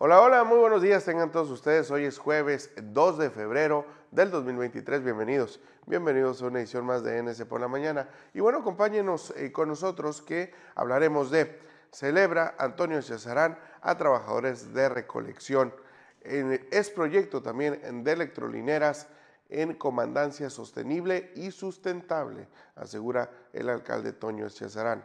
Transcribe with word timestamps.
Hola, 0.00 0.20
hola, 0.20 0.44
muy 0.44 0.58
buenos 0.58 0.80
días 0.80 1.04
tengan 1.04 1.32
todos 1.32 1.50
ustedes. 1.50 1.90
Hoy 1.90 2.04
es 2.04 2.18
jueves 2.18 2.70
2 2.80 3.18
de 3.18 3.30
febrero 3.30 3.84
del 4.12 4.30
2023. 4.30 5.02
Bienvenidos, 5.02 5.58
bienvenidos 5.86 6.40
a 6.40 6.46
una 6.46 6.60
edición 6.60 6.86
más 6.86 7.02
de 7.02 7.20
NS 7.20 7.44
por 7.46 7.60
la 7.60 7.66
mañana. 7.66 8.08
Y 8.32 8.38
bueno, 8.38 8.58
acompáñenos 8.58 9.34
eh, 9.36 9.50
con 9.50 9.66
nosotros 9.66 10.22
que 10.22 10.54
hablaremos 10.76 11.32
de 11.32 11.58
celebra 11.90 12.54
Antonio 12.58 13.02
Cesarán 13.02 13.58
a 13.80 13.96
trabajadores 13.96 14.72
de 14.72 14.88
recolección. 14.88 15.74
es 16.22 16.90
proyecto 16.90 17.42
también 17.42 18.04
de 18.04 18.12
electrolineras 18.12 19.08
en 19.48 19.74
comandancia 19.74 20.48
sostenible 20.48 21.32
y 21.34 21.50
sustentable, 21.50 22.46
asegura 22.76 23.30
el 23.52 23.68
alcalde 23.68 24.12
Toño 24.12 24.48
Cesarán. 24.48 25.02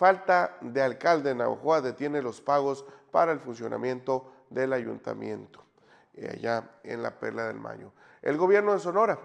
Falta 0.00 0.56
de 0.62 0.80
alcalde 0.80 1.32
en 1.32 1.36
Navajoa 1.36 1.82
detiene 1.82 2.22
los 2.22 2.40
pagos 2.40 2.86
para 3.10 3.32
el 3.32 3.38
funcionamiento 3.38 4.32
del 4.48 4.72
ayuntamiento, 4.72 5.62
eh, 6.14 6.38
allá 6.38 6.70
en 6.84 7.02
la 7.02 7.20
Perla 7.20 7.48
del 7.48 7.60
Mayo. 7.60 7.92
El 8.22 8.38
gobierno 8.38 8.72
de 8.72 8.78
Sonora 8.78 9.18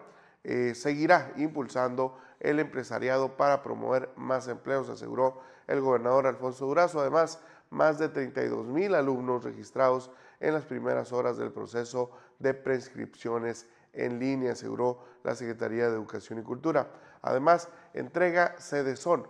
eh, 0.43 0.75
seguirá 0.75 1.31
impulsando 1.37 2.19
el 2.41 2.59
empresariado 2.59 3.37
para 3.37 3.63
promover 3.63 4.09
más 4.17 4.49
empleos, 4.49 4.89
aseguró 4.89 5.39
el 5.67 5.79
gobernador 5.79 6.27
Alfonso 6.27 6.65
Durazo. 6.65 6.99
Además, 6.99 7.39
más 7.69 7.97
de 7.97 8.09
32 8.09 8.65
mil 8.65 8.95
alumnos 8.95 9.45
registrados 9.45 10.11
en 10.41 10.55
las 10.55 10.65
primeras 10.65 11.13
horas 11.13 11.37
del 11.37 11.53
proceso 11.53 12.11
de 12.39 12.53
prescripciones 12.53 13.65
en 13.93 14.19
línea, 14.19 14.51
aseguró 14.51 15.05
la 15.23 15.35
Secretaría 15.35 15.87
de 15.87 15.95
Educación 15.95 16.39
y 16.39 16.43
Cultura. 16.43 16.89
Además, 17.21 17.69
entrega 17.93 18.55
Cedesón 18.59 19.25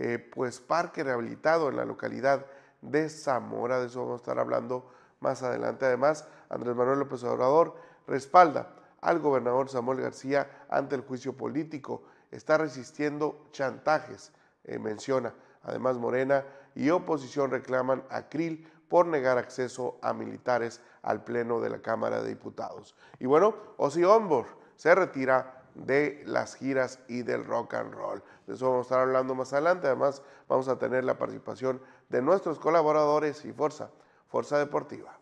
eh, 0.00 0.18
pues 0.18 0.60
parque 0.60 1.02
rehabilitado 1.02 1.68
en 1.68 1.76
la 1.76 1.84
localidad 1.84 2.46
de 2.80 3.08
Zamora, 3.08 3.80
de 3.80 3.86
eso 3.86 4.00
vamos 4.00 4.20
a 4.20 4.22
estar 4.22 4.38
hablando 4.38 4.88
más 5.18 5.42
adelante. 5.42 5.86
Además, 5.86 6.24
Andrés 6.48 6.76
Manuel 6.76 7.00
López 7.00 7.24
Obrador 7.24 7.74
respalda 8.06 8.76
al 9.00 9.18
gobernador 9.18 9.68
Samuel 9.68 10.00
García 10.00 10.66
ante 10.68 10.94
el 10.94 11.02
juicio 11.02 11.36
político, 11.36 12.04
está 12.30 12.58
resistiendo 12.58 13.48
chantajes, 13.50 14.32
eh, 14.62 14.78
menciona. 14.78 15.34
Además, 15.64 15.96
Morena 15.98 16.44
y 16.76 16.90
oposición 16.90 17.50
reclaman 17.50 18.04
a 18.08 18.28
Krill 18.28 18.70
por 18.88 19.04
negar 19.04 19.36
acceso 19.36 19.98
a 20.00 20.12
militares 20.12 20.80
al 21.02 21.24
Pleno 21.24 21.60
de 21.60 21.70
la 21.70 21.82
Cámara 21.82 22.22
de 22.22 22.28
Diputados. 22.28 22.94
Y 23.18 23.26
bueno, 23.26 23.56
Ozzy 23.78 24.04
Ombor 24.04 24.46
se 24.76 24.94
retira 24.94 25.57
de 25.74 26.22
las 26.26 26.54
giras 26.56 27.00
y 27.08 27.22
del 27.22 27.44
rock 27.44 27.74
and 27.74 27.92
roll. 27.92 28.22
De 28.46 28.54
eso 28.54 28.70
vamos 28.70 28.86
a 28.86 28.88
estar 28.88 29.00
hablando 29.00 29.34
más 29.34 29.52
adelante. 29.52 29.86
Además, 29.86 30.22
vamos 30.48 30.68
a 30.68 30.78
tener 30.78 31.04
la 31.04 31.18
participación 31.18 31.80
de 32.08 32.22
nuestros 32.22 32.58
colaboradores 32.58 33.44
y 33.44 33.52
Fuerza, 33.52 33.90
Fuerza 34.28 34.58
Deportiva. 34.58 35.18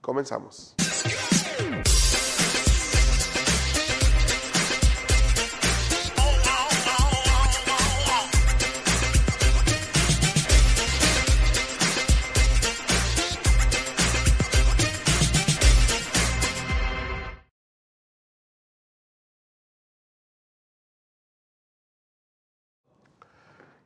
Comenzamos. 0.00 0.74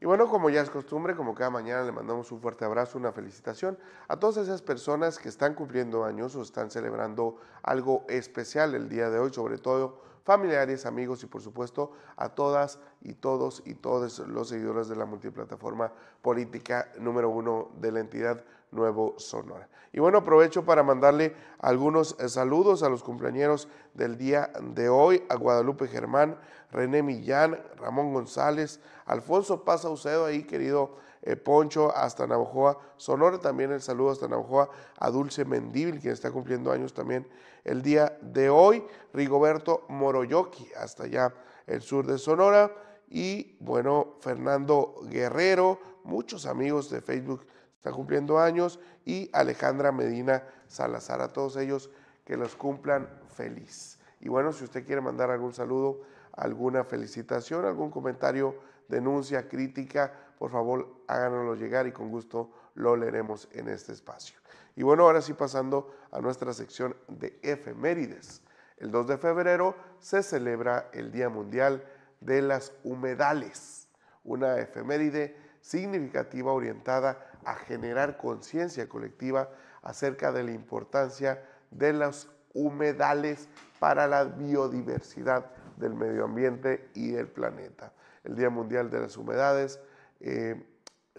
Y 0.00 0.04
bueno, 0.04 0.28
como 0.28 0.50
ya 0.50 0.60
es 0.60 0.69
costumbre, 0.69 1.16
como 1.16 1.34
cada 1.34 1.48
mañana 1.48 1.82
le 1.82 1.90
mandamos 1.90 2.31
un 2.31 2.40
fuerte 2.40 2.64
abrazo, 2.66 2.98
una 2.98 3.12
felicitación 3.12 3.78
a 4.08 4.19
todas 4.19 4.37
esas 4.37 4.60
personas 4.60 5.19
que 5.19 5.28
están 5.28 5.54
cumpliendo 5.54 6.04
años 6.04 6.37
o 6.37 6.43
están 6.43 6.70
celebrando 6.70 7.37
algo 7.62 8.04
especial 8.08 8.75
el 8.75 8.90
día 8.90 9.08
de 9.08 9.19
hoy, 9.19 9.32
sobre 9.32 9.56
todo 9.56 10.00
familiares, 10.26 10.87
amigos 10.87 11.23
y 11.23 11.26
por 11.26 11.40
supuesto 11.40 11.93
a 12.17 12.31
todas 12.31 12.81
y 13.00 13.14
todos 13.14 13.62
y 13.64 13.75
todos 13.75 14.19
los 14.19 14.49
seguidores 14.49 14.88
de 14.88 14.96
la 14.96 15.06
multiplataforma 15.06 15.93
política 16.20 16.90
número 16.99 17.31
uno 17.31 17.70
de 17.81 17.93
la 17.93 18.00
entidad 18.00 18.44
Nuevo 18.73 19.14
Sonora. 19.19 19.69
Y 19.93 20.00
bueno, 20.00 20.19
aprovecho 20.19 20.64
para 20.64 20.82
mandarle 20.82 21.37
algunos 21.61 22.17
eh, 22.19 22.28
saludos 22.28 22.82
a 22.82 22.88
los 22.88 23.05
cumpleaños 23.05 23.69
del 23.94 24.19
día 24.19 24.50
de 24.61 24.88
hoy, 24.88 25.23
a 25.28 25.37
Guadalupe 25.37 25.87
Germán, 25.87 26.37
René 26.73 27.05
Millán, 27.05 27.62
Ramón 27.76 28.12
González, 28.12 28.81
Alfonso 29.05 29.62
Paz 29.62 29.82
Saucedo, 29.82 30.26
ahí 30.26 30.43
querido 30.43 30.96
eh, 31.23 31.37
Poncho, 31.37 31.96
hasta 31.96 32.26
Navajoa, 32.26 32.78
Sonora 32.96 33.38
también 33.38 33.70
el 33.70 33.81
saludo 33.81 34.11
hasta 34.11 34.26
Navajoa, 34.26 34.70
a 34.99 35.08
Dulce 35.08 35.44
Mendíbil, 35.44 36.00
quien 36.00 36.12
está 36.12 36.32
cumpliendo 36.32 36.73
años 36.73 36.93
también 36.93 37.26
el 37.66 37.82
día 37.82 38.16
de 38.22 38.48
hoy, 38.48 38.84
Rigoberto 39.12 39.84
Moroyoki, 39.88 40.68
hasta 40.78 41.04
allá 41.04 41.34
el 41.66 41.82
sur 41.82 42.06
de 42.06 42.16
Sonora, 42.16 42.72
y 43.08 43.56
bueno, 43.58 44.14
Fernando 44.20 44.94
Guerrero, 45.10 45.80
muchos 46.04 46.46
amigos 46.46 46.90
de 46.90 47.00
Facebook 47.00 47.44
está 47.74 47.90
cumpliendo 47.90 48.38
años, 48.38 48.78
y 49.04 49.28
Alejandra 49.32 49.90
Medina 49.90 50.44
Salazar, 50.68 51.20
a 51.20 51.32
todos 51.32 51.56
ellos 51.56 51.90
que 52.24 52.36
los 52.36 52.54
cumplan 52.54 53.08
feliz. 53.34 53.98
Y 54.20 54.28
bueno, 54.28 54.52
si 54.52 54.62
usted 54.62 54.86
quiere 54.86 55.00
mandar 55.00 55.32
algún 55.32 55.52
saludo, 55.52 56.02
alguna 56.32 56.84
felicitación, 56.84 57.64
algún 57.64 57.90
comentario, 57.90 58.54
denuncia, 58.86 59.48
crítica, 59.48 60.12
por 60.38 60.52
favor 60.52 61.02
háganoslo 61.08 61.56
llegar 61.56 61.88
y 61.88 61.92
con 61.92 62.10
gusto 62.10 62.50
lo 62.74 62.94
leeremos 62.94 63.48
en 63.52 63.68
este 63.68 63.92
espacio. 63.92 64.38
Y 64.76 64.82
bueno, 64.82 65.05
ahora 65.05 65.23
sí 65.23 65.32
pasando 65.32 65.93
a 66.12 66.20
nuestra 66.20 66.52
sección 66.52 66.94
de 67.08 67.38
efemérides. 67.43 68.43
El 68.76 68.90
2 68.90 69.06
de 69.08 69.19
febrero 69.19 69.75
se 69.99 70.23
celebra 70.23 70.90
el 70.93 71.11
Día 71.11 71.31
Mundial 71.31 71.82
de 72.20 72.43
las 72.43 72.75
Humedales, 72.84 73.88
una 74.23 74.58
efeméride 74.58 75.37
significativa 75.62 76.52
orientada 76.52 77.26
a 77.44 77.55
generar 77.55 78.19
conciencia 78.19 78.88
colectiva 78.88 79.50
acerca 79.82 80.31
de 80.31 80.44
la 80.44 80.52
importancia 80.52 81.43
de 81.70 81.94
los 81.94 82.28
humedales 82.52 83.49
para 83.78 84.06
la 84.06 84.25
biodiversidad 84.25 85.46
del 85.76 85.94
medio 85.94 86.25
ambiente 86.25 86.90
y 86.94 87.12
del 87.12 87.28
planeta. 87.28 87.93
El 88.25 88.37
Día 88.37 88.50
Mundial 88.50 88.90
de 88.90 89.00
las 89.00 89.17
Humedades 89.17 89.81
eh, 90.20 90.62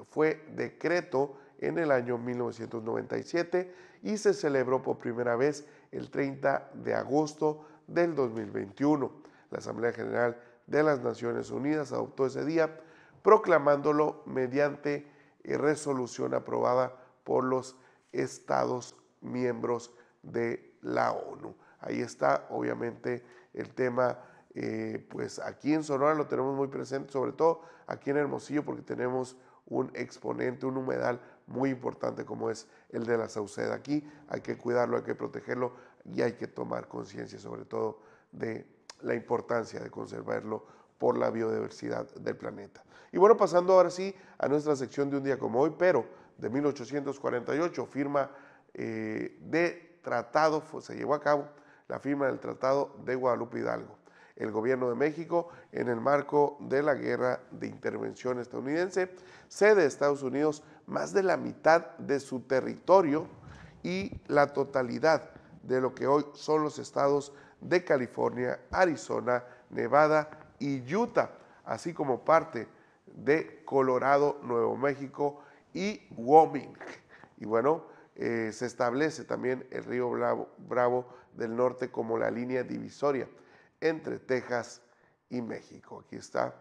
fue 0.09 0.45
decreto 0.56 1.38
en 1.59 1.77
el 1.77 1.92
año 1.92 2.18
1997 2.18 3.74
y 4.04 4.18
se 4.18 4.33
celebró 4.33 4.81
por 4.81 4.98
primera 4.98 5.36
vez 5.36 5.65
el 5.92 6.09
30 6.09 6.71
de 6.74 6.94
agosto 6.94 7.65
del 7.88 8.15
2021. 8.15 9.12
La 9.51 9.57
Asamblea 9.59 9.92
General 9.92 10.38
de 10.68 10.83
las 10.83 11.01
Naciones 11.01 11.50
Unidas 11.50 11.92
adoptó 11.92 12.25
ese 12.25 12.45
día 12.45 12.80
proclamándolo 13.21 14.24
mediante 14.25 15.07
resolución 15.44 16.33
aprobada 16.33 16.94
por 17.24 17.44
los 17.44 17.77
Estados 18.12 18.95
miembros 19.21 19.94
de 20.24 20.77
la 20.81 21.12
ONU. 21.12 21.56
Ahí 21.80 22.01
está, 22.01 22.48
obviamente, 22.50 23.24
el 23.54 23.74
tema, 23.74 24.18
eh, 24.56 25.06
pues 25.09 25.39
aquí 25.39 25.74
en 25.74 25.83
Sonora 25.83 26.15
lo 26.15 26.27
tenemos 26.27 26.56
muy 26.56 26.68
presente, 26.68 27.12
sobre 27.12 27.33
todo 27.33 27.62
aquí 27.86 28.09
en 28.09 28.18
Hermosillo, 28.18 28.63
porque 28.63 28.81
tenemos 28.81 29.38
un 29.65 29.92
exponente, 29.94 30.65
un 30.65 30.77
humedal 30.77 31.19
muy 31.47 31.69
importante 31.69 32.25
como 32.25 32.49
es 32.49 32.67
el 32.89 33.05
de 33.05 33.17
la 33.17 33.29
Sauceda. 33.29 33.75
Aquí 33.75 34.07
hay 34.27 34.41
que 34.41 34.57
cuidarlo, 34.57 34.97
hay 34.97 35.03
que 35.03 35.15
protegerlo 35.15 35.73
y 36.05 36.21
hay 36.21 36.33
que 36.33 36.47
tomar 36.47 36.88
conciencia 36.88 37.39
sobre 37.39 37.65
todo 37.65 37.99
de 38.31 38.67
la 39.01 39.15
importancia 39.15 39.79
de 39.79 39.89
conservarlo 39.89 40.65
por 40.97 41.17
la 41.17 41.29
biodiversidad 41.29 42.09
del 42.15 42.35
planeta. 42.35 42.83
Y 43.11 43.17
bueno, 43.17 43.38
pasando 43.38 43.73
ahora 43.73 43.89
sí 43.89 44.13
a 44.38 44.47
nuestra 44.47 44.75
sección 44.75 45.09
de 45.09 45.17
un 45.17 45.23
día 45.23 45.38
como 45.38 45.61
hoy, 45.61 45.73
pero 45.77 46.05
de 46.38 46.49
1848, 46.49 47.85
firma 47.85 48.29
eh, 48.73 49.38
de 49.41 49.99
tratado, 50.03 50.63
se 50.81 50.95
llevó 50.95 51.13
a 51.13 51.21
cabo 51.21 51.47
la 51.88 51.99
firma 51.99 52.27
del 52.27 52.39
Tratado 52.39 52.95
de 53.03 53.15
Guadalupe 53.15 53.59
Hidalgo. 53.59 53.97
El 54.38 54.51
gobierno 54.51 54.88
de 54.89 54.95
México, 54.95 55.50
en 55.72 55.89
el 55.89 56.00
marco 56.00 56.57
de 56.60 56.84
la 56.84 56.94
guerra 56.94 57.39
de 57.51 57.68
intervención 57.68 58.39
estadounidense, 58.39 59.10
cede 59.48 59.81
a 59.81 59.86
Estados 59.86 60.22
Unidos 60.22 60.63
más 60.86 61.12
de 61.12 61.24
la 61.24 61.38
mitad 61.38 61.98
de 61.98 62.19
su 62.19 62.42
territorio 62.42 63.28
y 63.81 64.22
la 64.28 64.54
totalidad 64.54 65.31
de 65.63 65.81
lo 65.81 65.95
que 65.95 66.06
hoy 66.06 66.24
son 66.34 66.63
los 66.63 66.78
estados 66.78 67.34
de 67.62 67.84
California, 67.84 68.60
Arizona, 68.72 69.44
Nevada 69.72 70.30
y 70.60 70.95
Utah, 70.95 71.31
así 71.66 71.94
como 71.94 72.24
parte 72.24 72.68
de 73.07 73.63
Colorado, 73.66 74.38
Nuevo 74.44 74.78
México 74.78 75.42
y 75.74 76.07
Wyoming. 76.16 76.74
Y 77.38 77.45
bueno, 77.45 77.86
eh, 78.16 78.51
se 78.54 78.68
establece 78.68 79.24
también 79.24 79.68
el 79.72 79.83
río 79.83 80.12
Bravo, 80.57 81.07
del 81.33 81.56
norte 81.56 81.90
como 81.90 82.18
la 82.18 82.30
línea 82.31 82.64
divisoria 82.64 83.28
entre 83.81 84.19
Texas 84.19 84.81
y 85.30 85.42
México. 85.42 86.04
Aquí 86.06 86.16
está, 86.16 86.56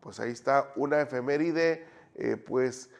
pues 0.00 0.20
ahí 0.20 0.32
está 0.32 0.72
una 0.76 1.00
efeméride, 1.00 1.86
eh, 2.14 2.36
pues 2.36 2.90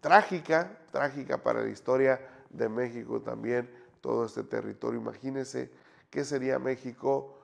trágica, 0.00 0.78
trágica 0.90 1.42
para 1.42 1.62
la 1.62 1.70
historia 1.70 2.20
de 2.50 2.68
México 2.68 3.20
también, 3.20 3.70
todo 4.00 4.26
este 4.26 4.42
territorio. 4.44 5.00
Imagínense 5.00 5.70
qué 6.10 6.24
sería 6.24 6.58
México 6.58 7.38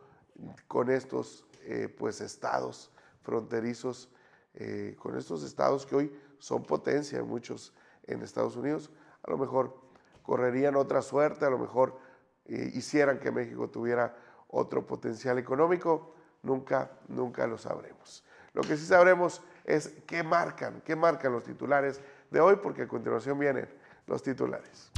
con 0.67 0.91
estos 0.91 1.47
eh, 1.63 1.89
pues 1.89 2.21
estados 2.21 2.91
fronterizos, 3.23 4.11
eh, 4.55 4.97
con 4.99 5.17
estos 5.17 5.43
estados 5.43 5.87
que 5.87 5.97
hoy 5.97 6.21
son 6.39 6.63
potencia, 6.65 7.23
muchos 7.23 7.73
en 8.07 8.23
Estados 8.23 8.57
Unidos, 8.57 8.91
a 9.23 9.31
lo 9.31 9.39
mejor 9.39 9.77
correrían 10.23 10.77
otra 10.77 11.03
suerte, 11.03 11.45
a 11.45 11.51
lo 11.51 11.59
mejor 11.59 11.99
hicieran 12.47 13.19
que 13.19 13.31
México 13.31 13.69
tuviera 13.69 14.17
otro 14.49 14.87
potencial 14.87 15.39
económico, 15.39 16.15
nunca, 16.43 16.91
nunca 17.09 17.47
lo 17.47 17.59
sabremos. 17.59 18.25
Lo 18.53 18.63
que 18.63 18.77
sí 18.77 18.87
sabremos 18.87 19.43
es 19.65 19.95
qué 20.07 20.23
marcan, 20.23 20.83
qué 20.85 20.97
marcan 20.97 21.33
los 21.33 21.45
titulares 21.45 22.01
de 22.31 22.41
hoy, 22.41 22.57
porque 22.57 22.83
a 22.83 22.89
continuación 22.89 23.39
vienen 23.39 23.69
los 24.07 24.23
titulares. 24.23 24.91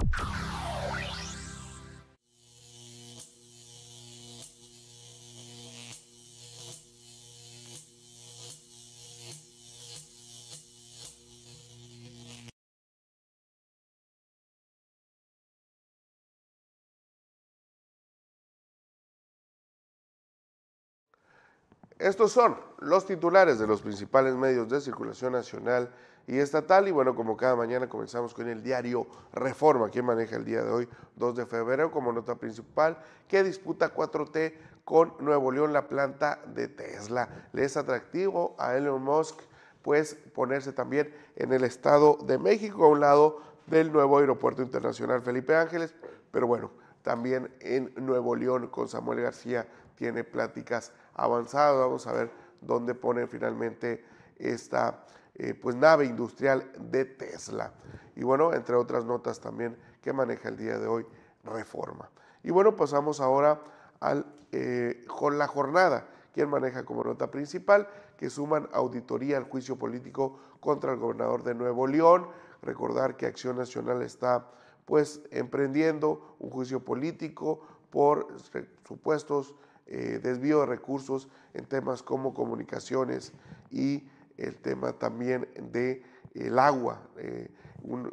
Estos 22.01 22.33
son 22.33 22.57
los 22.79 23.05
titulares 23.05 23.59
de 23.59 23.67
los 23.67 23.83
principales 23.83 24.35
medios 24.35 24.71
de 24.71 24.81
circulación 24.81 25.35
nacional 25.35 25.93
y 26.27 26.39
estatal. 26.39 26.89
Y 26.89 26.93
bueno, 26.93 27.15
como 27.15 27.37
cada 27.37 27.55
mañana 27.55 27.91
comenzamos 27.91 28.33
con 28.33 28.49
el 28.49 28.63
diario 28.63 29.07
Reforma, 29.35 29.91
quien 29.91 30.07
maneja 30.07 30.37
el 30.37 30.47
día 30.47 30.63
de 30.63 30.71
hoy, 30.71 30.89
2 31.17 31.37
de 31.37 31.45
febrero, 31.45 31.91
como 31.91 32.11
nota 32.11 32.37
principal, 32.37 32.97
que 33.29 33.45
disputa 33.45 33.95
4T 33.95 34.55
con 34.83 35.13
Nuevo 35.21 35.53
León, 35.53 35.75
la 35.75 35.89
planta 35.89 36.41
de 36.47 36.69
Tesla. 36.69 37.29
Le 37.53 37.67
es 37.67 37.77
atractivo 37.77 38.57
a 38.59 38.75
Elon 38.79 39.03
Musk, 39.03 39.39
pues 39.83 40.15
ponerse 40.35 40.73
también 40.73 41.15
en 41.37 41.53
el 41.53 41.65
Estado 41.65 42.17
de 42.25 42.39
México, 42.39 42.87
a 42.87 42.89
un 42.89 43.01
lado 43.01 43.43
del 43.67 43.93
nuevo 43.93 44.19
aeropuerto 44.19 44.63
internacional 44.63 45.21
Felipe 45.21 45.55
Ángeles, 45.55 45.95
pero 46.31 46.47
bueno, 46.47 46.71
también 47.03 47.55
en 47.61 47.93
Nuevo 47.97 48.35
León 48.37 48.69
con 48.69 48.89
Samuel 48.89 49.21
García 49.21 49.69
tiene 49.97 50.25
pláticas 50.25 50.93
avanzadas. 51.15 51.79
Vamos 51.79 52.07
a 52.07 52.13
ver 52.13 52.31
dónde 52.61 52.95
pone 52.95 53.27
finalmente 53.27 54.05
esta 54.37 55.05
eh, 55.35 55.55
pues, 55.55 55.77
nave 55.77 56.07
industrial 56.07 56.71
de 56.79 57.05
Tesla. 57.05 57.73
Y 58.17 58.23
bueno, 58.23 58.53
entre 58.53 58.77
otras 58.77 59.05
notas 59.05 59.41
también 59.41 59.77
que 60.03 60.13
maneja 60.13 60.49
el 60.49 60.57
día 60.57 60.79
de 60.79 60.87
hoy 60.87 61.07
Reforma. 61.45 62.11
Y 62.43 62.51
bueno, 62.51 62.77
pasamos 62.77 63.21
ahora 63.21 63.61
a 64.01 64.23
eh, 64.53 65.07
la 65.33 65.47
jornada, 65.47 66.07
quien 66.35 66.49
maneja 66.49 66.85
como 66.85 67.05
nota 67.05 67.31
principal 67.31 67.89
que 68.17 68.29
suman 68.29 68.69
auditoría 68.73 69.39
al 69.39 69.45
juicio 69.45 69.77
político 69.77 70.39
contra 70.61 70.93
el 70.93 70.99
gobernador 70.99 71.43
de 71.43 71.55
Nuevo 71.55 71.87
León. 71.87 72.27
Recordar 72.61 73.17
que 73.17 73.27
Acción 73.27 73.57
Nacional 73.57 74.03
está 74.03 74.51
pues 74.85 75.23
emprendiendo 75.31 76.37
un 76.39 76.51
juicio 76.51 76.85
político 76.85 77.61
por 77.91 78.27
supuestos 78.87 79.55
eh, 79.91 80.21
desvío 80.23 80.61
de 80.61 80.67
recursos 80.67 81.29
en 81.53 81.67
temas 81.67 82.01
como 82.03 82.33
comunicaciones 82.33 83.33
y 83.71 84.09
el 84.37 84.57
tema 84.57 84.93
también 84.93 85.49
de 85.73 86.05
el 86.35 86.61
agua, 86.61 87.03
eh, 87.17 87.51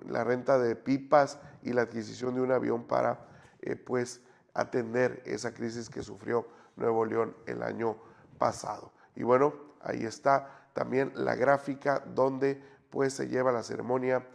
la 0.08 0.24
renta 0.24 0.58
de 0.58 0.76
pipas 0.76 1.38
y 1.62 1.74
la 1.74 1.84
adquisición 1.84 2.34
de 2.34 2.42
un 2.42 2.52
avión 2.52 2.86
para 2.86 3.28
eh, 3.62 3.76
pues 3.76 4.22
atender 4.56 5.22
esa 5.24 5.54
crisis 5.54 5.88
que 5.88 6.02
sufrió 6.02 6.48
Nuevo 6.78 7.06
León 7.06 7.36
el 7.46 7.62
año 7.62 7.96
pasado. 8.40 8.92
Y 9.16 9.22
bueno, 9.22 9.54
ahí 9.82 10.04
está 10.04 10.70
también 10.74 11.12
la 11.14 11.36
gráfica 11.36 12.04
donde 12.16 12.60
pues 12.90 13.14
se 13.14 13.28
lleva 13.28 13.52
la 13.52 13.62
ceremonia 13.62 14.26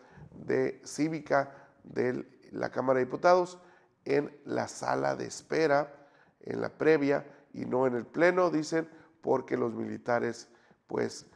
de 0.46 0.80
cívica 0.84 1.52
de 1.82 2.24
la 2.52 2.70
Cámara 2.70 3.00
de 3.00 3.06
Diputados 3.06 3.58
en 4.04 4.32
la 4.44 4.68
sala 4.68 5.16
de 5.16 5.26
espera 5.26 6.01
en 6.42 6.60
la 6.60 6.68
previa 6.68 7.24
y 7.52 7.64
no 7.64 7.86
en 7.86 7.94
el 7.94 8.06
pleno, 8.06 8.50
dicen, 8.50 8.88
porque 9.20 9.56
los 9.56 9.72
militares 9.74 10.48
pues 10.86 11.26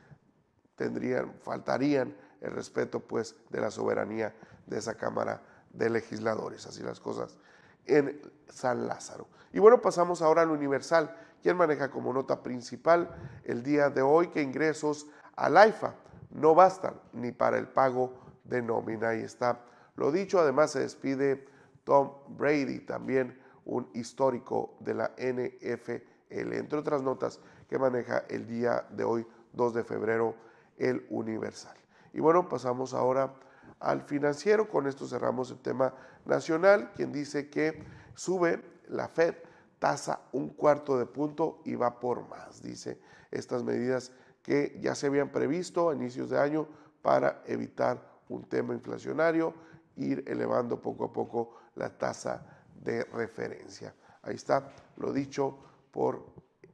tendrían, 0.75 1.35
faltarían 1.41 2.15
el 2.41 2.53
respeto 2.53 3.01
pues 3.01 3.37
de 3.51 3.61
la 3.61 3.71
soberanía 3.71 4.35
de 4.67 4.79
esa 4.79 4.95
Cámara 4.95 5.43
de 5.71 5.91
Legisladores, 5.91 6.67
así 6.67 6.83
las 6.83 7.01
cosas 7.01 7.39
en 7.85 8.21
San 8.49 8.87
Lázaro. 8.87 9.29
Y 9.53 9.59
bueno, 9.59 9.81
pasamos 9.81 10.23
ahora 10.23 10.43
al 10.43 10.51
Universal, 10.51 11.15
quien 11.43 11.57
maneja 11.57 11.91
como 11.91 12.13
nota 12.13 12.43
principal 12.43 13.15
el 13.45 13.63
día 13.63 13.91
de 13.91 14.03
hoy 14.03 14.29
que 14.29 14.43
ingresos 14.43 15.07
al 15.37 15.57
AIFA 15.57 15.95
no 16.31 16.55
bastan 16.55 17.01
ni 17.13 17.33
para 17.33 17.59
el 17.59 17.69
pago 17.69 18.19
de 18.45 18.63
nómina. 18.63 19.11
Ahí 19.11 19.21
está 19.21 19.61
lo 19.97 20.13
dicho, 20.13 20.39
además 20.39 20.73
se 20.73 20.81
despide 20.81 21.47
Tom 21.85 22.13
Brady, 22.37 22.81
también 22.81 23.41
un 23.67 23.91
histórico 23.95 24.77
de 24.81 24.95
la 24.95 25.13
NFL, 25.19 26.03
entre 26.31 26.79
otras 26.79 27.03
notas 27.03 27.41
que 27.69 27.79
maneja 27.79 28.25
el 28.29 28.47
día 28.47 28.87
de 28.91 29.05
hoy, 29.05 29.27
2 29.53 29.75
de 29.75 29.85
febrero, 29.85 30.35
el 30.79 31.07
Universal. 31.11 31.77
Y 32.13 32.21
bueno, 32.21 32.49
pasamos 32.49 32.95
ahora 32.95 33.35
al 33.81 34.03
financiero, 34.03 34.69
con 34.69 34.87
esto 34.87 35.07
cerramos 35.07 35.51
el 35.51 35.59
tema 35.59 35.93
nacional, 36.25 36.93
quien 36.95 37.13
dice 37.13 37.51
que 37.51 37.83
sube 38.15 38.63
la 38.89 39.09
Fed 39.09 39.35
tasa 39.79 40.21
un 40.33 40.51
cuarto 40.51 40.99
de 40.99 41.07
punto 41.07 41.61
y 41.65 41.75
va 41.75 42.01
por 42.01 42.27
más, 42.29 42.63
dice. 42.63 42.99
Estas 43.31 43.63
medidas 43.63 44.13
que 44.43 44.79
ya 44.81 44.95
se 44.95 45.09
habían 45.09 45.31
previsto 45.31 45.91
a 45.91 45.95
inicios 45.95 46.31
de 46.31 46.39
año 46.39 46.67
para 47.03 47.43
evitar 47.47 48.01
un 48.29 48.45
tema 48.45 48.73
inflacionario, 48.73 49.53
ir 49.97 50.25
elevando 50.27 50.81
poco 50.81 51.05
a 51.05 51.13
poco 51.13 51.57
la 51.75 51.91
tasa 51.91 52.56
de 52.83 53.05
referencia. 53.05 53.95
Ahí 54.23 54.35
está 54.35 54.73
lo 54.97 55.13
dicho 55.13 55.59
por 55.91 56.25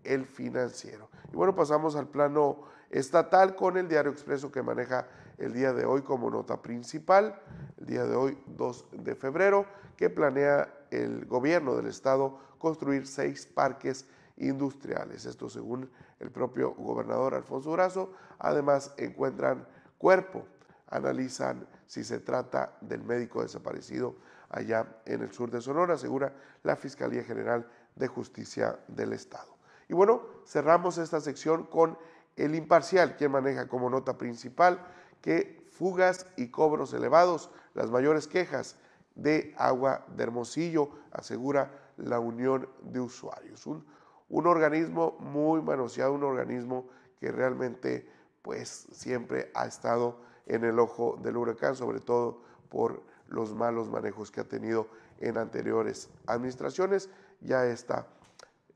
el 0.05 0.27
financiero. 0.27 1.09
Y 1.33 1.37
bueno, 1.37 1.55
pasamos 1.55 1.97
al 1.97 2.09
plano 2.09 2.63
estatal 2.91 3.55
con 3.57 3.77
el 3.77 3.89
diario 3.89 4.11
Expreso 4.11 4.51
que 4.51 4.63
maneja 4.63 5.07
el 5.39 5.53
día 5.53 5.73
de 5.73 5.85
hoy 5.85 6.03
como 6.03 6.31
nota 6.31 6.61
principal, 6.61 7.41
el 7.79 7.87
día 7.87 8.05
de 8.05 8.17
hoy 8.17 8.39
2 8.47 8.87
de 8.93 9.15
febrero, 9.15 9.67
que 9.97 10.11
planea 10.11 10.73
el 10.91 11.25
gobierno 11.27 11.75
del 11.75 11.87
estado 11.87 12.39
construir 12.59 13.07
seis 13.07 13.47
parques 13.47 14.07
industriales. 14.37 15.27
Esto 15.27 15.49
según 15.49 15.91
el 16.21 16.31
propio 16.31 16.75
gobernador 16.75 17.35
Alfonso 17.35 17.71
Durazo. 17.71 18.13
Además 18.39 18.95
encuentran 18.97 19.67
cuerpo, 19.99 20.47
analizan 20.89 21.67
si 21.87 22.05
se 22.05 22.21
trata 22.21 22.77
del 22.81 23.03
médico 23.03 23.43
desaparecido 23.43 24.17
allá 24.53 24.87
en 25.07 25.23
el 25.23 25.33
sur 25.33 25.51
de 25.51 25.61
Sonora, 25.61 25.95
asegura 25.95 26.33
la 26.63 26.77
Fiscalía 26.77 27.25
General 27.25 27.67
de 27.97 28.07
Justicia 28.07 28.79
del 28.87 29.13
Estado. 29.13 29.57
Y 29.89 29.95
bueno, 29.95 30.23
cerramos 30.47 30.99
esta 30.99 31.21
sección 31.21 31.65
con 31.65 31.99
el 32.37 32.55
imparcial, 32.55 33.17
quien 33.17 33.33
maneja 33.33 33.69
como 33.69 33.91
nota 33.91 34.17
principal 34.17 34.79
que 35.21 35.67
fugas 35.71 36.27
y 36.37 36.49
cobros 36.49 36.93
elevados, 36.93 37.51
las 37.75 37.91
mayores 37.91 38.27
quejas 38.27 38.77
de 39.15 39.55
agua 39.59 40.05
de 40.15 40.23
Hermosillo, 40.23 40.91
asegura 41.11 41.71
la 41.97 42.21
Unión 42.21 42.69
de 42.83 43.01
Usuarios. 43.01 43.67
Un, 43.67 43.85
un 44.29 44.47
organismo 44.47 45.17
muy 45.21 45.61
manoseado, 45.63 46.15
un 46.15 46.25
organismo 46.25 46.89
que 47.21 47.31
realmente 47.31 48.09
pues 48.43 48.89
siempre 48.93 49.51
ha 49.55 49.67
estado 49.67 50.21
en 50.47 50.65
el 50.65 50.79
ojo 50.79 51.19
del 51.23 51.37
huracán, 51.37 51.77
sobre 51.77 52.01
todo 52.01 52.43
por 52.69 53.03
los 53.33 53.55
malos 53.55 53.89
manejos 53.89 54.31
que 54.31 54.41
ha 54.41 54.45
tenido 54.45 54.89
en 55.21 55.39
anteriores 55.39 56.11
administraciones. 56.27 57.09
Ya 57.41 57.65
está 57.65 58.07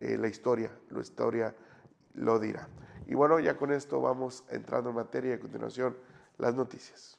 eh, 0.00 0.16
la 0.18 0.28
historia, 0.28 0.70
la 0.90 1.00
historia 1.00 1.54
lo 2.14 2.38
dirá. 2.38 2.68
Y 3.06 3.14
bueno, 3.14 3.38
ya 3.38 3.56
con 3.56 3.72
esto 3.72 4.00
vamos 4.00 4.44
entrando 4.50 4.90
en 4.90 4.96
materia 4.96 5.32
y 5.32 5.34
a 5.34 5.40
continuación 5.40 5.96
las 6.38 6.54
noticias. 6.54 7.18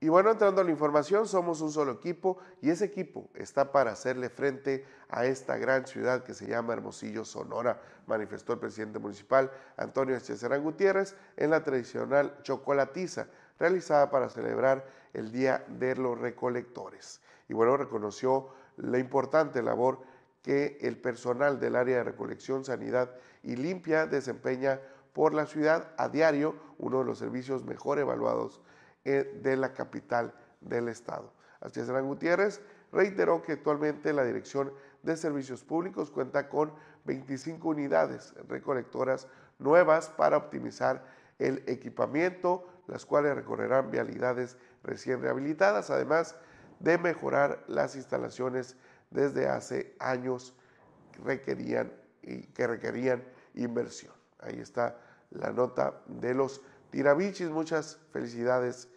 Y 0.00 0.08
bueno, 0.08 0.30
entrando 0.30 0.60
a 0.60 0.64
la 0.64 0.70
información, 0.70 1.26
somos 1.26 1.60
un 1.60 1.72
solo 1.72 1.90
equipo 1.90 2.38
y 2.60 2.70
ese 2.70 2.84
equipo 2.84 3.28
está 3.34 3.72
para 3.72 3.90
hacerle 3.90 4.30
frente 4.30 4.84
a 5.08 5.26
esta 5.26 5.56
gran 5.56 5.88
ciudad 5.88 6.22
que 6.22 6.34
se 6.34 6.46
llama 6.46 6.72
Hermosillo, 6.72 7.24
Sonora, 7.24 7.82
manifestó 8.06 8.52
el 8.52 8.60
presidente 8.60 9.00
municipal 9.00 9.50
Antonio 9.76 10.16
Echecerán 10.16 10.62
Gutiérrez 10.62 11.16
en 11.36 11.50
la 11.50 11.64
tradicional 11.64 12.38
chocolatiza 12.42 13.26
realizada 13.58 14.08
para 14.08 14.28
celebrar 14.28 14.86
el 15.14 15.32
Día 15.32 15.64
de 15.66 15.96
los 15.96 16.16
Recolectores. 16.16 17.20
Y 17.48 17.54
bueno, 17.54 17.76
reconoció 17.76 18.50
la 18.76 18.98
importante 18.98 19.62
labor 19.62 19.98
que 20.44 20.78
el 20.80 20.96
personal 20.96 21.58
del 21.58 21.74
área 21.74 21.96
de 21.96 22.04
recolección, 22.04 22.64
sanidad 22.64 23.16
y 23.42 23.56
limpia 23.56 24.06
desempeña 24.06 24.80
por 25.12 25.34
la 25.34 25.46
ciudad 25.46 25.92
a 25.96 26.08
diario, 26.08 26.54
uno 26.78 27.00
de 27.00 27.04
los 27.04 27.18
servicios 27.18 27.64
mejor 27.64 27.98
evaluados 27.98 28.60
de 29.04 29.56
la 29.56 29.72
capital 29.72 30.34
del 30.60 30.88
estado. 30.88 31.32
Así 31.60 31.80
es, 31.80 31.90
Gutiérrez 31.90 32.60
reiteró 32.92 33.42
que 33.42 33.52
actualmente 33.52 34.12
la 34.12 34.24
Dirección 34.24 34.72
de 35.02 35.16
Servicios 35.16 35.64
Públicos 35.64 36.10
cuenta 36.10 36.48
con 36.48 36.72
25 37.04 37.68
unidades 37.68 38.34
recolectoras 38.48 39.28
nuevas 39.58 40.08
para 40.08 40.36
optimizar 40.36 41.04
el 41.38 41.62
equipamiento, 41.66 42.66
las 42.86 43.06
cuales 43.06 43.34
recorrerán 43.34 43.90
vialidades 43.90 44.56
recién 44.82 45.20
rehabilitadas, 45.20 45.90
además 45.90 46.36
de 46.80 46.98
mejorar 46.98 47.64
las 47.66 47.96
instalaciones 47.96 48.76
desde 49.10 49.48
hace 49.48 49.94
años 49.98 50.54
requerían 51.24 51.92
que 52.54 52.66
requerían 52.66 53.24
inversión. 53.54 54.12
Ahí 54.40 54.60
está 54.60 54.96
la 55.30 55.50
nota 55.50 56.02
de 56.06 56.34
los 56.34 56.60
tirabichis. 56.90 57.50
Muchas 57.50 57.98
felicidades 58.12 58.88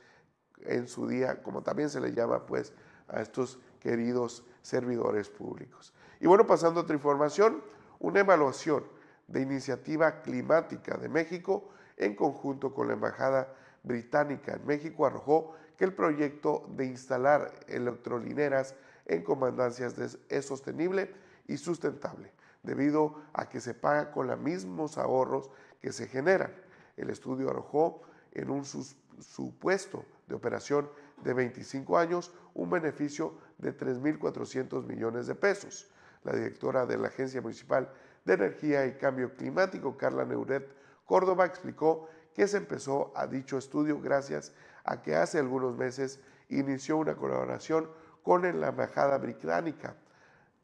en 0.63 0.87
su 0.87 1.07
día, 1.07 1.41
como 1.41 1.61
también 1.61 1.89
se 1.89 1.99
le 1.99 2.13
llama 2.13 2.45
pues 2.45 2.73
a 3.07 3.21
estos 3.21 3.59
queridos 3.79 4.43
servidores 4.61 5.29
públicos. 5.29 5.93
Y 6.19 6.27
bueno, 6.27 6.45
pasando 6.45 6.79
a 6.79 6.83
otra 6.83 6.95
información, 6.95 7.63
una 7.99 8.19
evaluación 8.19 8.83
de 9.27 9.41
iniciativa 9.41 10.21
climática 10.21 10.97
de 10.97 11.09
México 11.09 11.69
en 11.97 12.15
conjunto 12.15 12.73
con 12.73 12.87
la 12.87 12.93
Embajada 12.93 13.53
Británica 13.83 14.53
en 14.53 14.65
México 14.65 15.05
arrojó 15.05 15.55
que 15.77 15.85
el 15.85 15.93
proyecto 15.93 16.67
de 16.75 16.85
instalar 16.85 17.51
electrolineras 17.67 18.75
en 19.05 19.23
comandancias 19.23 19.95
es 20.29 20.45
sostenible 20.45 21.11
y 21.47 21.57
sustentable, 21.57 22.31
debido 22.61 23.15
a 23.33 23.49
que 23.49 23.59
se 23.59 23.73
paga 23.73 24.11
con 24.11 24.27
los 24.27 24.39
mismos 24.39 24.97
ahorros 24.97 25.49
que 25.81 25.91
se 25.91 26.07
generan. 26.07 26.53
El 26.97 27.09
estudio 27.09 27.49
arrojó 27.49 28.01
en 28.31 28.49
un 28.49 28.63
supuesto 28.65 30.05
de 30.27 30.35
operación 30.35 30.89
de 31.23 31.33
25 31.33 31.97
años 31.97 32.31
un 32.53 32.69
beneficio 32.69 33.35
de 33.57 33.77
3.400 33.77 34.83
millones 34.85 35.27
de 35.27 35.35
pesos. 35.35 35.89
La 36.23 36.33
directora 36.33 36.85
de 36.85 36.97
la 36.97 37.07
Agencia 37.07 37.41
Municipal 37.41 37.89
de 38.25 38.33
Energía 38.33 38.85
y 38.85 38.93
Cambio 38.93 39.35
Climático, 39.35 39.97
Carla 39.97 40.25
Neuret 40.25 40.69
Córdoba, 41.05 41.45
explicó 41.45 42.07
que 42.33 42.47
se 42.47 42.57
empezó 42.57 43.11
a 43.15 43.27
dicho 43.27 43.57
estudio 43.57 43.99
gracias 43.99 44.53
a 44.83 45.01
que 45.01 45.15
hace 45.15 45.39
algunos 45.39 45.75
meses 45.75 46.19
inició 46.49 46.97
una 46.97 47.15
colaboración 47.15 47.89
con 48.23 48.43
la 48.59 48.67
Embajada 48.69 49.17
Británica 49.17 49.95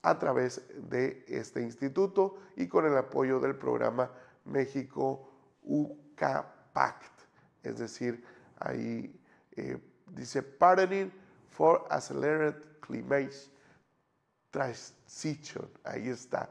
a 0.01 0.17
través 0.19 0.61
de 0.89 1.25
este 1.27 1.61
instituto 1.61 2.37
y 2.55 2.67
con 2.67 2.85
el 2.85 2.95
apoyo 2.95 3.39
del 3.39 3.55
programa 3.55 4.11
México 4.45 5.31
UCAPACT, 6.17 7.11
es 7.63 7.77
decir, 7.77 8.23
ahí 8.59 9.13
eh, 9.55 9.77
dice 10.07 10.41
Partnering 10.41 11.11
for 11.49 11.85
Accelerated 11.89 12.55
Climate 12.81 13.35
Transition. 14.49 15.69
Ahí 15.83 16.09
está 16.09 16.49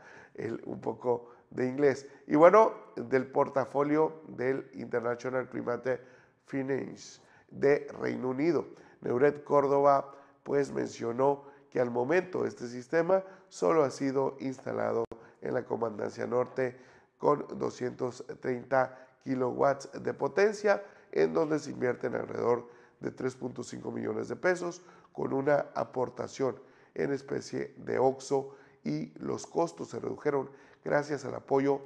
un 0.64 0.80
poco 0.80 1.30
de 1.50 1.66
inglés. 1.66 2.06
Y 2.26 2.36
bueno, 2.36 2.74
del 2.96 3.26
portafolio 3.26 4.22
del 4.28 4.68
International 4.74 5.48
Climate 5.48 6.00
Finance 6.44 7.20
de 7.50 7.88
Reino 8.00 8.28
Unido. 8.28 8.66
Neuret 9.00 9.42
Córdoba 9.44 10.12
pues 10.42 10.70
mencionó 10.72 11.44
que 11.70 11.80
al 11.80 11.90
momento 11.90 12.46
este 12.46 12.68
sistema 12.68 13.24
solo 13.48 13.82
ha 13.82 13.90
sido 13.90 14.36
instalado 14.40 15.04
en 15.40 15.54
la 15.54 15.64
Comandancia 15.64 16.26
Norte 16.26 16.76
con 17.18 17.46
230 17.58 19.05
kilowatts 19.26 19.90
de 19.92 20.14
potencia, 20.14 20.84
en 21.10 21.34
donde 21.34 21.58
se 21.58 21.72
invierten 21.72 22.14
alrededor 22.14 22.68
de 23.00 23.14
3.5 23.14 23.92
millones 23.92 24.28
de 24.28 24.36
pesos 24.36 24.82
con 25.12 25.32
una 25.32 25.66
aportación 25.74 26.56
en 26.94 27.12
especie 27.12 27.74
de 27.78 27.98
OXO 27.98 28.54
y 28.84 29.12
los 29.18 29.46
costos 29.46 29.90
se 29.90 29.98
redujeron 29.98 30.48
gracias 30.84 31.24
al 31.24 31.34
apoyo 31.34 31.80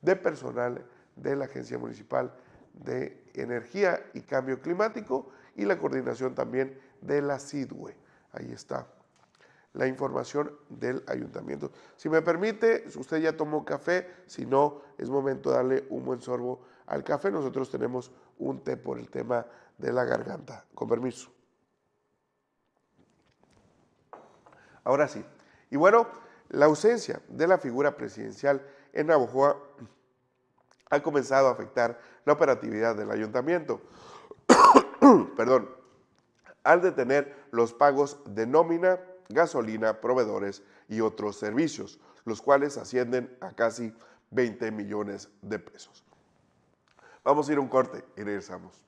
de 0.00 0.16
personal 0.16 0.84
de 1.14 1.36
la 1.36 1.44
Agencia 1.44 1.78
Municipal 1.78 2.32
de 2.72 3.22
Energía 3.34 4.04
y 4.14 4.22
Cambio 4.22 4.60
Climático 4.60 5.28
y 5.54 5.66
la 5.66 5.78
coordinación 5.78 6.34
también 6.34 6.78
de 7.02 7.20
la 7.20 7.38
CIDWE. 7.38 7.94
Ahí 8.32 8.50
está 8.52 8.86
la 9.76 9.86
información 9.86 10.52
del 10.70 11.04
ayuntamiento. 11.06 11.70
Si 11.96 12.08
me 12.08 12.22
permite, 12.22 12.84
usted 12.96 13.18
ya 13.18 13.36
tomó 13.36 13.64
café, 13.64 14.08
si 14.26 14.46
no, 14.46 14.80
es 14.96 15.10
momento 15.10 15.50
de 15.50 15.56
darle 15.56 15.86
un 15.90 16.04
buen 16.04 16.20
sorbo 16.20 16.62
al 16.86 17.04
café. 17.04 17.30
Nosotros 17.30 17.70
tenemos 17.70 18.10
un 18.38 18.62
té 18.62 18.76
por 18.76 18.98
el 18.98 19.08
tema 19.08 19.46
de 19.78 19.92
la 19.92 20.04
garganta. 20.04 20.64
Con 20.74 20.88
permiso. 20.88 21.30
Ahora 24.84 25.08
sí. 25.08 25.24
Y 25.70 25.76
bueno, 25.76 26.06
la 26.50 26.66
ausencia 26.66 27.20
de 27.28 27.46
la 27.46 27.58
figura 27.58 27.96
presidencial 27.96 28.64
en 28.92 29.08
Navojoa 29.08 29.56
ha 30.90 31.02
comenzado 31.02 31.48
a 31.48 31.52
afectar 31.52 31.98
la 32.24 32.32
operatividad 32.32 32.94
del 32.94 33.10
ayuntamiento. 33.10 33.80
Perdón, 35.36 35.68
al 36.62 36.82
detener 36.82 37.34
los 37.50 37.72
pagos 37.72 38.18
de 38.26 38.46
nómina, 38.46 39.00
gasolina, 39.28 40.00
proveedores 40.00 40.62
y 40.88 41.00
otros 41.00 41.36
servicios, 41.36 42.00
los 42.24 42.40
cuales 42.40 42.76
ascienden 42.76 43.36
a 43.40 43.52
casi 43.52 43.92
20 44.30 44.70
millones 44.70 45.28
de 45.42 45.58
pesos. 45.58 46.05
Vamos 47.26 47.48
a 47.48 47.52
ir 47.52 47.58
a 47.58 47.60
un 47.60 47.66
corte 47.66 48.04
y 48.16 48.22
regresamos. 48.22 48.85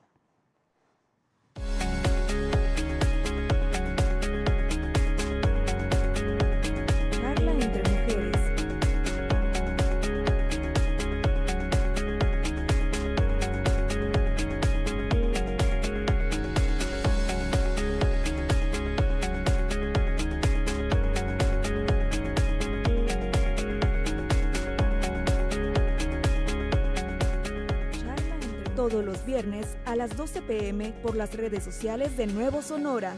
Todos 28.89 29.05
los 29.05 29.25
viernes 29.25 29.77
a 29.85 29.95
las 29.95 30.15
12 30.15 30.41
pm 30.41 30.93
por 31.03 31.15
las 31.15 31.35
redes 31.35 31.63
sociales 31.63 32.17
de 32.17 32.27
Nuevo 32.27 32.61
Sonora. 32.61 33.13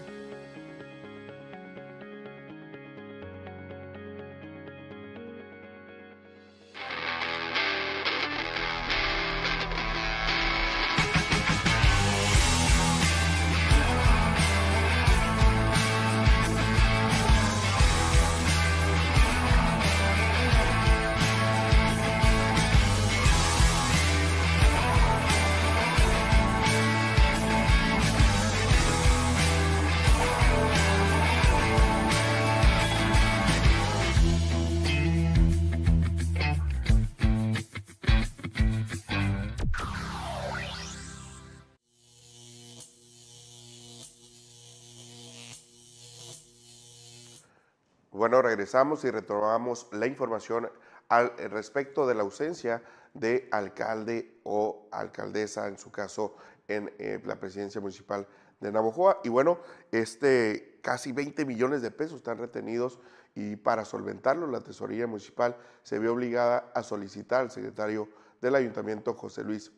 Bueno, 48.31 48.47
regresamos 48.47 49.03
y 49.03 49.11
retomamos 49.11 49.89
la 49.91 50.07
información 50.07 50.69
al 51.09 51.35
respecto 51.49 52.07
de 52.07 52.15
la 52.15 52.21
ausencia 52.21 52.81
de 53.13 53.49
alcalde 53.51 54.39
o 54.43 54.87
alcaldesa, 54.89 55.67
en 55.67 55.77
su 55.77 55.91
caso 55.91 56.37
en 56.69 56.93
eh, 56.97 57.19
la 57.25 57.41
presidencia 57.41 57.81
municipal 57.81 58.25
de 58.61 58.71
Navojoa. 58.71 59.19
Y 59.25 59.27
bueno, 59.27 59.59
este 59.91 60.79
casi 60.81 61.11
20 61.11 61.43
millones 61.43 61.81
de 61.81 61.91
pesos 61.91 62.19
están 62.19 62.37
retenidos 62.37 63.01
y 63.35 63.57
para 63.57 63.83
solventarlo 63.83 64.47
la 64.47 64.61
tesorería 64.61 65.07
municipal 65.07 65.57
se 65.83 65.99
vio 65.99 66.13
obligada 66.13 66.71
a 66.73 66.83
solicitar 66.83 67.41
al 67.41 67.51
secretario 67.51 68.07
del 68.39 68.55
ayuntamiento 68.55 69.13
José 69.13 69.43
Luis 69.43 69.73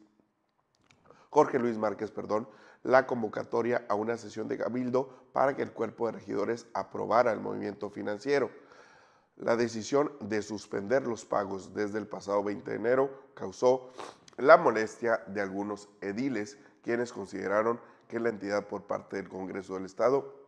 Jorge 1.31 1.57
Luis 1.57 1.79
Márquez, 1.79 2.11
perdón, 2.11 2.47
la 2.83 3.07
convocatoria 3.07 3.85
a 3.87 3.95
una 3.95 4.17
sesión 4.17 4.47
de 4.47 4.57
cabildo 4.57 5.09
para 5.31 5.55
que 5.55 5.61
el 5.63 5.71
cuerpo 5.71 6.05
de 6.05 6.13
regidores 6.13 6.67
aprobara 6.73 7.31
el 7.31 7.39
movimiento 7.39 7.89
financiero. 7.89 8.51
La 9.37 9.55
decisión 9.55 10.11
de 10.19 10.41
suspender 10.41 11.07
los 11.07 11.25
pagos 11.25 11.73
desde 11.73 11.97
el 11.97 12.07
pasado 12.07 12.43
20 12.43 12.69
de 12.69 12.77
enero 12.77 13.09
causó 13.33 13.89
la 14.37 14.57
molestia 14.57 15.23
de 15.27 15.41
algunos 15.41 15.89
ediles, 16.01 16.57
quienes 16.83 17.11
consideraron 17.11 17.79
que 18.07 18.19
la 18.19 18.29
entidad 18.29 18.67
por 18.67 18.83
parte 18.83 19.15
del 19.15 19.29
Congreso 19.29 19.75
del 19.75 19.85
Estado 19.85 20.43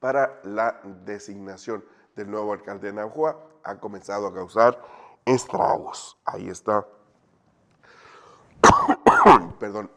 para 0.00 0.40
la 0.44 0.80
designación 1.04 1.84
del 2.16 2.30
nuevo 2.30 2.52
alcalde 2.52 2.88
de 2.88 2.94
Naujoa 2.94 3.36
ha 3.62 3.78
comenzado 3.78 4.26
a 4.26 4.34
causar 4.34 4.80
estragos. 5.24 6.18
Ahí 6.24 6.48
está. 6.48 6.86
Perdón. 9.60 9.90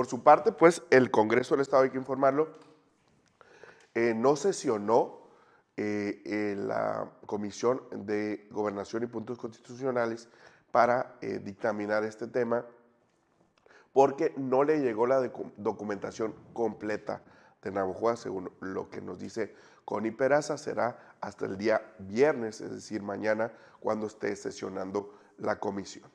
Por 0.00 0.06
su 0.06 0.22
parte, 0.22 0.50
pues 0.50 0.82
el 0.88 1.10
Congreso 1.10 1.54
del 1.54 1.60
Estado, 1.60 1.82
hay 1.82 1.90
que 1.90 1.98
informarlo, 1.98 2.48
eh, 3.92 4.14
no 4.16 4.34
sesionó 4.34 5.28
eh, 5.76 6.54
la 6.56 7.12
Comisión 7.26 7.82
de 7.92 8.48
Gobernación 8.50 9.02
y 9.02 9.08
Puntos 9.08 9.36
Constitucionales 9.36 10.30
para 10.70 11.18
eh, 11.20 11.38
dictaminar 11.38 12.04
este 12.04 12.26
tema 12.26 12.64
porque 13.92 14.32
no 14.38 14.64
le 14.64 14.80
llegó 14.80 15.06
la 15.06 15.20
documentación 15.58 16.34
completa 16.54 17.22
de 17.62 17.70
Navajo, 17.70 18.16
según 18.16 18.50
lo 18.60 18.88
que 18.88 19.02
nos 19.02 19.18
dice 19.18 19.54
Connie 19.84 20.12
Peraza, 20.12 20.56
será 20.56 21.14
hasta 21.20 21.44
el 21.44 21.58
día 21.58 21.92
viernes, 21.98 22.62
es 22.62 22.70
decir, 22.70 23.02
mañana, 23.02 23.52
cuando 23.80 24.06
esté 24.06 24.34
sesionando 24.34 25.12
la 25.36 25.60
comisión. 25.60 26.10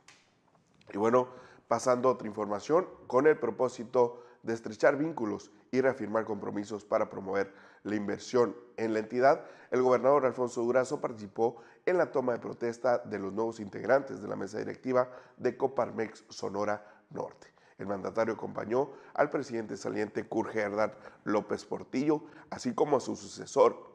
Y 0.92 0.98
bueno, 0.98 1.46
pasando 1.68 2.10
otra 2.10 2.28
información, 2.28 2.88
con 3.08 3.28
el 3.28 3.38
propósito 3.38 4.24
de 4.44 4.54
estrechar 4.54 4.98
vínculos 4.98 5.52
y 5.72 5.82
reafirmar 5.82 6.26
compromisos 6.26 6.86
para 6.86 7.10
promover 7.10 7.54
la 7.84 7.96
inversión 7.96 8.56
en 8.78 8.94
la 8.94 9.00
entidad, 9.00 9.46
el 9.72 9.82
gobernador 9.82 10.26
Alfonso 10.26 10.62
Durazo 10.62 11.02
participó 11.02 11.58
en 11.86 11.98
la 11.98 12.12
toma 12.12 12.34
de 12.34 12.40
protesta 12.40 13.00
de 13.00 13.20
los 13.20 13.34
nuevos 13.34 13.60
integrantes 13.60 14.22
de 14.22 14.28
la 14.28 14.36
mesa 14.36 14.60
directiva 14.60 15.10
de 15.38 15.58
Coparmex 15.58 16.26
Sonora 16.30 17.04
Norte. 17.10 17.54
El 17.78 17.88
mandatario 17.88 18.36
acompañó 18.36 18.92
al 19.14 19.30
presidente 19.30 19.76
saliente 19.76 20.28
Kurt 20.28 20.56
Herdard 20.56 20.94
López 21.26 21.66
Portillo, 21.66 22.24
así 22.50 22.74
como 22.74 22.98
a 22.98 23.02
su 23.02 23.16
sucesor 23.16 23.95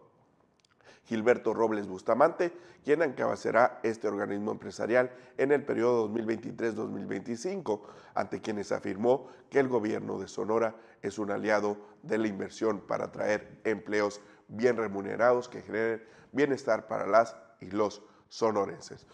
Gilberto 1.11 1.53
Robles 1.53 1.89
Bustamante, 1.89 2.53
quien 2.85 3.03
encabezará 3.03 3.81
este 3.83 4.07
organismo 4.07 4.53
empresarial 4.53 5.11
en 5.39 5.51
el 5.51 5.65
periodo 5.65 6.09
2023-2025, 6.09 7.81
ante 8.15 8.41
quienes 8.41 8.71
afirmó 8.71 9.27
que 9.51 9.59
el 9.59 9.67
gobierno 9.67 10.21
de 10.21 10.29
Sonora 10.29 10.77
es 11.03 11.19
un 11.19 11.33
aliado 11.33 11.79
de 12.05 12.17
la 12.17 12.29
inversión 12.29 12.79
para 12.79 13.07
atraer 13.07 13.61
empleos 13.65 14.21
bien 14.47 14.77
remunerados 14.77 15.49
que 15.49 15.63
generen 15.63 16.05
bienestar 16.31 16.87
para 16.87 17.09
las 17.09 17.37
y 17.59 17.73
los 17.73 18.05
sonorenses. 18.29 19.05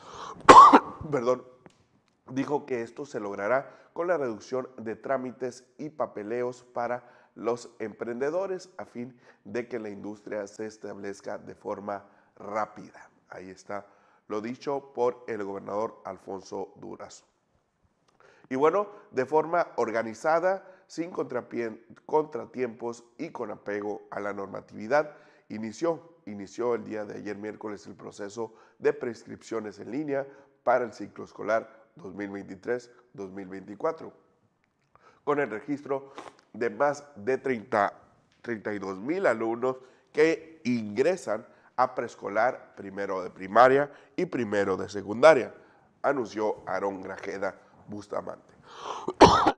Perdón. 1.11 1.45
Dijo 2.29 2.67
que 2.67 2.83
esto 2.83 3.07
se 3.07 3.21
logrará 3.21 3.89
con 3.95 4.09
la 4.09 4.19
reducción 4.19 4.69
de 4.77 4.97
trámites 4.97 5.65
y 5.79 5.89
papeleos 5.89 6.63
para 6.75 7.26
los 7.37 7.71
emprendedores 7.79 8.71
a 8.79 8.85
fin 8.85 9.17
de 9.45 9.69
que 9.69 9.79
la 9.79 9.89
industria 9.89 10.49
se 10.49 10.67
establezca 10.67 11.39
de 11.39 11.55
forma 11.55 12.05
rápida. 12.37 13.09
Ahí 13.29 13.51
está 13.51 13.87
lo 14.29 14.41
dicho 14.41 14.93
por 14.93 15.25
el 15.29 15.45
gobernador 15.45 16.03
Alfonso 16.05 16.73
Durazo. 16.77 17.25
Y 18.49 18.57
bueno, 18.57 18.89
de 19.11 19.27
forma 19.27 19.69
organizada, 19.77 20.65
sin 20.87 21.11
contratiempos 22.07 23.05
y 23.19 23.31
con 23.31 23.51
apego 23.51 24.03
a 24.11 24.21
la 24.21 24.33
normatividad, 24.33 25.17
inició, 25.49 26.17
inició 26.27 26.75
el 26.75 26.85
día 26.85 27.05
de 27.05 27.19
ayer 27.19 27.37
miércoles 27.37 27.87
el 27.87 27.95
proceso 27.95 28.55
de 28.79 28.93
prescripciones 28.93 29.79
en 29.79 29.91
línea 29.91 30.27
para 30.65 30.85
el 30.85 30.93
ciclo 30.93 31.25
escolar 31.25 31.87
2023-2024 31.99 34.13
con 35.27 35.41
el 35.41 35.51
registro 35.51 36.13
de 36.59 36.71
más 36.71 37.05
de 37.17 37.39
30, 37.39 37.93
32 38.43 38.99
mil 38.99 39.27
alumnos 39.27 39.77
que 40.13 40.61
ingresan 40.65 41.47
a 41.77 41.95
preescolar 41.95 42.75
primero 42.75 43.23
de 43.23 43.31
primaria 43.31 43.91
y 44.17 44.27
primero 44.27 44.77
de 44.77 44.89
secundaria, 44.89 45.55
anunció 46.03 46.63
Aarón 46.67 47.03
Grajeda 47.03 47.55
Bustamante. 47.89 48.55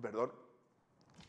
perdón, 0.00 0.32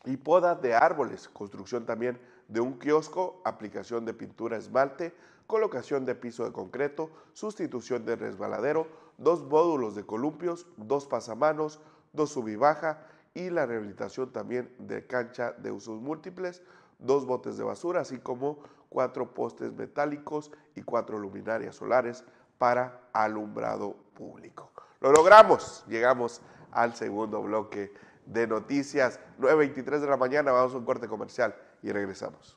y 0.06 0.18
poda 0.18 0.56
de 0.56 0.74
árboles, 0.74 1.28
construcción 1.30 1.86
también 1.86 2.20
de 2.48 2.62
un 2.62 2.80
kiosco, 2.80 3.42
aplicación 3.44 4.06
de 4.06 4.14
pintura 4.14 4.58
esmalte, 4.58 5.14
colocación 5.48 6.06
de 6.06 6.16
piso 6.16 6.46
de 6.46 6.52
concreto, 6.52 7.10
sustitución 7.34 8.06
de 8.06 8.16
resbaladero, 8.16 8.88
dos 9.18 9.44
módulos 9.44 9.96
de 9.96 10.06
columpios, 10.06 10.66
dos 10.78 11.08
pasamanos, 11.08 11.80
dos 12.14 12.32
sub 12.32 12.48
y 13.34 13.50
la 13.50 13.66
rehabilitación 13.66 14.32
también 14.32 14.74
de 14.80 15.06
cancha 15.06 15.52
de 15.52 15.72
usos 15.72 16.02
múltiples, 16.02 16.64
dos 17.00 17.26
botes 17.26 17.58
de 17.58 17.64
basura, 17.64 18.02
así 18.02 18.18
como 18.18 18.60
cuatro 18.90 19.34
postes 19.34 19.74
metálicos 19.74 20.52
y 20.76 20.82
cuatro 20.82 21.20
luminarias 21.20 21.76
solares 21.76 22.24
para 22.58 23.10
alumbrado 23.14 23.96
público. 24.16 24.72
Lo 25.02 25.12
logramos, 25.12 25.86
llegamos 25.88 26.42
al 26.72 26.96
segundo 26.96 27.42
bloque 27.42 27.94
de 28.28 28.48
noticias. 28.48 29.20
9.23 29.40 30.00
de 30.00 30.08
la 30.08 30.18
mañana, 30.18 30.52
vamos 30.52 30.74
a 30.74 30.78
un 30.78 30.86
corte 30.86 31.08
comercial 31.08 31.56
y 31.82 31.92
regresamos. 31.92 32.57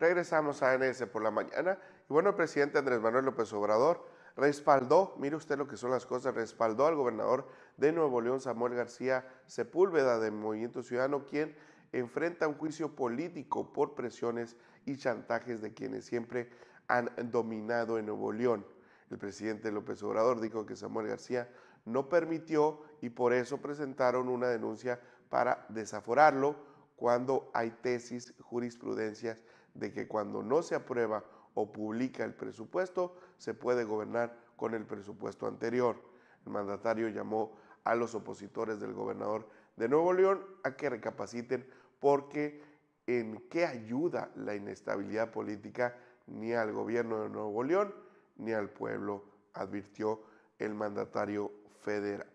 Regresamos 0.00 0.62
a 0.62 0.74
NS 0.78 1.04
por 1.06 1.22
la 1.22 1.30
mañana. 1.30 1.78
Y 2.08 2.12
bueno, 2.12 2.30
el 2.30 2.34
presidente 2.34 2.78
Andrés 2.78 3.00
Manuel 3.00 3.26
López 3.26 3.52
Obrador 3.52 4.02
respaldó, 4.34 5.14
mire 5.18 5.36
usted 5.36 5.58
lo 5.58 5.68
que 5.68 5.76
son 5.76 5.90
las 5.90 6.06
cosas, 6.06 6.34
respaldó 6.34 6.86
al 6.86 6.96
gobernador 6.96 7.46
de 7.76 7.92
Nuevo 7.92 8.22
León, 8.22 8.40
Samuel 8.40 8.74
García 8.74 9.28
Sepúlveda, 9.44 10.18
de 10.18 10.30
Movimiento 10.30 10.82
Ciudadano, 10.82 11.26
quien 11.26 11.54
enfrenta 11.92 12.48
un 12.48 12.54
juicio 12.54 12.96
político 12.96 13.74
por 13.74 13.94
presiones 13.94 14.56
y 14.86 14.96
chantajes 14.96 15.60
de 15.60 15.74
quienes 15.74 16.06
siempre 16.06 16.48
han 16.88 17.10
dominado 17.30 17.98
en 17.98 18.06
Nuevo 18.06 18.32
León. 18.32 18.64
El 19.10 19.18
presidente 19.18 19.70
López 19.70 20.02
Obrador 20.02 20.40
dijo 20.40 20.64
que 20.64 20.76
Samuel 20.76 21.08
García 21.08 21.46
no 21.84 22.08
permitió 22.08 22.80
y 23.02 23.10
por 23.10 23.34
eso 23.34 23.58
presentaron 23.58 24.30
una 24.30 24.48
denuncia 24.48 24.98
para 25.28 25.66
desaforarlo 25.68 26.56
cuando 26.96 27.50
hay 27.52 27.70
tesis, 27.70 28.32
jurisprudencias 28.40 29.42
de 29.80 29.92
que 29.92 30.06
cuando 30.06 30.42
no 30.42 30.62
se 30.62 30.74
aprueba 30.74 31.24
o 31.54 31.72
publica 31.72 32.22
el 32.22 32.34
presupuesto, 32.34 33.16
se 33.38 33.54
puede 33.54 33.84
gobernar 33.84 34.36
con 34.56 34.74
el 34.74 34.84
presupuesto 34.84 35.46
anterior. 35.46 35.96
El 36.44 36.52
mandatario 36.52 37.08
llamó 37.08 37.56
a 37.82 37.94
los 37.94 38.14
opositores 38.14 38.78
del 38.78 38.92
gobernador 38.92 39.48
de 39.76 39.88
Nuevo 39.88 40.12
León 40.12 40.44
a 40.62 40.76
que 40.76 40.90
recapaciten 40.90 41.66
porque 41.98 42.62
en 43.06 43.48
qué 43.48 43.64
ayuda 43.64 44.30
la 44.36 44.54
inestabilidad 44.54 45.30
política 45.32 45.96
ni 46.26 46.52
al 46.52 46.72
gobierno 46.72 47.22
de 47.22 47.30
Nuevo 47.30 47.64
León 47.64 47.94
ni 48.36 48.52
al 48.52 48.68
pueblo, 48.68 49.24
advirtió 49.54 50.20
el 50.58 50.74
mandatario 50.74 51.52
federal. 51.80 52.30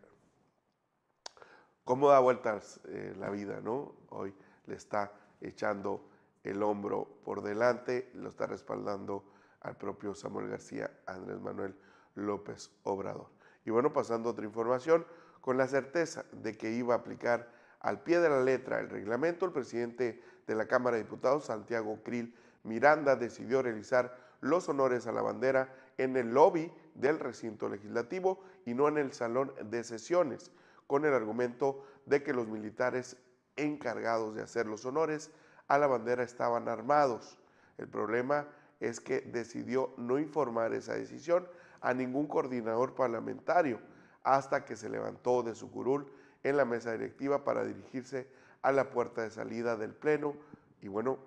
¿Cómo 1.84 2.10
da 2.10 2.20
vueltas 2.20 2.80
eh, 2.88 3.14
la 3.18 3.30
vida, 3.30 3.62
no? 3.62 3.96
Hoy 4.10 4.34
le 4.66 4.76
está 4.76 5.12
echando 5.42 6.10
el 6.46 6.64
hombro 6.64 7.08
por 7.24 7.42
delante, 7.42 8.12
lo 8.14 8.30
está 8.30 8.48
respaldando 8.48 9.24
al 9.62 9.76
propio 9.78 10.14
Samuel 10.14 10.50
García, 10.50 10.92
Andrés 11.06 11.42
Manuel 11.42 11.76
López 12.14 12.72
Obrador. 12.84 13.28
Y 13.66 13.72
bueno, 13.72 13.92
pasando 13.92 14.30
a 14.30 14.32
otra 14.34 14.46
información, 14.46 15.06
con 15.42 15.58
la 15.58 15.68
certeza 15.68 16.26
de 16.32 16.56
que 16.58 16.72
iba 16.72 16.94
a 16.94 16.98
aplicar 17.00 17.52
al 17.80 18.02
pie 18.02 18.20
de 18.20 18.30
la 18.30 18.42
letra 18.42 18.80
el 18.80 18.90
reglamento, 18.90 19.46
el 19.46 19.52
presidente 19.52 20.22
de 20.48 20.56
la 20.56 20.68
Cámara 20.68 20.98
de 20.98 21.04
Diputados, 21.04 21.46
Santiago 21.46 22.00
Krill 22.04 22.36
Miranda, 22.64 23.16
decidió 23.16 23.62
realizar 23.62 24.18
los 24.42 24.70
honores 24.70 25.08
a 25.08 25.12
la 25.12 25.22
bandera 25.22 25.74
en 25.98 26.16
el 26.18 26.34
lobby 26.34 26.72
del 26.94 27.20
recinto 27.20 27.70
legislativo 27.70 28.44
y 28.66 28.74
no 28.74 28.88
en 28.88 28.98
el 28.98 29.14
salón 29.14 29.54
de 29.64 29.84
sesiones, 29.84 30.52
con 30.88 31.06
el 31.06 31.14
argumento 31.14 31.84
de 32.06 32.24
que 32.24 32.34
los 32.34 32.48
militares 32.48 33.18
encargados 33.56 34.36
de 34.36 34.44
hacer 34.44 34.68
los 34.68 34.86
honores 34.86 35.32
a 35.68 35.78
la 35.78 35.88
bandera 35.88 36.24
estaban 36.24 36.68
armados. 36.68 37.38
El 37.78 37.88
problema 37.88 38.48
es 38.80 39.00
que 39.00 39.22
decidió 39.22 39.94
no 39.98 40.20
informar 40.20 40.74
esa 40.74 40.94
decisión 40.94 41.48
a 41.82 41.94
ningún 41.94 42.28
coordinador 42.28 42.96
parlamentario 42.96 43.80
hasta 44.24 44.66
que 44.66 44.76
se 44.76 44.90
levantó 44.90 45.44
de 45.44 45.56
su 45.56 45.70
curul 45.72 46.12
en 46.44 46.58
la 46.58 46.66
mesa 46.66 46.92
directiva 46.92 47.44
para 47.44 47.64
dirigirse 47.64 48.28
a 48.62 48.72
la 48.72 48.90
puerta 48.90 49.22
de 49.22 49.30
salida 49.30 49.76
del 49.76 49.94
Pleno 49.94 50.36
y 50.82 50.88
bueno, 50.88 51.20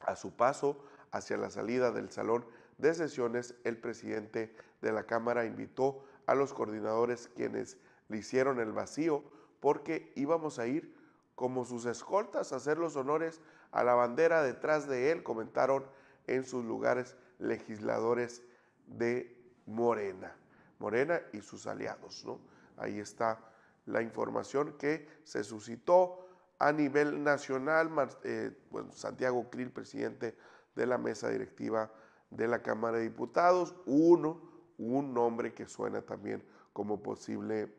a 0.00 0.16
su 0.16 0.32
paso 0.32 0.84
hacia 1.12 1.36
la 1.36 1.50
salida 1.50 1.92
del 1.92 2.10
salón 2.10 2.44
de 2.78 2.94
sesiones, 2.94 3.54
el 3.64 3.78
presidente 3.78 4.54
de 4.80 4.92
la 4.92 5.04
Cámara 5.04 5.44
invitó 5.44 6.04
a 6.26 6.34
los 6.34 6.52
coordinadores 6.52 7.28
quienes 7.28 7.76
le 8.08 8.18
hicieron 8.18 8.58
el 8.58 8.72
vacío 8.72 9.22
porque 9.60 10.12
íbamos 10.16 10.58
a 10.58 10.66
ir 10.66 10.94
como 11.42 11.64
sus 11.64 11.86
escoltas 11.86 12.52
hacer 12.52 12.78
los 12.78 12.94
honores 12.94 13.40
a 13.72 13.82
la 13.82 13.94
bandera 13.94 14.44
detrás 14.44 14.86
de 14.86 15.10
él, 15.10 15.24
comentaron 15.24 15.84
en 16.28 16.44
sus 16.44 16.64
lugares 16.64 17.16
legisladores 17.40 18.44
de 18.86 19.36
Morena, 19.66 20.36
Morena 20.78 21.20
y 21.32 21.40
sus 21.40 21.66
aliados, 21.66 22.24
¿no? 22.24 22.38
Ahí 22.76 23.00
está 23.00 23.40
la 23.86 24.02
información 24.02 24.78
que 24.78 25.08
se 25.24 25.42
suscitó 25.42 26.28
a 26.60 26.70
nivel 26.70 27.24
nacional. 27.24 27.90
Eh, 28.22 28.56
Santiago 28.92 29.50
Krill, 29.50 29.72
presidente 29.72 30.36
de 30.76 30.86
la 30.86 30.96
mesa 30.96 31.28
directiva 31.28 31.90
de 32.30 32.46
la 32.46 32.62
Cámara 32.62 32.98
de 32.98 33.02
Diputados, 33.02 33.74
uno, 33.86 34.40
un 34.78 35.12
nombre 35.12 35.52
que 35.52 35.66
suena 35.66 36.02
también 36.02 36.44
como 36.72 37.02
posible 37.02 37.74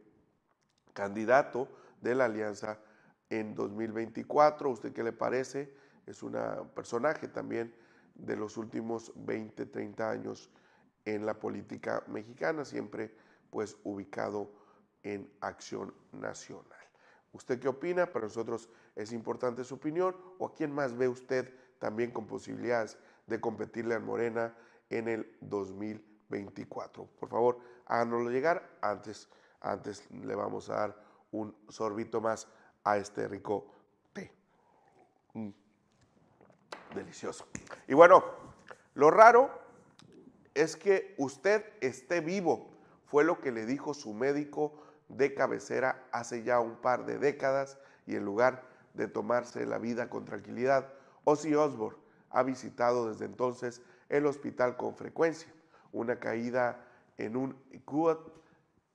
candidato 0.91 1.69
de 2.01 2.13
la 2.13 2.25
alianza 2.25 2.77
en 3.39 3.55
2024. 3.55 4.69
¿Usted 4.69 4.93
qué 4.93 5.03
le 5.03 5.11
parece? 5.11 5.73
Es 6.05 6.21
un 6.21 6.37
personaje 6.75 7.27
también 7.27 7.73
de 8.13 8.35
los 8.35 8.57
últimos 8.57 9.11
20, 9.15 9.65
30 9.65 10.09
años 10.09 10.51
en 11.05 11.25
la 11.25 11.39
política 11.39 12.03
mexicana, 12.07 12.63
siempre 12.63 13.15
pues 13.49 13.77
ubicado 13.83 14.51
en 15.01 15.31
Acción 15.41 15.93
Nacional. 16.11 16.69
¿Usted 17.31 17.59
qué 17.59 17.67
opina? 17.67 18.05
Para 18.05 18.25
nosotros 18.25 18.69
es 18.95 19.11
importante 19.11 19.63
su 19.63 19.75
opinión. 19.75 20.15
¿O 20.37 20.47
a 20.47 20.53
quién 20.53 20.71
más 20.71 20.95
ve 20.95 21.07
usted 21.07 21.51
también 21.79 22.11
con 22.11 22.27
posibilidades 22.27 22.99
de 23.25 23.41
competirle 23.41 23.95
a 23.95 23.99
Morena 23.99 24.55
en 24.89 25.07
el 25.07 25.37
2024? 25.41 27.07
Por 27.19 27.29
favor, 27.29 27.57
háganoslo 27.87 28.29
llegar. 28.29 28.77
Antes, 28.81 29.27
antes 29.59 30.09
le 30.11 30.35
vamos 30.35 30.69
a 30.69 30.75
dar 30.75 31.03
un 31.31 31.55
sorbito 31.69 32.21
más 32.21 32.47
a 32.83 32.97
este 32.97 33.27
rico 33.27 33.67
té. 34.13 34.31
Mm. 35.33 35.49
Delicioso. 36.95 37.47
Y 37.87 37.93
bueno, 37.93 38.23
lo 38.93 39.09
raro 39.09 39.49
es 40.53 40.75
que 40.75 41.15
usted 41.17 41.65
esté 41.81 42.21
vivo. 42.21 42.69
Fue 43.05 43.23
lo 43.23 43.39
que 43.41 43.51
le 43.51 43.65
dijo 43.65 43.93
su 43.93 44.13
médico 44.13 44.73
de 45.07 45.33
cabecera 45.33 46.07
hace 46.11 46.43
ya 46.43 46.59
un 46.59 46.75
par 46.75 47.05
de 47.05 47.19
décadas 47.19 47.77
y 48.05 48.15
en 48.15 48.25
lugar 48.25 48.63
de 48.93 49.07
tomarse 49.07 49.65
la 49.65 49.77
vida 49.77 50.09
con 50.09 50.25
tranquilidad, 50.25 50.93
Ozzy 51.23 51.55
Osbourne 51.55 51.97
ha 52.29 52.43
visitado 52.43 53.09
desde 53.09 53.25
entonces 53.25 53.81
el 54.09 54.25
hospital 54.25 54.77
con 54.77 54.95
frecuencia. 54.95 55.51
Una 55.91 56.19
caída 56.19 56.85
en 57.17 57.35
un 57.35 57.55
quad, 57.85 58.17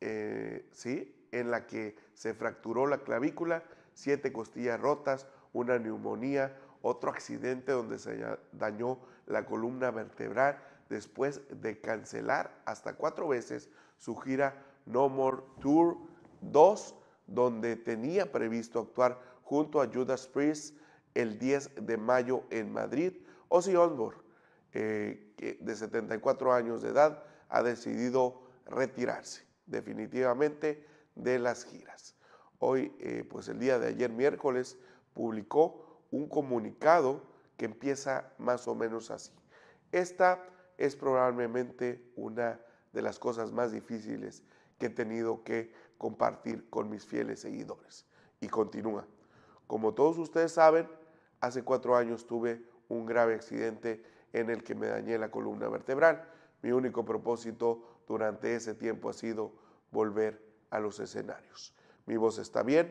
eh, 0.01 0.69
¿sí? 0.73 1.15
en 1.31 1.51
la 1.51 1.67
que 1.67 1.97
se 2.15 2.35
fracturó 2.35 2.87
la 2.87 2.99
clavícula, 2.99 3.63
siete 3.99 4.33
costillas 4.33 4.79
rotas, 4.79 5.27
una 5.53 5.77
neumonía, 5.77 6.57
otro 6.83 7.11
accidente 7.11 7.73
donde 7.73 7.99
se 7.99 8.25
dañó 8.53 9.01
la 9.27 9.45
columna 9.45 9.91
vertebral 9.91 10.63
después 10.89 11.41
de 11.51 11.81
cancelar 11.81 12.63
hasta 12.65 12.95
cuatro 12.95 13.27
veces 13.27 13.69
su 13.97 14.15
gira 14.17 14.65
No 14.87 15.09
More 15.09 15.39
Tour 15.61 15.97
2, 16.43 16.95
donde 17.27 17.75
tenía 17.75 18.31
previsto 18.31 18.79
actuar 18.79 19.21
junto 19.43 19.83
a 19.83 19.89
Judas 19.93 20.29
Priest 20.29 20.79
el 21.15 21.37
10 21.37 21.85
de 21.85 21.97
mayo 21.97 22.45
en 22.51 22.73
Madrid. 22.73 23.15
Ozzy 23.49 23.75
Osbourne, 23.75 24.23
eh, 24.75 25.59
de 25.61 25.75
74 25.75 26.53
años 26.53 26.83
de 26.83 26.91
edad, 26.91 27.25
ha 27.49 27.65
decidido 27.65 28.43
retirarse 28.65 29.45
definitivamente 29.67 30.87
de 31.17 31.41
las 31.41 31.65
giras. 31.65 32.18
Hoy, 32.59 32.93
eh, 32.99 33.25
pues 33.29 33.49
el 33.49 33.59
día 33.59 33.79
de 33.79 33.89
ayer 33.89 34.11
miércoles, 34.11 34.79
publicó 35.15 36.03
un 36.11 36.29
comunicado 36.29 37.23
que 37.57 37.67
empieza 37.67 38.33
más 38.39 38.67
o 38.69 38.75
menos 38.75 39.11
así. 39.11 39.33
Esta 39.93 40.45
es 40.77 40.97
probablemente 40.97 42.03
una 42.17 42.61
de 42.93 43.03
las 43.03 43.19
cosas 43.19 43.53
más 43.53 43.73
difíciles 43.73 44.43
que 44.79 44.87
he 44.87 44.91
tenido 44.91 45.43
que 45.45 45.73
compartir 45.99 46.69
con 46.71 46.89
mis 46.89 47.05
fieles 47.05 47.41
seguidores. 47.41 48.07
Y 48.41 48.49
continúa. 48.49 49.07
Como 49.67 49.95
todos 49.95 50.19
ustedes 50.19 50.53
saben, 50.53 50.89
hace 51.41 51.63
cuatro 51.63 51.97
años 51.97 52.27
tuve 52.27 52.63
un 52.89 53.05
grave 53.05 53.35
accidente 53.35 54.03
en 54.33 54.51
el 54.51 54.63
que 54.63 54.75
me 54.75 54.87
dañé 54.87 55.19
la 55.19 55.31
columna 55.31 55.69
vertebral. 55.69 56.29
Mi 56.63 56.73
único 56.73 57.05
propósito 57.05 58.03
durante 58.07 58.55
ese 58.55 58.75
tiempo 58.75 59.11
ha 59.11 59.13
sido 59.13 59.53
volver 59.91 60.43
a 60.71 60.79
los 60.81 61.01
escenarios. 61.01 61.75
Mi 62.09 62.17
voz 62.17 62.39
está 62.39 62.63
bien, 62.63 62.91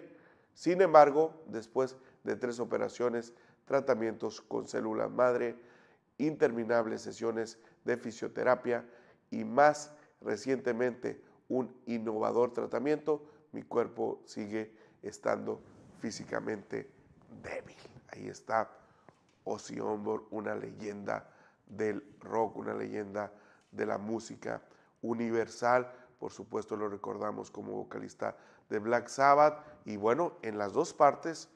Sin 0.54 0.80
embargo, 0.82 1.44
después 1.48 1.98
de 2.24 2.36
tres 2.36 2.60
operaciones, 2.60 3.34
tratamientos 3.66 4.42
con 4.42 4.68
células 4.68 5.10
madre, 5.10 5.56
interminables 6.20 7.02
sesiones 7.02 7.60
de 7.84 7.98
fisioterapia 7.98 8.86
y 9.32 9.44
más 9.44 9.92
recientemente 10.22 11.22
un 11.48 11.76
innovador 11.88 12.54
tratamiento, 12.54 13.28
mi 13.52 13.64
cuerpo 13.64 14.22
sigue 14.26 14.72
estando 15.02 15.62
físicamente 16.00 16.90
débil. 17.42 17.78
Ahí 18.10 18.28
está 18.28 18.70
Ozzy 19.44 19.80
Osbourne, 19.80 20.28
una 20.32 20.56
leyenda 20.56 21.28
del 21.66 22.04
rock, 22.22 22.58
una 22.58 22.74
leyenda 22.74 23.32
de 23.72 23.86
la 23.86 23.98
música 23.98 24.62
universal. 25.02 25.92
Por 26.20 26.32
supuesto 26.32 26.76
lo 26.76 26.90
recordamos 26.90 27.52
como 27.52 27.74
vocalista 27.74 28.36
de 28.70 28.80
Black 28.80 29.08
Sabbath 29.08 29.64
y 29.86 29.98
bueno, 29.98 30.34
en 30.42 30.58
las 30.58 30.74
dos 30.74 30.94
partes 30.94 31.50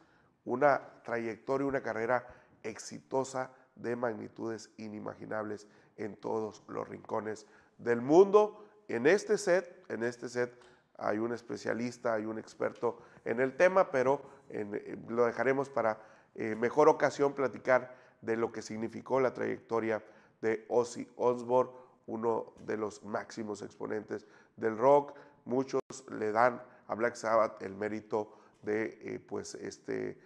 una 0.45 0.82
trayectoria, 1.04 1.67
una 1.67 1.82
carrera 1.82 2.26
exitosa 2.63 3.52
de 3.76 3.95
magnitudes 3.95 4.69
inimaginables 4.78 5.67
en 5.97 6.15
todos 6.15 6.63
los 6.67 6.88
rincones 6.88 7.45
del 7.78 8.02
mundo. 8.02 8.65
En 8.88 9.08
este 9.08 9.38
set, 9.38 9.86
en 9.89 10.04
este 10.04 10.30
set 10.30 10.54
hay 10.97 11.17
un 11.17 11.34
especialista, 11.34 12.13
hay 12.13 12.26
un 12.26 12.38
experto 12.38 13.00
en 13.26 13.39
el 13.39 13.56
tema, 13.56 13.91
pero 13.91 14.21
eh, 14.50 14.97
lo 15.08 15.26
dejaremos 15.26 15.69
para 15.69 16.00
eh, 16.36 16.56
mejor 16.56 16.89
ocasión 16.89 17.34
platicar 17.34 17.95
de 18.21 18.38
lo 18.38 18.52
que 18.52 18.62
significó 18.62 19.19
la 19.19 19.34
trayectoria 19.34 20.04
de 20.41 20.65
Ozzy 20.69 21.08
Osbourne, 21.15 21.71
uno 22.08 22.54
de 22.65 22.78
los 22.78 23.04
máximos 23.04 23.62
exponentes 23.62 24.26
del 24.58 24.78
rock. 24.78 25.13
Muchos 25.45 25.82
le 26.10 26.32
dan 26.32 26.62
a 26.91 26.95
Black 26.95 27.15
Sabbath 27.15 27.62
el 27.62 27.73
mérito 27.73 28.34
de 28.62 28.99
eh, 29.01 29.19
pues 29.19 29.56
este, 29.56 30.19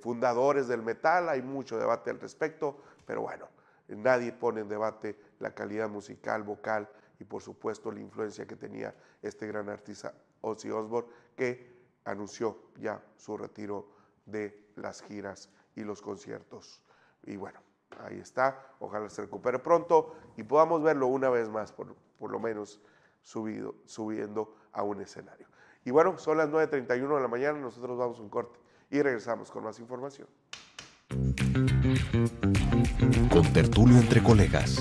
fundadores 0.00 0.68
del 0.68 0.80
metal. 0.80 1.28
Hay 1.28 1.42
mucho 1.42 1.76
debate 1.76 2.10
al 2.10 2.20
respecto, 2.20 2.78
pero 3.04 3.22
bueno, 3.22 3.48
nadie 3.88 4.32
pone 4.32 4.60
en 4.60 4.68
debate 4.68 5.18
la 5.40 5.52
calidad 5.52 5.88
musical, 5.88 6.44
vocal 6.44 6.88
y 7.18 7.24
por 7.24 7.42
supuesto 7.42 7.90
la 7.90 7.98
influencia 7.98 8.46
que 8.46 8.54
tenía 8.54 8.94
este 9.22 9.48
gran 9.48 9.68
artista 9.68 10.14
Ozzy 10.40 10.70
Osbourne, 10.70 11.10
que 11.36 11.74
anunció 12.04 12.70
ya 12.76 13.02
su 13.16 13.36
retiro 13.36 13.88
de 14.24 14.68
las 14.76 15.02
giras 15.02 15.50
y 15.74 15.82
los 15.82 16.00
conciertos. 16.00 16.80
Y 17.24 17.34
bueno, 17.36 17.58
ahí 18.04 18.20
está, 18.20 18.76
ojalá 18.78 19.10
se 19.10 19.22
recupere 19.22 19.58
pronto 19.58 20.14
y 20.36 20.44
podamos 20.44 20.80
verlo 20.80 21.08
una 21.08 21.28
vez 21.28 21.48
más, 21.48 21.72
por, 21.72 21.96
por 22.18 22.30
lo 22.30 22.38
menos 22.38 22.80
subido, 23.20 23.74
subiendo 23.84 24.54
a 24.72 24.84
un 24.84 25.00
escenario. 25.00 25.48
Y 25.84 25.90
bueno, 25.90 26.18
son 26.18 26.38
las 26.38 26.48
9.31 26.48 27.14
de 27.16 27.20
la 27.20 27.28
mañana, 27.28 27.58
nosotros 27.58 27.98
vamos 27.98 28.18
a 28.18 28.22
un 28.22 28.30
corte 28.30 28.58
y 28.90 29.02
regresamos 29.02 29.50
con 29.50 29.64
más 29.64 29.78
información. 29.78 30.26
Con 33.30 33.52
tertulio 33.52 33.98
entre 33.98 34.22
colegas. 34.22 34.78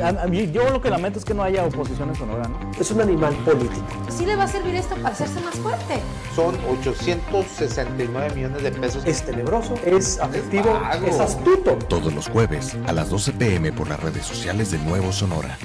A 0.00 0.26
mí, 0.26 0.50
yo 0.52 0.70
lo 0.70 0.80
que 0.80 0.90
lamento 0.90 1.18
es 1.18 1.24
que 1.24 1.34
no 1.34 1.42
haya 1.42 1.64
oposición 1.64 2.10
en 2.10 2.14
Sonora, 2.14 2.46
¿no? 2.46 2.70
Es 2.78 2.90
un 2.90 3.00
animal 3.00 3.34
político. 3.44 3.84
Sí 4.08 4.24
le 4.24 4.36
va 4.36 4.44
a 4.44 4.48
servir 4.48 4.76
esto 4.76 4.94
para 4.96 5.08
hacerse 5.08 5.40
más 5.40 5.56
fuerte. 5.56 6.00
Son 6.34 6.54
869 6.80 8.34
millones 8.34 8.62
de 8.62 8.70
pesos. 8.70 9.04
Es 9.04 9.24
tenebroso, 9.24 9.74
es 9.84 10.20
afectivo, 10.20 10.78
es 11.04 11.18
astuto. 11.18 11.76
Todos 11.88 12.14
los 12.14 12.28
jueves 12.28 12.76
a 12.86 12.92
las 12.92 13.10
12 13.10 13.32
pm 13.32 13.72
por 13.72 13.88
las 13.88 14.00
redes 14.00 14.24
sociales 14.24 14.70
de 14.70 14.78
Nuevo 14.78 15.10
Sonora. 15.12 15.58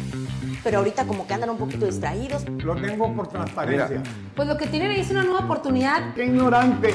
Pero 0.63 0.79
ahorita 0.79 1.05
como 1.05 1.25
que 1.25 1.33
andan 1.33 1.49
un 1.49 1.57
poquito 1.57 1.85
distraídos. 1.85 2.45
Lo 2.63 2.75
tengo 2.75 3.13
por 3.15 3.27
transparencia. 3.27 4.03
Pues 4.35 4.47
lo 4.47 4.57
que 4.57 4.67
tienen 4.67 4.91
ahí 4.91 4.99
es 4.99 5.11
una 5.11 5.23
nueva 5.23 5.45
oportunidad. 5.45 6.13
¡Qué 6.13 6.25
ignorante! 6.25 6.93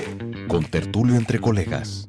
Con 0.49 0.65
tertulio 0.65 1.17
entre 1.17 1.41
colegas. 1.41 2.07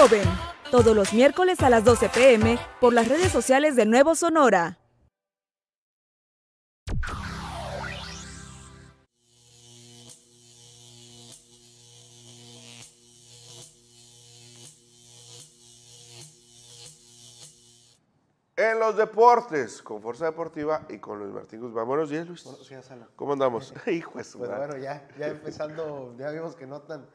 Joven, 0.00 0.24
todos 0.70 0.96
los 0.96 1.12
miércoles 1.12 1.60
a 1.60 1.68
las 1.68 1.84
12 1.84 2.08
pm 2.08 2.58
por 2.80 2.94
las 2.94 3.06
redes 3.06 3.30
sociales 3.30 3.76
de 3.76 3.84
Nuevo 3.84 4.14
Sonora. 4.14 4.78
En 18.56 18.78
los 18.78 18.96
deportes, 18.96 19.82
con 19.82 20.00
Fuerza 20.00 20.24
Deportiva 20.24 20.86
y 20.88 20.96
con 20.96 21.18
Luis 21.18 21.30
Martín 21.30 21.60
Guzmán. 21.60 21.86
Buenos 21.86 22.08
días, 22.08 22.26
Luis. 22.26 22.42
Buenos 22.44 22.66
días, 22.66 22.90
Alan. 22.90 23.08
¿Cómo 23.16 23.34
andamos? 23.34 23.74
Hijo 23.86 24.16
de 24.16 24.24
su 24.24 24.38
madre. 24.38 24.56
bueno, 24.56 24.76
ya, 24.78 25.06
ya 25.18 25.26
empezando, 25.26 26.14
ya 26.16 26.30
vimos 26.30 26.56
que 26.56 26.66
no 26.66 26.80
tan, 26.80 27.06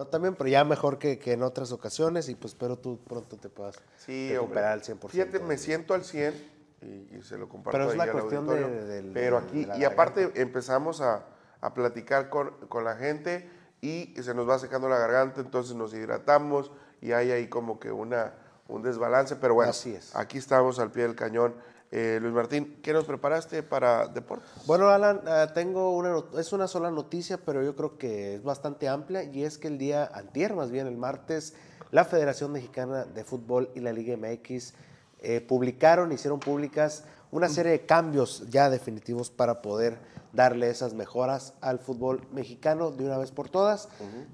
no 0.00 0.06
tan 0.06 0.22
bien, 0.22 0.34
pero 0.34 0.48
ya 0.48 0.64
mejor 0.64 0.98
que, 0.98 1.18
que 1.18 1.32
en 1.32 1.42
otras 1.42 1.72
ocasiones 1.72 2.28
y 2.30 2.34
pues 2.34 2.54
espero 2.54 2.78
tú 2.78 2.98
pronto 3.06 3.36
te 3.36 3.50
puedas 3.50 3.76
Sí, 3.98 4.32
recuperar 4.32 4.72
al 4.72 4.82
100%. 4.82 5.08
Fíjate, 5.10 5.40
me 5.40 5.58
siento 5.58 5.92
al 5.92 6.04
100 6.04 6.34
y, 6.80 7.16
y 7.16 7.22
se 7.22 7.36
lo 7.36 7.50
comparto 7.50 7.72
Pero 7.72 7.84
es 7.84 7.90
ahí 7.92 7.98
la 7.98 8.04
al 8.04 8.12
cuestión 8.12 8.46
de- 8.46 8.52
auditorio. 8.54 8.84
del- 8.86 9.12
Pero 9.12 9.36
aquí, 9.36 9.60
de 9.60 9.66
la 9.66 9.76
y 9.78 9.84
aparte 9.84 10.20
garganta. 10.22 10.40
empezamos 10.40 11.00
a, 11.02 11.26
a 11.60 11.74
platicar 11.74 12.30
con, 12.30 12.50
con 12.68 12.84
la 12.84 12.96
gente 12.96 13.50
y 13.82 14.14
se 14.22 14.32
nos 14.32 14.48
va 14.48 14.58
secando 14.58 14.88
la 14.88 14.98
garganta, 14.98 15.42
entonces 15.42 15.76
nos 15.76 15.92
hidratamos 15.92 16.70
y 17.02 17.12
hay 17.12 17.30
ahí 17.32 17.48
como 17.48 17.78
que 17.78 17.90
una, 17.92 18.32
un 18.68 18.82
desbalance, 18.82 19.36
pero 19.36 19.52
bueno, 19.52 19.70
Así 19.70 19.94
es. 19.94 20.16
aquí 20.16 20.38
estamos 20.38 20.78
al 20.78 20.90
pie 20.92 21.02
del 21.02 21.14
cañón. 21.14 21.54
Eh, 21.92 22.18
Luis 22.22 22.32
Martín, 22.32 22.78
¿qué 22.82 22.92
nos 22.92 23.04
preparaste 23.04 23.64
para 23.64 24.06
deportes? 24.06 24.48
Bueno, 24.66 24.90
Alan, 24.90 25.22
ah, 25.26 25.48
tengo 25.52 25.96
una, 25.96 26.22
es 26.38 26.52
una 26.52 26.68
sola 26.68 26.88
noticia, 26.92 27.38
pero 27.38 27.64
yo 27.64 27.74
creo 27.74 27.98
que 27.98 28.36
es 28.36 28.44
bastante 28.44 28.88
amplia 28.88 29.24
y 29.24 29.42
es 29.42 29.58
que 29.58 29.66
el 29.66 29.76
día 29.76 30.08
antier, 30.14 30.54
más 30.54 30.70
bien 30.70 30.86
el 30.86 30.96
martes, 30.96 31.54
la 31.90 32.04
Federación 32.04 32.52
Mexicana 32.52 33.04
de 33.04 33.24
Fútbol 33.24 33.70
y 33.74 33.80
la 33.80 33.92
Liga 33.92 34.16
MX 34.16 34.74
eh, 35.22 35.40
publicaron, 35.40 36.12
hicieron 36.12 36.38
públicas 36.38 37.02
una 37.32 37.48
serie 37.48 37.72
de 37.72 37.80
cambios 37.86 38.48
ya 38.50 38.70
definitivos 38.70 39.30
para 39.30 39.60
poder 39.60 39.98
darle 40.32 40.70
esas 40.70 40.94
mejoras 40.94 41.54
al 41.60 41.80
fútbol 41.80 42.22
mexicano 42.32 42.92
de 42.92 43.04
una 43.04 43.18
vez 43.18 43.32
por 43.32 43.48
todas. 43.48 43.88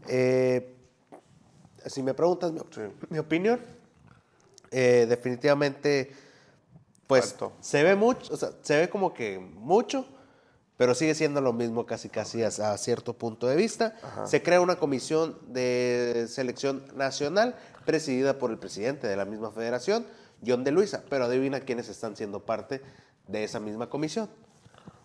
Eh, 0.09 0.74
si 1.86 2.02
me 2.02 2.12
preguntas 2.12 2.52
mi, 2.52 2.61
Sí. 2.70 2.82
mi 3.09 3.18
opinión, 3.18 3.61
definitivamente, 4.70 6.12
pues 7.07 7.36
se 7.61 7.82
ve 7.82 7.94
mucho, 7.94 8.32
o 8.32 8.36
sea, 8.36 8.50
se 8.62 8.76
ve 8.78 8.88
como 8.88 9.14
que 9.14 9.38
mucho, 9.38 10.07
pero 10.76 10.94
sigue 10.94 11.14
siendo 11.14 11.40
lo 11.40 11.52
mismo 11.52 11.86
casi 11.86 12.09
casi 12.09 12.42
a, 12.42 12.48
a 12.48 12.78
cierto 12.78 13.14
punto 13.14 13.46
de 13.46 13.57
vista. 13.57 13.94
Se 14.26 14.42
crea 14.42 14.61
una 14.61 14.76
comisión 14.76 15.38
de 15.46 16.26
selección 16.28 16.84
nacional 16.94 17.57
presidida 17.84 18.38
por 18.38 18.50
el 18.50 18.59
presidente 18.59 19.07
de 19.07 19.16
la 19.16 19.24
misma 19.24 19.50
federación, 19.50 20.07
John 20.46 20.64
de 20.64 20.72
Luisa, 20.72 21.02
pero 21.09 21.24
adivina 21.24 21.61
quiénes 21.61 21.88
están 21.88 22.16
siendo 22.16 22.44
parte 22.44 22.82
de 23.26 23.44
esa 23.44 23.61
misma 23.61 23.88
comisión. 23.88 24.28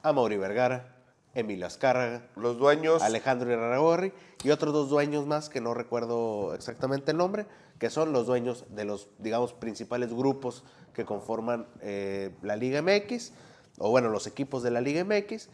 Amaury 0.03 0.37
Vergara, 0.37 1.00
Emilio 1.33 1.65
Azcárraga, 1.65 2.23
Los 2.35 2.57
dueños, 2.57 3.01
Alejandro 3.01 3.51
Iraragorri 3.51 4.11
y 4.43 4.49
otros 4.49 4.73
dos 4.73 4.89
dueños 4.89 5.25
más 5.25 5.49
que 5.49 5.61
no 5.61 5.73
recuerdo 5.73 6.53
exactamente 6.53 7.11
el 7.11 7.17
nombre, 7.17 7.45
que 7.79 7.89
son 7.89 8.11
los 8.11 8.25
dueños 8.27 8.65
de 8.69 8.85
los, 8.85 9.07
digamos, 9.19 9.53
principales 9.53 10.13
grupos 10.13 10.63
que 10.93 11.05
conforman 11.05 11.67
eh, 11.81 12.31
la 12.41 12.55
Liga 12.55 12.81
MX, 12.81 13.31
o 13.77 13.89
bueno, 13.89 14.09
los 14.09 14.27
equipos 14.27 14.61
de 14.61 14.71
la 14.71 14.81
Liga 14.81 15.03
MX, 15.05 15.49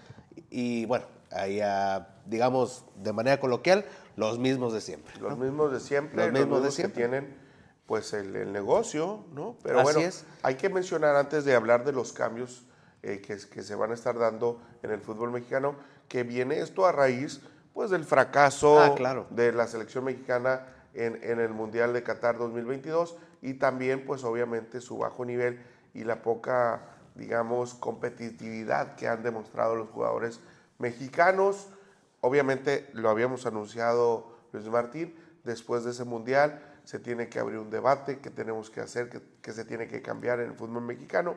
y, 0.49 0.86
bueno, 0.86 1.05
ahí, 1.32 1.59
ah, 1.61 2.07
digamos, 2.25 2.84
de 2.95 3.13
manera 3.13 3.39
coloquial, 3.39 3.86
los 4.15 4.39
mismos 4.39 4.73
de 4.73 4.82
siempre. 4.82 5.13
¿no? 5.19 5.30
los 5.30 5.38
mismos 5.38 5.71
de 5.71 5.80
siempre, 5.80 6.15
Los 6.17 6.25
los 6.25 6.34
mismos 6.34 6.59
mismos, 6.59 6.63
de 6.63 6.71
siempre. 6.71 7.03
que 7.03 7.07
tienen 7.09 7.47
pues 7.86 8.11
el, 8.13 8.36
el 8.36 8.51
negocio, 8.51 9.23
¿no? 9.32 9.55
Pero 9.63 9.80
Así 9.80 9.84
bueno, 9.93 9.99
es. 10.01 10.25
hay 10.43 10.55
que 10.55 10.67
mencionar 10.69 11.15
antes 11.15 11.45
de 11.45 11.55
hablar 11.55 11.86
de 11.86 11.93
los 11.93 12.11
cambios 12.11 12.65
eh, 13.03 13.21
que, 13.21 13.37
que 13.37 13.63
se 13.63 13.75
van 13.75 13.91
a 13.91 13.93
estar 13.93 14.17
dando 14.17 14.61
en 14.83 14.91
el 14.91 15.01
fútbol 15.01 15.31
mexicano, 15.31 15.75
que 16.07 16.23
viene 16.23 16.59
esto 16.59 16.85
a 16.85 16.91
raíz 16.91 17.41
pues 17.73 17.91
del 17.91 18.05
fracaso 18.05 18.79
Ah, 18.79 18.95
claro. 18.95 19.27
de 19.29 19.51
la 19.51 19.67
selección 19.67 20.03
mexicana 20.05 20.65
en, 20.93 21.19
en 21.23 21.39
el 21.39 21.49
Mundial 21.53 21.93
de 21.93 22.01
Qatar 22.01 22.37
2022 22.37 23.15
y 23.41 23.53
también 23.55 24.03
pues 24.05 24.23
obviamente 24.23 24.81
su 24.81 24.97
bajo 24.97 25.23
nivel 25.25 25.61
y 25.93 26.03
la 26.03 26.21
poca, 26.23 26.81
digamos, 27.15 27.75
competitividad 27.75 28.95
que 28.95 29.07
han 29.07 29.21
demostrado 29.21 29.75
los 29.75 29.89
jugadores 29.89 30.39
mexicanos. 30.79 31.67
Obviamente 32.21 32.89
lo 32.93 33.09
habíamos 33.09 33.45
anunciado 33.45 34.35
Luis 34.53 34.67
Martín, 34.69 35.15
después 35.43 35.83
de 35.83 35.91
ese 35.91 36.03
Mundial 36.03 36.63
se 36.83 36.99
tiene 36.99 37.27
que 37.29 37.39
abrir 37.39 37.59
un 37.59 37.69
debate, 37.69 38.19
que 38.19 38.29
tenemos 38.31 38.69
que 38.69 38.79
hacer, 38.81 39.09
que, 39.09 39.21
que 39.41 39.51
se 39.51 39.65
tiene 39.65 39.87
que 39.87 40.01
cambiar 40.01 40.39
en 40.39 40.49
el 40.51 40.55
fútbol 40.55 40.83
mexicano 40.83 41.35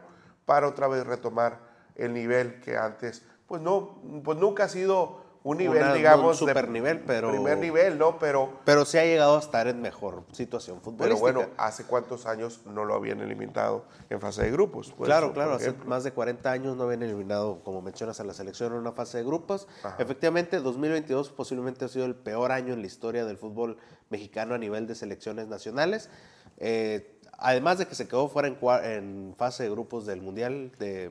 para 0.50 0.66
otra 0.66 0.88
vez 0.88 1.06
retomar 1.06 1.60
el 1.94 2.12
nivel 2.12 2.58
que 2.60 2.76
antes, 2.76 3.22
pues 3.46 3.62
no, 3.62 4.00
pues 4.24 4.36
nunca 4.36 4.64
ha 4.64 4.68
sido 4.68 5.20
un 5.44 5.58
nivel, 5.58 5.80
Una- 5.84 5.94
digamos, 5.94 6.40
un 6.42 6.48
de 6.48 6.52
supernivel, 6.54 6.98
pero- 7.06 7.30
primer 7.30 7.56
nivel, 7.58 7.96
¿no? 7.98 8.18
Pero, 8.18 8.58
Pero 8.64 8.84
se 8.84 8.98
ha 8.98 9.04
llegado 9.04 9.36
a 9.36 9.38
estar 9.38 9.68
en 9.68 9.80
mejor 9.80 10.24
situación 10.32 10.78
pero 10.80 10.90
futbolística. 10.90 11.20
bueno, 11.20 11.48
hace 11.56 11.84
cuántos 11.84 12.26
años 12.26 12.62
no 12.66 12.84
lo 12.84 12.94
habían 12.96 13.20
eliminado 13.20 13.84
en 14.10 14.20
fase 14.20 14.42
de 14.42 14.50
grupos. 14.50 14.92
Pues, 14.98 15.06
claro, 15.06 15.32
claro, 15.32 15.52
hace 15.54 15.72
más 15.86 16.02
de 16.02 16.10
40 16.10 16.50
años 16.50 16.76
no 16.76 16.82
habían 16.82 17.04
eliminado, 17.04 17.62
como 17.62 17.80
mencionas, 17.80 18.18
a 18.18 18.24
la 18.24 18.34
selección 18.34 18.72
en 18.72 18.80
una 18.80 18.90
fase 18.90 19.18
de 19.18 19.24
grupos. 19.24 19.68
Ajá. 19.84 19.94
Efectivamente, 20.00 20.58
2022 20.58 21.30
posiblemente 21.30 21.84
ha 21.84 21.88
sido 21.88 22.06
el 22.06 22.16
peor 22.16 22.50
año 22.50 22.74
en 22.74 22.80
la 22.80 22.88
historia 22.88 23.24
del 23.24 23.36
fútbol 23.36 23.76
mexicano 24.08 24.54
a 24.56 24.58
nivel 24.58 24.88
de 24.88 24.96
selecciones 24.96 25.46
nacionales. 25.46 26.10
Eh, 26.58 27.19
además 27.40 27.78
de 27.78 27.86
que 27.86 27.94
se 27.94 28.06
quedó 28.06 28.28
fuera 28.28 28.48
en, 28.48 29.34
fase 29.36 29.64
de 29.64 29.70
grupos 29.70 30.06
del 30.06 30.20
Mundial 30.20 30.72
de 30.78 31.10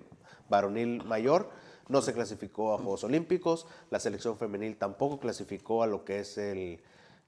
Varonil 0.49 1.03
Mayor, 1.03 1.49
no 1.87 2.01
se 2.01 2.13
clasificó 2.13 2.73
a 2.73 2.77
Juegos 2.77 3.03
Olímpicos, 3.03 3.65
la 3.89 3.99
selección 3.99 4.37
femenil 4.37 4.77
tampoco 4.77 5.19
clasificó 5.19 5.83
a 5.83 5.87
lo 5.87 6.05
que 6.05 6.19
es 6.19 6.37
el, 6.37 6.79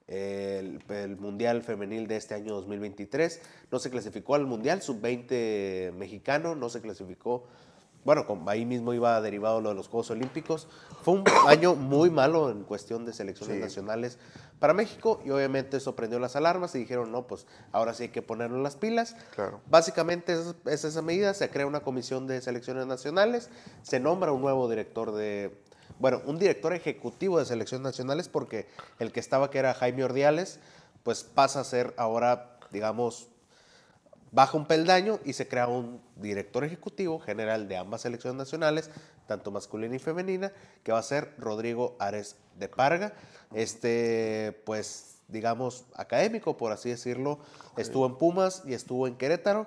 el 0.06 1.16
Mundial 1.18 1.62
Femenil 1.62 2.06
de 2.06 2.16
este 2.16 2.34
año 2.34 2.54
2023. 2.54 3.40
No 3.70 3.78
se 3.78 3.90
clasificó 3.90 4.34
al 4.34 4.46
Mundial 4.46 4.82
Sub-20 4.82 5.92
mexicano, 5.92 6.54
no 6.54 6.68
se 6.68 6.80
clasificó. 6.80 7.46
Bueno, 8.04 8.26
ahí 8.46 8.64
mismo 8.66 8.92
iba 8.94 9.20
derivado 9.20 9.60
lo 9.60 9.68
de 9.68 9.74
los 9.76 9.88
Juegos 9.88 10.10
Olímpicos. 10.10 10.66
Fue 11.02 11.14
un 11.14 11.24
año 11.46 11.74
muy 11.74 12.10
malo 12.10 12.50
en 12.50 12.64
cuestión 12.64 13.04
de 13.04 13.12
selecciones 13.12 13.56
Sí. 13.56 13.62
nacionales 13.62 14.18
para 14.58 14.74
México 14.74 15.20
y 15.24 15.30
obviamente 15.30 15.76
eso 15.76 15.94
prendió 15.94 16.18
las 16.18 16.34
alarmas 16.36 16.74
y 16.74 16.78
dijeron, 16.78 17.12
no, 17.12 17.26
pues 17.26 17.46
ahora 17.72 17.94
sí 17.94 18.04
hay 18.04 18.08
que 18.10 18.22
ponernos 18.22 18.60
las 18.60 18.76
pilas. 18.76 19.16
Claro. 19.34 19.60
Básicamente 19.68 20.32
es, 20.32 20.54
es 20.66 20.84
esa 20.84 21.02
medida, 21.02 21.32
se 21.34 21.48
crea 21.50 21.66
una 21.66 21.80
comisión 21.80 22.26
de 22.26 22.40
selecciones 22.40 22.86
nacionales, 22.86 23.50
se 23.82 24.00
nombra 24.00 24.32
un 24.32 24.40
nuevo 24.42 24.68
director 24.68 25.12
de, 25.12 25.56
bueno, 25.98 26.22
un 26.26 26.38
director 26.38 26.72
ejecutivo 26.72 27.38
de 27.38 27.44
selecciones 27.44 27.84
nacionales 27.84 28.28
porque 28.28 28.66
el 28.98 29.12
que 29.12 29.20
estaba 29.20 29.50
que 29.50 29.58
era 29.58 29.74
Jaime 29.74 30.04
Ordiales, 30.04 30.58
pues 31.02 31.24
pasa 31.24 31.60
a 31.60 31.64
ser 31.64 31.94
ahora, 31.96 32.58
digamos, 32.70 33.28
baja 34.32 34.56
un 34.56 34.66
peldaño 34.66 35.20
y 35.24 35.34
se 35.34 35.46
crea 35.46 35.68
un 35.68 36.00
director 36.16 36.64
ejecutivo 36.64 37.20
general 37.20 37.68
de 37.68 37.76
ambas 37.76 38.00
selecciones 38.00 38.36
nacionales, 38.36 38.90
tanto 39.26 39.50
masculina 39.50 39.94
y 39.94 39.98
femenina, 39.98 40.52
que 40.82 40.90
va 40.90 40.98
a 40.98 41.02
ser 41.02 41.34
Rodrigo 41.38 41.94
Ares 41.98 42.36
de 42.58 42.68
Parga. 42.68 43.12
Este, 43.54 44.58
pues, 44.64 45.18
digamos, 45.28 45.84
académico, 45.94 46.56
por 46.56 46.72
así 46.72 46.88
decirlo, 46.88 47.38
estuvo 47.76 48.06
en 48.06 48.16
Pumas 48.16 48.62
y 48.66 48.72
estuvo 48.72 49.06
en 49.06 49.16
Querétaro. 49.16 49.66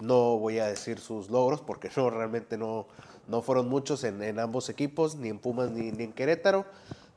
No 0.00 0.38
voy 0.38 0.58
a 0.58 0.66
decir 0.66 0.98
sus 0.98 1.30
logros 1.30 1.60
porque 1.60 1.90
no, 1.96 2.08
realmente 2.08 2.56
no, 2.56 2.88
no 3.28 3.42
fueron 3.42 3.68
muchos 3.68 4.02
en, 4.02 4.22
en 4.22 4.38
ambos 4.40 4.70
equipos, 4.70 5.14
ni 5.16 5.28
en 5.28 5.38
Pumas 5.38 5.70
ni, 5.70 5.92
ni 5.92 6.04
en 6.04 6.12
Querétaro. 6.12 6.64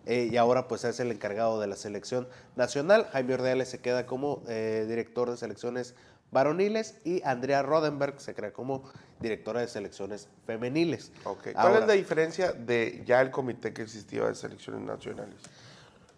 Eh, 0.06 0.30
y 0.32 0.38
ahora 0.38 0.70
pues 0.70 0.86
es 0.86 1.02
el 1.02 1.12
encargado 1.12 1.60
de 1.60 1.68
la 1.68 1.76
selección 1.76 2.30
nacional. 2.56 3.10
Jaime 3.12 3.34
Ordeales 3.34 3.68
se 3.68 3.80
queda 3.80 4.06
como 4.06 4.42
eh, 4.48 4.86
director 4.88 5.30
de 5.30 5.36
selecciones 5.36 5.96
varoniles 6.32 6.96
y 7.04 7.22
Andrea 7.24 7.62
Rodenberg 7.64 8.20
se 8.20 8.34
crea 8.34 8.52
como 8.52 8.84
directora 9.20 9.62
de 9.62 9.68
selecciones 9.68 10.28
femeniles. 10.46 11.12
¿Cuál 11.24 11.38
Ahora, 11.56 11.80
es 11.80 11.88
la 11.88 11.94
diferencia 11.94 12.52
de 12.54 13.04
ya 13.06 13.22
el 13.22 13.32
comité 13.32 13.74
que 13.74 13.82
existía 13.84 14.26
de 14.26 14.36
selecciones 14.36 14.82
nacionales? 14.82 15.36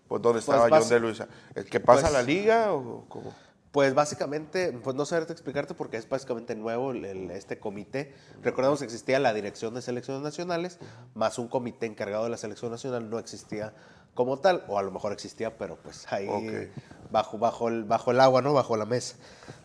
Pues 0.08 0.22
donde 0.22 0.42
Pues 0.42 0.50
estaba 0.50 0.68
basi- 0.68 0.80
John 0.82 0.90
de 0.90 1.00
Luisa. 1.00 1.28
¿El 1.56 1.66
que 1.66 1.80
pasa 1.80 2.02
pues- 2.02 2.14
la 2.14 2.24
liga 2.24 2.74
o 2.74 3.06
cómo? 3.08 3.34
Pues 3.72 3.94
básicamente, 3.94 4.72
pues 4.84 4.96
no 4.96 5.06
saberte 5.06 5.32
explicarte 5.32 5.76
porque 5.76 5.98
es 5.98 6.10
básicamente 6.10 6.56
nuevo 6.56 6.90
el- 6.92 7.06
el- 7.06 7.30
este 7.30 7.60
comité. 7.60 8.16
Recordemos 8.42 8.80
que 8.80 8.86
existía 8.86 9.20
la 9.20 9.32
dirección 9.32 9.76
de 9.76 9.84
selecciones 9.84 10.24
nacionales, 10.24 10.80
más 11.14 11.38
un 11.38 11.48
comité 11.48 11.86
encargado 11.86 12.24
de 12.24 12.32
la 12.32 12.38
selección 12.38 12.72
nacional 12.72 13.12
no 13.12 13.20
existía 13.20 13.76
como 14.20 14.38
tal, 14.38 14.66
o 14.68 14.78
a 14.78 14.84
lo 14.84 14.92
mejor 14.92 15.14
existía, 15.14 15.58
pero 15.58 15.78
pues 15.78 16.06
ahí 16.12 16.28
Ok. 16.28 16.68
bajo, 17.10 17.38
bajo, 17.38 17.70
el, 17.70 17.86
bajo 17.86 18.12
el 18.12 18.20
agua, 18.20 18.42
¿no? 18.42 18.52
Bajo 18.52 18.76
la 18.76 18.86
mesa. 18.86 19.16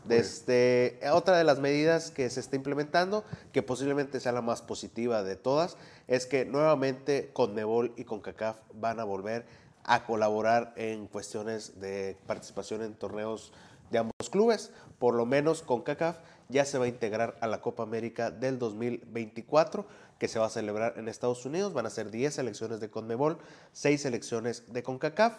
Desde, 0.04 1.00
otra 1.12 1.36
de 1.36 1.42
las 1.42 1.58
medidas 1.58 2.12
que 2.12 2.30
se 2.30 2.38
está 2.38 2.54
implementando, 2.54 3.24
que 3.50 3.64
posiblemente 3.64 4.20
sea 4.20 4.30
la 4.30 4.42
más 4.42 4.62
positiva 4.62 5.24
de 5.24 5.34
todas, 5.34 5.76
es 6.06 6.26
que 6.26 6.44
nuevamente 6.44 7.30
Conmebol 7.32 7.94
y 7.96 8.04
CONCACAF 8.04 8.58
van 8.74 9.00
a 9.00 9.04
volver 9.04 9.44
a 9.82 10.04
colaborar 10.04 10.72
en 10.76 11.08
cuestiones 11.08 11.80
de 11.80 12.16
participación 12.28 12.82
en 12.82 12.94
torneos 12.94 13.52
de 13.90 13.98
ambos 13.98 14.30
clubes. 14.30 14.70
Por 15.00 15.16
lo 15.16 15.26
menos 15.26 15.62
CONCACAF 15.62 16.18
ya 16.48 16.64
se 16.64 16.78
va 16.78 16.84
a 16.84 16.88
integrar 16.88 17.36
a 17.40 17.46
la 17.46 17.60
Copa 17.60 17.82
América 17.82 18.30
del 18.30 18.58
2024, 18.58 19.86
que 20.18 20.28
se 20.28 20.38
va 20.38 20.46
a 20.46 20.50
celebrar 20.50 20.94
en 20.96 21.08
Estados 21.08 21.44
Unidos. 21.46 21.72
Van 21.72 21.86
a 21.86 21.90
ser 21.90 22.10
10 22.10 22.34
selecciones 22.34 22.80
de 22.80 22.90
CONMEBOL, 22.90 23.38
6 23.72 24.02
selecciones 24.02 24.64
de 24.72 24.82
CONCACAF. 24.82 25.38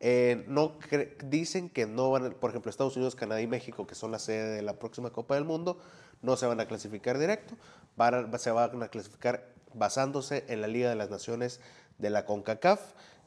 Eh, 0.00 0.44
no 0.48 0.76
dicen 1.24 1.68
que 1.70 1.86
no 1.86 2.10
van, 2.10 2.26
a- 2.26 2.30
por 2.30 2.50
ejemplo, 2.50 2.68
Estados 2.70 2.96
Unidos, 2.96 3.14
Canadá 3.14 3.40
y 3.40 3.46
México, 3.46 3.86
que 3.86 3.94
son 3.94 4.10
la 4.10 4.18
sede 4.18 4.54
de 4.56 4.62
la 4.62 4.74
próxima 4.78 5.10
Copa 5.10 5.34
del 5.34 5.44
Mundo, 5.44 5.78
no 6.20 6.36
se 6.36 6.46
van 6.46 6.60
a 6.60 6.66
clasificar 6.66 7.18
directo, 7.18 7.54
se 8.38 8.50
van 8.50 8.82
a 8.82 8.88
clasificar 8.88 9.48
basándose 9.72 10.44
en 10.48 10.60
la 10.60 10.66
Liga 10.66 10.88
de 10.90 10.96
las 10.96 11.10
Naciones 11.10 11.60
de 11.98 12.10
la 12.10 12.24
CONCACAF, 12.26 12.80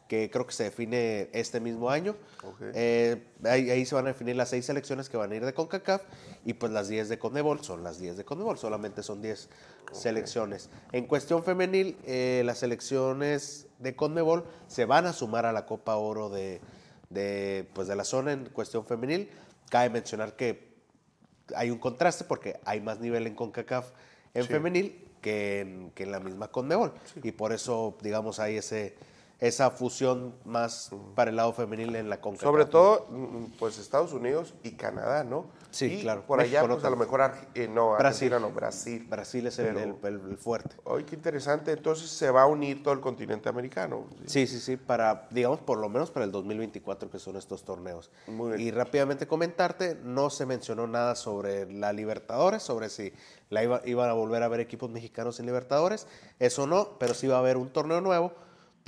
que 0.08 0.30
creo 0.30 0.46
que 0.46 0.54
se 0.54 0.64
define 0.66 1.30
este 1.34 1.60
mismo 1.60 1.90
año. 1.90 2.16
Eh, 2.74 3.22
ahí, 3.44 3.70
ahí 3.70 3.86
se 3.86 3.94
van 3.96 4.06
a 4.06 4.10
definir 4.10 4.36
las 4.36 4.50
seis 4.50 4.66
selecciones 4.66 5.10
que 5.10 5.18
van 5.18 5.32
a 5.32 5.36
ir 5.36 5.46
de 5.46 5.54
CONCACAF 5.54 6.04
y 6.46 6.54
pues 6.54 6.72
las 6.72 6.88
10 6.88 7.10
de 7.10 7.20
CONMEBOL 7.20 7.62
son 7.64 7.84
las 7.84 8.00
10 8.00 8.16
de 8.18 8.24
CONMEBOL, 8.24 8.58
solamente 8.58 9.04
son 9.04 9.22
10 9.22 9.50
selecciones. 9.92 10.70
En 10.92 11.06
cuestión 11.08 11.44
femenil, 11.44 11.98
eh, 12.06 12.42
las 12.46 12.60
selecciones 12.60 13.68
de 13.80 13.96
CONMEBOL 13.96 14.46
se 14.68 14.86
van 14.86 15.06
a 15.06 15.14
sumar 15.14 15.46
a 15.46 15.52
la 15.52 15.66
Copa 15.66 15.96
Oro 15.98 16.30
de, 16.30 16.62
de, 17.10 17.68
pues 17.74 17.88
de 17.88 17.96
la 17.96 18.04
zona 18.04 18.32
en 18.34 18.46
cuestión 18.46 18.86
femenil. 18.86 19.30
Cabe 19.70 19.90
mencionar 19.90 20.36
que 20.36 20.68
hay 21.56 21.70
un 21.72 21.80
contraste 21.80 22.24
porque 22.24 22.60
hay 22.66 22.80
más 22.82 23.00
nivel 23.00 23.28
en 23.28 23.36
CONCACAF 23.36 23.90
en 24.34 24.44
Sí. 24.44 24.50
femenil 24.50 25.04
que 25.22 25.62
en, 25.62 25.92
que 25.92 26.04
en 26.04 26.12
la 26.12 26.20
misma 26.20 26.50
CONMEBOL. 26.50 26.94
Y 27.24 27.32
por 27.32 27.52
eso, 27.52 27.98
digamos, 28.02 28.40
hay 28.40 28.58
ese, 28.58 28.96
esa 29.40 29.70
fusión 29.70 30.34
más 30.46 30.90
para 31.16 31.30
el 31.30 31.36
lado 31.36 31.54
femenil 31.54 31.96
en 31.96 32.10
la 32.10 32.20
CONCACAF. 32.20 32.44
Sobre 32.50 32.66
todo, 32.66 33.06
mm, 33.12 33.46
pues 33.60 33.78
Estados 33.78 34.12
Unidos 34.14 34.56
y 34.64 34.72
Canadá, 34.72 35.24
¿no? 35.24 35.46
Sí, 35.70 35.86
Y 35.86 36.02
claro. 36.02 36.24
Por 36.26 36.40
allá, 36.40 36.62
México 36.62 36.68
no 36.70 36.74
pues 36.76 36.86
a 36.86 36.90
lo 36.90 36.96
mejor, 36.96 37.20
Arge- 37.20 37.48
eh, 37.54 37.68
no, 37.68 37.92
Brasil. 37.92 38.34
Argentina 38.34 38.40
no, 38.40 38.52
Brasil. 38.56 39.06
Brasil 39.08 39.46
es 39.48 39.60
el, 39.60 39.66
Pero- 39.76 39.80
el- 39.80 39.96
el- 40.16 40.32
el 40.32 40.38
fuerte. 40.38 40.76
Oye, 40.86 41.06
qué 41.06 41.16
interesante. 41.16 41.72
Entonces 41.74 42.10
se 42.10 42.32
va 42.32 42.44
a 42.44 42.46
unir 42.48 42.82
todo 42.82 42.94
el 42.96 43.00
continente 43.02 43.48
americano. 43.50 44.06
Sí, 44.26 44.48
sí, 44.48 44.60
sí, 44.60 44.76
para, 44.78 45.28
digamos, 45.30 45.60
por 45.60 45.78
lo 45.78 45.88
menos 45.90 46.10
para 46.10 46.26
el 46.26 46.32
2024, 46.32 47.12
que 47.12 47.20
son 47.20 47.36
estos 47.36 47.64
torneos. 47.64 48.10
Muy 48.28 48.54
bien. 48.56 48.62
Y 48.68 48.72
rápidamente 48.72 49.28
comentarte, 49.28 50.00
no 50.04 50.32
se 50.32 50.48
mencionó 50.48 50.88
nada 50.88 51.14
sobre 51.16 51.72
la 51.72 51.94
Libertadores, 51.94 52.64
sobre 52.64 52.90
si 52.90 53.14
la 53.50 53.62
iba- 53.64 53.82
iban 53.86 54.10
a 54.10 54.14
volver 54.14 54.42
a 54.42 54.48
ver 54.48 54.62
equipos 54.62 54.90
mexicanos 54.90 55.40
en 55.40 55.46
Libertadores. 55.46 56.08
Eso 56.40 56.66
no, 56.66 56.98
pero 56.98 57.14
sí 57.14 57.28
va 57.28 57.36
a 57.36 57.40
haber 57.40 57.58
un 57.58 57.70
torneo 57.70 58.02
nuevo 58.02 58.32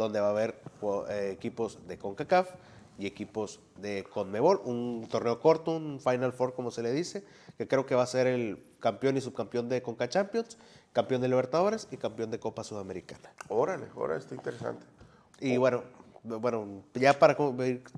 donde 0.04 0.20
va 0.20 0.28
a 0.28 0.32
haber 0.32 0.62
eh, 1.10 1.32
equipos 1.34 1.80
de 1.88 1.98
CONCACAF 1.98 2.50
y 2.98 3.06
equipos 3.06 3.60
de 3.78 4.04
CONMEBOL, 4.04 4.62
un 4.66 5.08
torneo 5.10 5.40
corto, 5.40 5.72
un 5.78 6.00
Final 6.02 6.34
Four 6.34 6.54
como 6.54 6.70
se 6.72 6.82
le 6.84 6.92
dice, 6.92 7.24
que 7.58 7.68
creo 7.68 7.86
que 7.86 7.96
va 7.96 8.04
a 8.04 8.08
ser 8.08 8.28
el 8.28 8.62
campeón 8.80 9.16
y 9.18 9.22
subcampeón 9.22 9.70
de 9.70 9.82
CONCA 9.82 10.10
Champions, 10.10 10.58
campeón 10.92 11.22
de 11.22 11.30
Libertadores 11.30 11.88
y 11.92 11.98
campeón 11.98 12.30
de 12.32 12.40
Copa 12.40 12.64
Sudamericana. 12.64 13.30
Órale, 13.48 13.86
órale, 13.96 14.20
está 14.20 14.36
interesante. 14.36 14.86
Y 15.40 15.56
bueno, 15.58 15.84
bueno, 16.24 16.84
ya 16.94 17.18
para, 17.18 17.38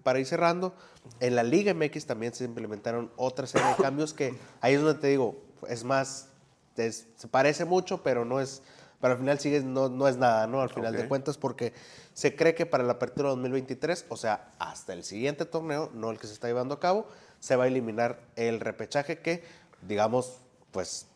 para 0.04 0.20
ir 0.20 0.26
cerrando, 0.28 0.76
en 1.20 1.36
la 1.36 1.42
Liga 1.44 1.74
MX 1.74 2.06
también 2.06 2.34
se 2.36 2.44
implementaron 2.46 3.12
otra 3.16 3.48
serie 3.48 3.68
de 3.70 3.76
cambios 3.82 4.14
que 4.14 4.36
ahí 4.62 4.76
es 4.76 4.82
donde 4.82 5.00
te 5.02 5.08
digo, 5.08 5.42
es 5.68 5.84
más, 5.84 6.30
es- 6.78 7.08
se 7.16 7.28
parece 7.28 7.66
mucho, 7.66 8.04
pero 8.04 8.24
no 8.24 8.40
es, 8.40 8.62
pero 9.02 9.14
al 9.14 9.20
final 9.20 9.40
sigue, 9.40 9.62
no, 9.62 9.90
no 9.90 10.08
es 10.08 10.18
nada, 10.18 10.48
¿no? 10.48 10.62
Al 10.62 10.70
final 10.70 10.96
de 10.96 11.08
cuentas, 11.08 11.38
porque 11.38 11.74
se 12.14 12.36
cree 12.36 12.56
que 12.56 12.66
para 12.66 12.84
la 12.84 12.94
apertura 12.94 13.30
2023, 13.30 14.06
o 14.10 14.16
sea, 14.16 14.52
hasta 14.60 14.94
el 14.94 15.04
siguiente 15.04 15.46
torneo, 15.46 15.90
no 15.94 16.12
el 16.12 16.20
que 16.20 16.28
se 16.28 16.34
está 16.34 16.48
llevando 16.48 16.76
a 16.76 16.80
cabo, 16.80 17.08
se 17.40 17.56
va 17.56 17.66
a 17.66 17.68
eliminar 17.68 18.20
el 18.36 18.60
repechaje 18.60 19.20
que, 19.20 19.44
digamos, 19.82 20.38
pues 20.72 21.08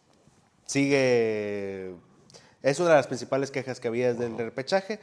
sigue 0.66 1.96
es 2.66 2.80
una 2.80 2.90
de 2.90 2.96
las 2.96 3.06
principales 3.06 3.52
quejas 3.52 3.80
que 3.80 3.88
había 3.90 4.12
desde 4.12 4.26
el 4.26 4.40
repechaje. 4.40 5.00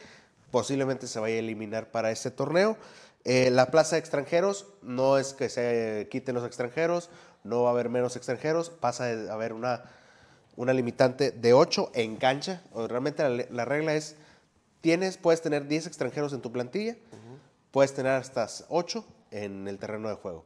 Posiblemente 0.50 1.06
se 1.06 1.20
vaya 1.20 1.36
a 1.36 1.38
eliminar 1.38 1.92
para 1.92 2.10
este 2.10 2.32
torneo. 2.32 2.76
Eh, 3.22 3.50
la 3.52 3.70
plaza 3.70 3.94
de 3.94 4.00
extranjeros 4.00 4.66
no 4.82 5.16
es 5.16 5.32
que 5.32 5.48
se 5.48 6.08
quiten 6.10 6.34
los 6.34 6.44
extranjeros, 6.44 7.08
no 7.44 7.62
va 7.62 7.68
a 7.68 7.72
haber 7.72 7.88
menos 7.88 8.16
extranjeros, 8.16 8.70
pasa 8.70 9.04
a 9.04 9.32
haber 9.32 9.52
una, 9.52 9.84
una 10.56 10.72
limitante 10.72 11.30
de 11.30 11.52
8 11.52 11.92
en 11.94 12.16
cancha. 12.16 12.62
O 12.72 12.86
realmente 12.86 13.28
la, 13.28 13.44
la 13.50 13.64
regla 13.64 13.94
es, 13.94 14.16
tienes, 14.82 15.16
puedes 15.16 15.40
tener 15.40 15.66
10 15.66 15.86
extranjeros 15.86 16.32
en 16.34 16.42
tu 16.42 16.52
plantilla, 16.52 16.96
puedes 17.70 17.94
tener 17.94 18.12
hasta 18.12 18.46
8 18.68 19.04
en 19.30 19.66
el 19.66 19.78
terreno 19.78 20.08
de 20.08 20.14
juego. 20.14 20.44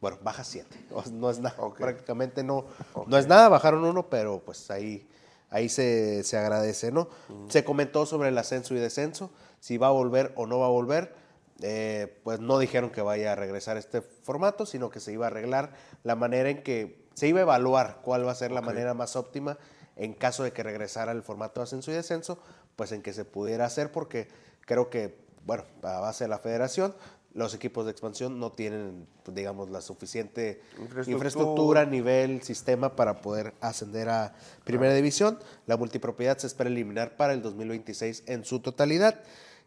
Bueno, 0.00 0.18
baja 0.22 0.42
7, 0.42 0.66
no 1.12 1.30
es 1.30 1.38
nada, 1.38 1.56
prácticamente 1.78 2.42
no, 2.42 2.64
no 3.06 3.18
es 3.18 3.26
nada, 3.26 3.48
bajaron 3.48 3.84
uno, 3.84 4.08
pero 4.08 4.40
pues 4.40 4.70
ahí, 4.70 5.06
ahí 5.50 5.68
se, 5.68 6.24
se 6.24 6.38
agradece, 6.38 6.90
¿no? 6.90 7.08
Se 7.48 7.62
comentó 7.64 8.06
sobre 8.06 8.30
el 8.30 8.38
ascenso 8.38 8.74
y 8.74 8.78
descenso, 8.78 9.30
si 9.60 9.76
va 9.76 9.88
a 9.88 9.92
volver 9.92 10.32
o 10.36 10.46
no 10.46 10.58
va 10.58 10.66
a 10.66 10.70
volver. 10.70 11.20
Eh, 11.64 12.18
pues 12.24 12.40
no 12.40 12.58
dijeron 12.58 12.90
que 12.90 13.02
vaya 13.02 13.32
a 13.32 13.34
regresar 13.36 13.76
este 13.76 14.00
formato, 14.00 14.66
sino 14.66 14.90
que 14.90 14.98
se 14.98 15.12
iba 15.12 15.26
a 15.26 15.28
arreglar 15.28 15.74
la 16.02 16.16
manera 16.16 16.50
en 16.50 16.64
que 16.64 17.01
se 17.14 17.28
iba 17.28 17.40
a 17.40 17.42
evaluar 17.42 18.00
cuál 18.02 18.26
va 18.26 18.32
a 18.32 18.34
ser 18.34 18.52
la 18.52 18.62
manera 18.62 18.94
más 18.94 19.16
óptima 19.16 19.58
en 19.96 20.14
caso 20.14 20.42
de 20.42 20.52
que 20.52 20.62
regresara 20.62 21.12
el 21.12 21.22
formato 21.22 21.60
de 21.60 21.64
ascenso 21.64 21.90
y 21.90 21.94
descenso, 21.94 22.38
pues 22.76 22.92
en 22.92 23.02
que 23.02 23.12
se 23.12 23.24
pudiera 23.24 23.66
hacer, 23.66 23.92
porque 23.92 24.28
creo 24.62 24.90
que, 24.90 25.16
bueno, 25.44 25.64
a 25.82 26.00
base 26.00 26.24
de 26.24 26.28
la 26.28 26.38
federación, 26.38 26.94
los 27.34 27.54
equipos 27.54 27.84
de 27.84 27.92
expansión 27.92 28.38
no 28.38 28.52
tienen, 28.52 29.06
pues, 29.22 29.34
digamos, 29.34 29.70
la 29.70 29.80
suficiente 29.80 30.60
Infraestructura. 30.72 31.12
infraestructura, 31.12 31.86
nivel, 31.86 32.42
sistema 32.42 32.94
para 32.94 33.20
poder 33.20 33.54
ascender 33.60 34.08
a 34.08 34.34
primera 34.64 34.92
división. 34.92 35.38
La 35.66 35.76
multipropiedad 35.76 36.36
se 36.38 36.46
espera 36.46 36.68
eliminar 36.68 37.16
para 37.16 37.32
el 37.32 37.42
2026 37.42 38.24
en 38.26 38.44
su 38.44 38.60
totalidad 38.60 39.20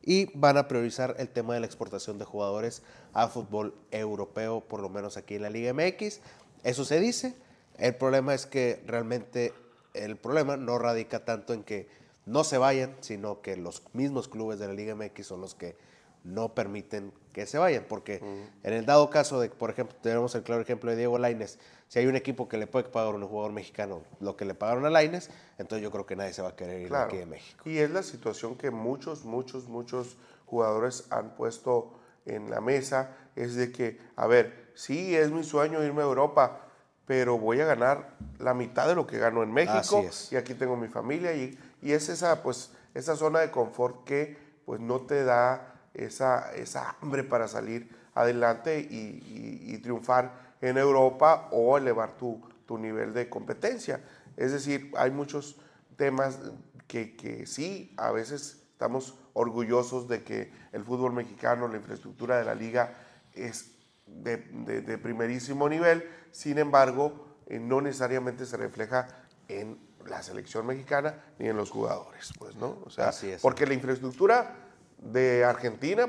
y 0.03 0.29
van 0.37 0.57
a 0.57 0.67
priorizar 0.67 1.15
el 1.17 1.29
tema 1.29 1.55
de 1.55 1.59
la 1.59 1.65
exportación 1.65 2.19
de 2.19 2.25
jugadores 2.25 2.83
a 3.13 3.27
fútbol 3.27 3.73
europeo, 3.89 4.61
por 4.61 4.79
lo 4.79 4.89
menos 4.89 5.17
aquí 5.17 5.35
en 5.35 5.41
la 5.41 5.49
Liga 5.49 5.73
MX. 5.73 6.19
Eso 6.65 6.83
se 6.83 6.99
dice. 6.99 7.35
El 7.77 7.95
problema 7.95 8.33
es 8.33 8.45
que 8.45 8.81
realmente 8.85 9.53
el 9.93 10.17
problema 10.17 10.57
no 10.57 10.77
radica 10.77 11.23
tanto 11.23 11.53
en 11.53 11.63
que 11.63 11.87
no 12.25 12.43
se 12.43 12.57
vayan, 12.57 12.95
sino 13.01 13.41
que 13.41 13.55
los 13.55 13.83
mismos 13.93 14.27
clubes 14.27 14.59
de 14.59 14.67
la 14.67 14.73
Liga 14.73 14.95
MX 14.95 15.27
son 15.27 15.41
los 15.41 15.55
que 15.55 15.77
no 16.23 16.55
permiten 16.55 17.13
que 17.33 17.45
se 17.45 17.59
vayan, 17.59 17.85
porque 17.87 18.15
en 18.63 18.73
el 18.73 18.83
dado 18.85 19.11
caso 19.11 19.39
de, 19.39 19.49
por 19.49 19.69
ejemplo, 19.69 19.95
tenemos 20.01 20.33
el 20.33 20.41
claro 20.41 20.61
ejemplo 20.63 20.89
de 20.89 20.97
Diego 20.97 21.19
Laines, 21.19 21.59
si 21.87 21.99
hay 21.99 22.07
un 22.07 22.15
equipo 22.15 22.47
que 22.49 22.57
le 22.57 22.65
puede 22.65 22.89
pagar 22.89 23.13
a 23.13 23.17
un 23.17 23.27
jugador 23.27 23.51
mexicano 23.51 24.01
lo 24.19 24.35
que 24.35 24.43
le 24.45 24.55
pagaron 24.55 24.85
a 24.87 24.89
Laines, 24.89 25.29
entonces 25.59 25.83
yo 25.83 25.91
creo 25.91 26.07
que 26.07 26.15
nadie 26.15 26.33
se 26.33 26.41
va 26.41 26.49
a 26.49 26.55
querer 26.55 26.81
ir 26.81 26.87
Claro. 26.87 27.05
aquí 27.05 27.17
de 27.17 27.27
México. 27.27 27.69
Y 27.69 27.77
es 27.77 27.91
la 27.91 28.01
situación 28.01 28.55
que 28.57 28.71
muchos, 28.71 29.23
muchos, 29.23 29.67
muchos 29.67 30.17
jugadores 30.47 31.05
han 31.11 31.35
puesto 31.35 31.93
en 32.25 32.49
la 32.49 32.59
mesa, 32.59 33.15
es 33.35 33.53
de 33.53 33.71
que, 33.71 33.99
a 34.15 34.25
ver, 34.25 34.64
sí, 34.75 35.15
es 35.15 35.31
mi 35.31 35.43
sueño 35.43 35.83
irme 35.83 36.01
a 36.01 36.05
Europa, 36.05 36.61
pero 37.07 37.37
voy 37.37 37.61
a 37.61 37.65
ganar 37.65 38.15
la 38.39 38.53
mitad 38.53 38.87
de 38.87 38.95
lo 38.95 39.05
que 39.07 39.17
gano 39.17 39.41
en 39.43 39.51
México 39.51 40.01
y 40.31 40.35
aquí 40.35 40.53
tengo 40.53 40.75
mi 40.75 40.87
familia 40.87 41.33
y, 41.33 41.57
y 41.81 41.91
es 41.93 42.09
esa, 42.09 42.41
pues, 42.43 42.71
esa 42.93 43.15
zona 43.15 43.39
de 43.39 43.51
confort 43.51 44.03
que 44.03 44.37
pues 44.65 44.79
no 44.79 45.01
te 45.01 45.23
da 45.23 45.73
esa, 45.93 46.53
esa 46.55 46.95
hambre 47.01 47.23
para 47.23 47.47
salir 47.47 47.89
adelante 48.15 48.79
y, 48.79 48.95
y- 48.95 49.73
y 49.75 49.77
triunfar 49.79 50.31
en 50.61 50.77
Europa 50.77 51.47
o 51.51 51.77
elevar 51.77 52.13
tu, 52.17 52.41
tu 52.65 52.77
nivel 52.77 53.13
de 53.13 53.29
competencia. 53.29 54.01
Es 54.37 54.51
decir, 54.51 54.91
hay 54.97 55.11
muchos 55.11 55.57
temas 55.97 56.39
que, 56.87 57.15
que 57.15 57.45
sí, 57.45 57.93
a 57.97 58.11
veces 58.11 58.63
estamos 58.71 59.15
orgullosos 59.33 60.07
de 60.07 60.23
que 60.23 60.51
el 60.71 60.83
fútbol 60.83 61.13
mexicano, 61.13 61.67
la 61.67 61.77
infraestructura 61.77 62.37
de 62.39 62.45
la 62.45 62.55
liga 62.55 62.93
es 63.33 63.74
de, 64.05 64.37
de- 64.37 64.81
de 64.81 64.97
primerísimo 64.97 65.67
nivel, 65.69 66.07
sin 66.31 66.57
embargo, 66.57 67.25
eh, 67.47 67.59
no 67.59 67.81
necesariamente 67.81 68.45
se 68.45 68.57
refleja 68.57 69.07
en 69.47 69.79
la 70.05 70.21
selección 70.21 70.65
mexicana 70.65 71.23
ni 71.39 71.47
en 71.47 71.57
los 71.57 71.71
jugadores, 71.71 72.31
pues, 72.37 72.55
¿no? 72.55 72.77
O 72.85 72.89
sea, 72.89 73.09
Así 73.09 73.29
es. 73.31 73.41
porque 73.41 73.65
la 73.65 73.73
infraestructura 73.73 74.55
de 74.99 75.43
Argentina, 75.43 76.07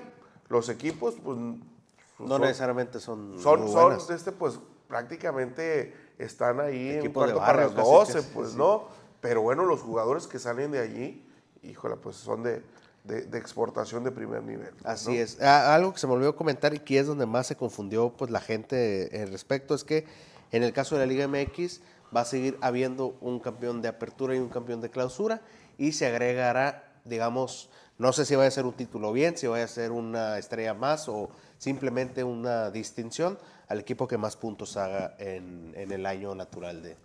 los 0.48 0.68
equipos, 0.68 1.16
pues, 1.22 1.38
No 1.38 2.28
son- 2.28 2.40
necesariamente 2.42 3.00
son, 3.00 3.38
son, 3.38 3.60
muy 3.62 3.72
son 3.72 3.98
este, 4.14 4.32
pues 4.32 4.58
prácticamente 4.88 5.94
están 6.18 6.60
ahí 6.60 6.90
en 6.90 7.12
cuarto 7.12 7.36
para 7.36 7.46
barrio, 7.64 7.66
las 7.66 7.74
casi, 7.76 7.90
12, 7.90 8.12
casi, 8.14 8.28
pues 8.34 8.50
sí. 8.52 8.56
no. 8.56 8.88
Pero 9.20 9.42
bueno, 9.42 9.64
los 9.64 9.80
jugadores 9.80 10.26
que 10.26 10.38
salen 10.38 10.70
de 10.72 10.78
allí, 10.80 11.26
híjole, 11.62 11.96
pues 11.96 12.16
son 12.16 12.42
de, 12.42 12.62
de- 13.06 13.22
de 13.22 13.38
exportación 13.38 14.04
de 14.04 14.10
primer 14.12 14.42
nivel. 14.42 14.74
Así 14.84 15.08
¿no? 15.12 15.14
es. 15.14 15.40
Ah, 15.40 15.74
algo 15.74 15.92
que 15.92 15.98
se 16.00 16.06
me 16.06 16.14
olvidó 16.14 16.34
comentar 16.36 16.74
y 16.74 16.78
que 16.80 16.98
es 16.98 17.06
donde 17.06 17.26
más 17.26 17.46
se 17.46 17.56
confundió 17.56 18.10
pues 18.16 18.30
la 18.30 18.40
gente 18.40 19.10
al 19.22 19.30
respecto 19.30 19.74
es 19.74 19.84
que 19.84 20.04
en 20.52 20.62
el 20.62 20.72
caso 20.72 20.96
de 20.96 21.06
la 21.06 21.12
Liga 21.12 21.26
MX 21.28 21.80
va 22.16 22.20
a 22.22 22.24
seguir 22.24 22.56
habiendo 22.60 23.16
un 23.20 23.40
campeón 23.40 23.82
de 23.82 23.88
apertura 23.88 24.34
y 24.34 24.38
un 24.38 24.48
campeón 24.48 24.80
de 24.80 24.90
clausura 24.90 25.40
y 25.78 25.92
se 25.92 26.06
agregará, 26.06 26.92
digamos, 27.04 27.68
no 27.98 28.12
sé 28.12 28.24
si 28.24 28.34
vaya 28.36 28.48
a 28.48 28.50
ser 28.52 28.64
un 28.66 28.74
título 28.74 29.12
bien, 29.12 29.36
si 29.36 29.46
vaya 29.46 29.64
a 29.64 29.68
ser 29.68 29.90
una 29.92 30.38
estrella 30.38 30.74
más 30.74 31.08
o 31.08 31.30
simplemente 31.58 32.22
una 32.24 32.70
distinción 32.70 33.38
al 33.68 33.80
equipo 33.80 34.06
que 34.06 34.18
más 34.18 34.36
puntos 34.36 34.76
haga 34.76 35.14
en, 35.18 35.72
en 35.76 35.90
el 35.92 36.06
año 36.06 36.34
natural 36.34 36.82
de- 36.82 36.96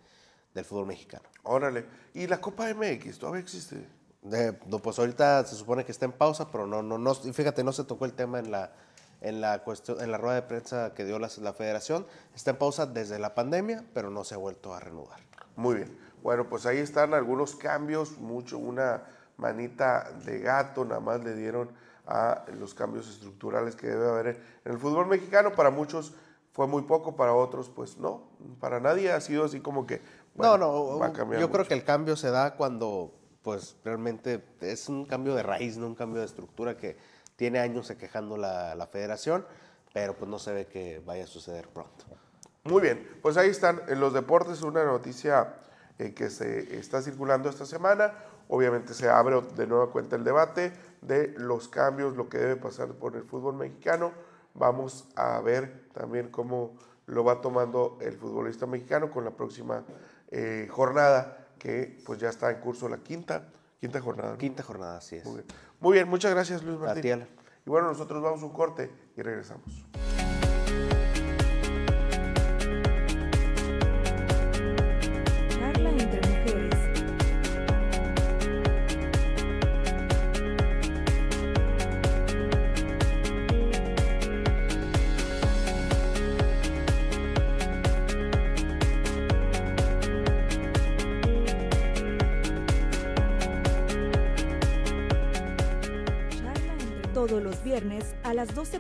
del 0.54 0.66
fútbol 0.66 0.86
mexicano. 0.88 1.24
Órale. 1.43 1.86
¿Y 2.14 2.28
la 2.28 2.39
Copa 2.41 2.70
MX 2.74 3.18
todavía 3.20 3.41
existe? 3.41 3.78
No, 4.24 4.80
pues 4.80 4.99
ahorita 4.99 5.43
se 5.45 5.55
supone 5.55 5.84
que 5.84 5.91
está 5.91 6.05
en 6.05 6.11
pausa, 6.11 6.51
pero 6.51 6.67
no, 6.67 6.84
no, 6.84 6.97
no, 6.97 7.15
fíjate, 7.15 7.63
no 7.63 7.74
se 7.74 7.84
tocó 7.84 8.05
el 8.05 8.13
tema 8.13 8.39
en 8.39 8.51
la, 8.51 8.72
en 9.22 9.41
la 9.41 9.63
cuestión, 9.63 9.99
en 9.99 10.11
la 10.11 10.17
rueda 10.17 10.36
de 10.36 10.43
prensa 10.43 10.93
que 10.93 11.05
dio 11.05 11.17
la, 11.17 11.30
la 11.41 11.53
federación. 11.53 12.05
Está 12.36 12.51
en 12.51 12.57
pausa 12.57 12.86
desde 12.86 13.17
la 13.17 13.34
pandemia, 13.34 13.84
pero 13.93 14.09
no 14.11 14.24
se 14.24 14.36
ha 14.36 14.38
vuelto 14.38 14.74
a 14.74 14.80
reanudar. 14.80 15.19
Muy 15.55 15.76
bien. 15.76 15.97
Bueno, 16.22 16.47
pues 16.47 16.65
ahí 16.65 16.78
están 16.78 17.13
algunos 17.13 17.55
cambios, 17.55 18.19
mucho, 18.19 18.59
una 18.59 19.03
manita 19.38 20.11
de 20.24 20.39
gato, 20.39 20.86
nada 20.86 20.99
más 20.99 21.24
le 21.24 21.36
dieron 21.36 21.72
a 22.05 22.45
los 22.53 22.74
cambios 22.74 23.09
estructurales 23.09 23.76
que 23.76 23.88
debe 23.88 24.07
haber 24.07 24.28
en 24.65 24.72
el 24.72 24.78
fútbol 24.78 25.07
mexicano. 25.07 25.51
Para 25.53 25.72
muchos 25.72 26.13
fue 26.51 26.67
muy 26.67 26.84
poco, 26.84 27.15
para 27.15 27.34
otros, 27.34 27.69
pues 27.69 27.97
no. 27.97 28.30
Para 28.59 28.80
nadie 28.80 29.11
ha 29.11 29.22
sido 29.22 29.45
así 29.45 29.59
como 29.61 29.88
que. 29.88 30.01
bueno, 30.36 30.57
no, 30.57 30.99
no, 30.99 31.39
yo 31.39 31.49
creo 31.49 31.65
que 31.65 31.74
el 31.74 31.84
cambio 31.84 32.15
se 32.15 32.30
da 32.30 32.55
cuando, 32.55 33.13
pues 33.44 33.76
realmente 33.84 34.44
es 34.62 34.89
un 34.89 35.06
cambio 35.06 35.36
de 35.36 35.44
raíz, 35.44 35.78
no 35.78 35.88
un 35.88 35.96
cambio 35.96 36.20
de 36.20 36.26
estructura 36.26 36.78
que 36.78 36.98
tiene 37.36 37.60
años 37.60 37.88
se 37.88 37.98
quejando 37.98 38.38
la, 38.38 38.76
la 38.76 38.88
federación, 38.88 39.46
pero 39.94 40.16
pues 40.16 40.30
no 40.30 40.39
se 40.39 40.54
ve 40.54 40.68
que 40.68 41.02
vaya 41.06 41.24
a 41.24 41.28
suceder 41.28 41.68
pronto. 41.68 42.06
Muy 42.64 42.82
bien, 42.82 43.08
pues 43.24 43.38
ahí 43.38 43.50
están 43.50 43.82
en 43.88 44.00
los 44.00 44.14
deportes 44.14 44.62
una 44.62 44.84
noticia 44.84 45.56
eh, 45.98 46.14
que 46.14 46.30
se 46.30 46.78
está 46.78 47.02
circulando 47.02 47.50
esta 47.50 47.66
semana. 47.66 48.14
Obviamente 48.48 48.94
se 48.94 49.10
abre 49.10 49.42
de 49.56 49.66
nueva 49.66 49.92
cuenta 49.92 50.16
el 50.16 50.24
debate 50.24 50.74
de 51.02 51.34
los 51.38 51.68
cambios, 51.68 52.16
lo 52.16 52.30
que 52.30 52.38
debe 52.38 52.56
pasar 52.58 52.89
por 52.89 53.16
el 53.16 53.24
fútbol 53.24 53.56
mexicano. 53.56 54.12
Vamos 54.54 55.08
a 55.16 55.39
ver 55.42 55.88
también 55.94 56.30
cómo 56.30 56.78
lo 57.08 57.24
va 57.24 57.42
tomando 57.42 57.98
el 58.02 58.18
futbolista 58.18 58.66
mexicano 58.66 59.10
con 59.10 59.26
la 59.26 59.32
próxima 59.32 59.84
eh, 60.30 60.68
jornada, 60.70 61.41
que 61.62 62.01
pues 62.03 62.20
ya 62.20 62.30
está 62.30 62.49
en 62.49 62.59
curso 62.59 62.89
la 62.89 62.97
quinta, 62.97 63.47
quinta 63.80 64.01
jornada. 64.01 64.32
¿no? 64.32 64.38
Quinta 64.39 64.64
jornada, 64.64 64.97
así 64.97 65.18
es. 65.18 65.26
Muy 65.26 65.36
bien. 65.36 65.45
Muy 65.80 65.93
bien, 65.93 66.09
muchas 66.09 66.32
gracias 66.32 66.64
Luis 66.64 66.80
Martín. 66.80 67.03
ti, 67.03 67.12
Alan. 67.12 67.28
Y 67.68 67.70
bueno, 67.70 67.88
nosotros 67.88 68.20
vamos 68.24 68.41
a 68.41 68.45
un 68.45 68.53
corte 68.53 68.91
y 69.16 69.22
regresamos. 69.22 69.86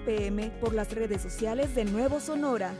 Pm 0.05 0.51
por 0.59 0.73
las 0.73 0.93
redes 0.93 1.21
sociales 1.21 1.73
de 1.75 1.85
Nuevo 1.85 2.19
Sonora. 2.19 2.73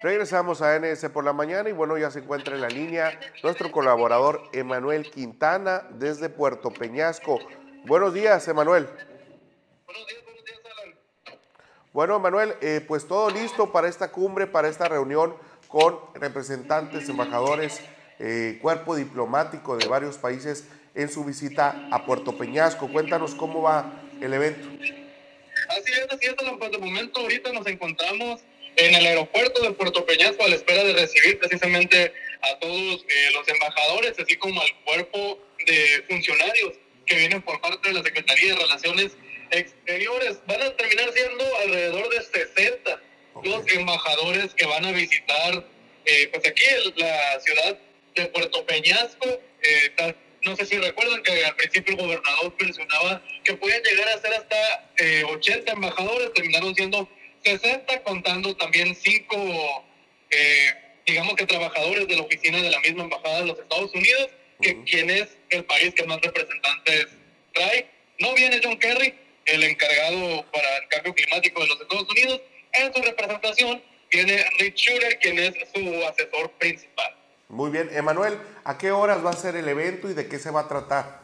Regresamos 0.00 0.62
a 0.62 0.78
NS 0.78 1.08
por 1.08 1.24
la 1.24 1.32
mañana 1.32 1.68
y 1.68 1.72
bueno, 1.72 1.98
ya 1.98 2.12
se 2.12 2.20
encuentra 2.20 2.54
en 2.54 2.60
la 2.60 2.68
línea 2.68 3.18
nuestro 3.42 3.72
colaborador 3.72 4.48
Emanuel 4.52 5.10
Quintana 5.10 5.88
desde 5.90 6.28
Puerto 6.28 6.70
Peñasco. 6.70 7.40
Buenos 7.84 8.14
días, 8.14 8.46
Emanuel. 8.46 8.88
Bueno, 11.92 12.14
Emanuel, 12.14 12.54
eh, 12.60 12.80
pues 12.86 13.08
todo 13.08 13.28
listo 13.30 13.72
para 13.72 13.88
esta 13.88 14.12
cumbre, 14.12 14.46
para 14.46 14.68
esta 14.68 14.86
reunión 14.86 15.34
con 15.66 15.98
representantes, 16.14 17.08
embajadores, 17.08 17.80
eh, 18.20 18.60
cuerpo 18.62 18.94
diplomático 18.94 19.76
de 19.76 19.88
varios 19.88 20.16
países 20.16 20.68
en 20.94 21.08
su 21.08 21.24
visita 21.24 21.88
a 21.90 22.06
Puerto 22.06 22.38
Peñasco. 22.38 22.86
Cuéntanos 22.86 23.34
cómo 23.34 23.62
va 23.62 24.00
el 24.20 24.32
evento. 24.32 24.68
Así 24.68 25.92
es, 25.92 26.06
así 26.08 26.26
es, 26.26 26.36
Alan, 26.38 26.56
pues 26.56 26.70
de 26.70 26.78
momento 26.78 27.18
ahorita 27.18 27.52
nos 27.52 27.66
encontramos 27.66 28.40
en 28.78 28.94
el 28.94 29.06
aeropuerto 29.06 29.62
de 29.62 29.72
Puerto 29.72 30.06
Peñasco 30.06 30.44
a 30.44 30.48
la 30.48 30.56
espera 30.56 30.84
de 30.84 30.92
recibir 30.94 31.38
precisamente 31.38 32.12
a 32.42 32.58
todos 32.60 33.04
eh, 33.08 33.30
los 33.34 33.46
embajadores, 33.48 34.14
así 34.18 34.36
como 34.36 34.60
al 34.60 34.74
cuerpo 34.84 35.38
de 35.66 36.04
funcionarios 36.08 36.74
que 37.04 37.16
vienen 37.16 37.42
por 37.42 37.60
parte 37.60 37.88
de 37.88 37.94
la 37.94 38.02
Secretaría 38.02 38.54
de 38.54 38.60
Relaciones 38.60 39.16
Exteriores. 39.50 40.38
Van 40.46 40.62
a 40.62 40.76
terminar 40.76 41.10
siendo 41.12 41.44
alrededor 41.64 42.08
de 42.08 42.22
60 42.22 43.02
los 43.42 43.72
embajadores 43.72 44.54
que 44.54 44.66
van 44.66 44.84
a 44.84 44.92
visitar 44.92 45.64
eh, 46.04 46.28
pues 46.32 46.46
aquí 46.46 46.64
en 46.64 46.92
la 46.96 47.40
ciudad 47.40 47.78
de 48.14 48.26
Puerto 48.26 48.64
Peñasco. 48.64 49.40
Eh, 49.62 50.14
no 50.44 50.56
sé 50.56 50.66
si 50.66 50.78
recuerdan 50.78 51.22
que 51.22 51.44
al 51.44 51.56
principio 51.56 51.94
el 51.94 52.00
gobernador 52.00 52.54
mencionaba 52.60 53.22
que 53.44 53.54
pueden 53.54 53.82
llegar 53.82 54.08
a 54.08 54.20
ser 54.20 54.34
hasta 54.34 54.90
eh, 54.98 55.24
80 55.24 55.72
embajadores, 55.72 56.32
terminaron 56.32 56.74
siendo 56.74 57.08
60, 57.48 58.02
contando 58.02 58.54
también 58.56 58.94
cinco, 58.94 59.36
eh, 60.30 60.74
digamos 61.06 61.34
que 61.34 61.46
trabajadores 61.46 62.06
de 62.06 62.16
la 62.16 62.22
oficina 62.22 62.58
de 62.58 62.70
la 62.70 62.80
misma 62.80 63.04
embajada 63.04 63.40
de 63.40 63.46
los 63.46 63.58
Estados 63.58 63.94
Unidos, 63.94 64.28
que 64.60 64.84
quien 64.84 65.08
es 65.10 65.28
el 65.50 65.64
país 65.64 65.94
que 65.94 66.04
más 66.04 66.20
representantes 66.20 67.08
trae. 67.54 67.86
No 68.18 68.34
viene 68.34 68.60
John 68.62 68.78
Kerry, 68.78 69.14
el 69.46 69.62
encargado 69.64 70.44
para 70.52 70.76
el 70.78 70.88
cambio 70.88 71.14
climático 71.14 71.60
de 71.62 71.68
los 71.68 71.80
Estados 71.80 72.08
Unidos. 72.10 72.40
En 72.72 72.92
su 72.92 73.00
representación 73.02 73.82
viene 74.10 74.44
Rick 74.58 74.76
Schurer, 74.76 75.18
quien 75.18 75.38
es 75.38 75.54
su 75.74 76.04
asesor 76.04 76.50
principal. 76.58 77.14
Muy 77.48 77.70
bien, 77.70 77.88
Emanuel, 77.92 78.38
¿a 78.64 78.76
qué 78.76 78.90
horas 78.90 79.24
va 79.24 79.30
a 79.30 79.34
ser 79.34 79.56
el 79.56 79.68
evento 79.68 80.10
y 80.10 80.14
de 80.14 80.28
qué 80.28 80.38
se 80.38 80.50
va 80.50 80.60
a 80.60 80.68
tratar? 80.68 81.22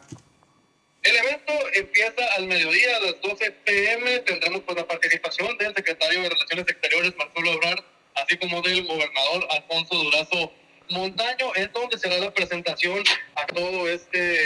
El 1.05 1.15
evento 1.17 1.53
empieza 1.73 2.25
al 2.35 2.47
mediodía, 2.47 2.97
a 2.97 2.99
las 2.99 3.21
12 3.21 3.51
pm. 3.63 4.19
Tendremos 4.21 4.61
pues, 4.61 4.75
la 4.75 4.87
participación 4.87 5.55
del 5.59 5.75
secretario 5.75 6.23
de 6.23 6.29
Relaciones 6.29 6.65
Exteriores, 6.67 7.13
Marcelo 7.15 7.53
Ebrard, 7.53 7.83
así 8.15 8.37
como 8.37 8.59
del 8.63 8.87
gobernador 8.87 9.47
Alfonso 9.51 9.95
Durazo 9.95 10.51
Montaño, 10.89 11.51
en 11.55 11.71
donde 11.73 11.99
será 11.99 12.17
la 12.17 12.33
presentación 12.33 13.03
a 13.35 13.45
todo 13.45 13.87
este 13.87 14.39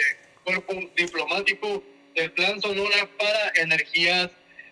cuerpo 0.44 0.74
diplomático 0.98 1.82
del 2.16 2.30
Plan 2.34 2.62
Sonora 2.62 3.10
para 3.18 3.54
Energías 3.56 4.30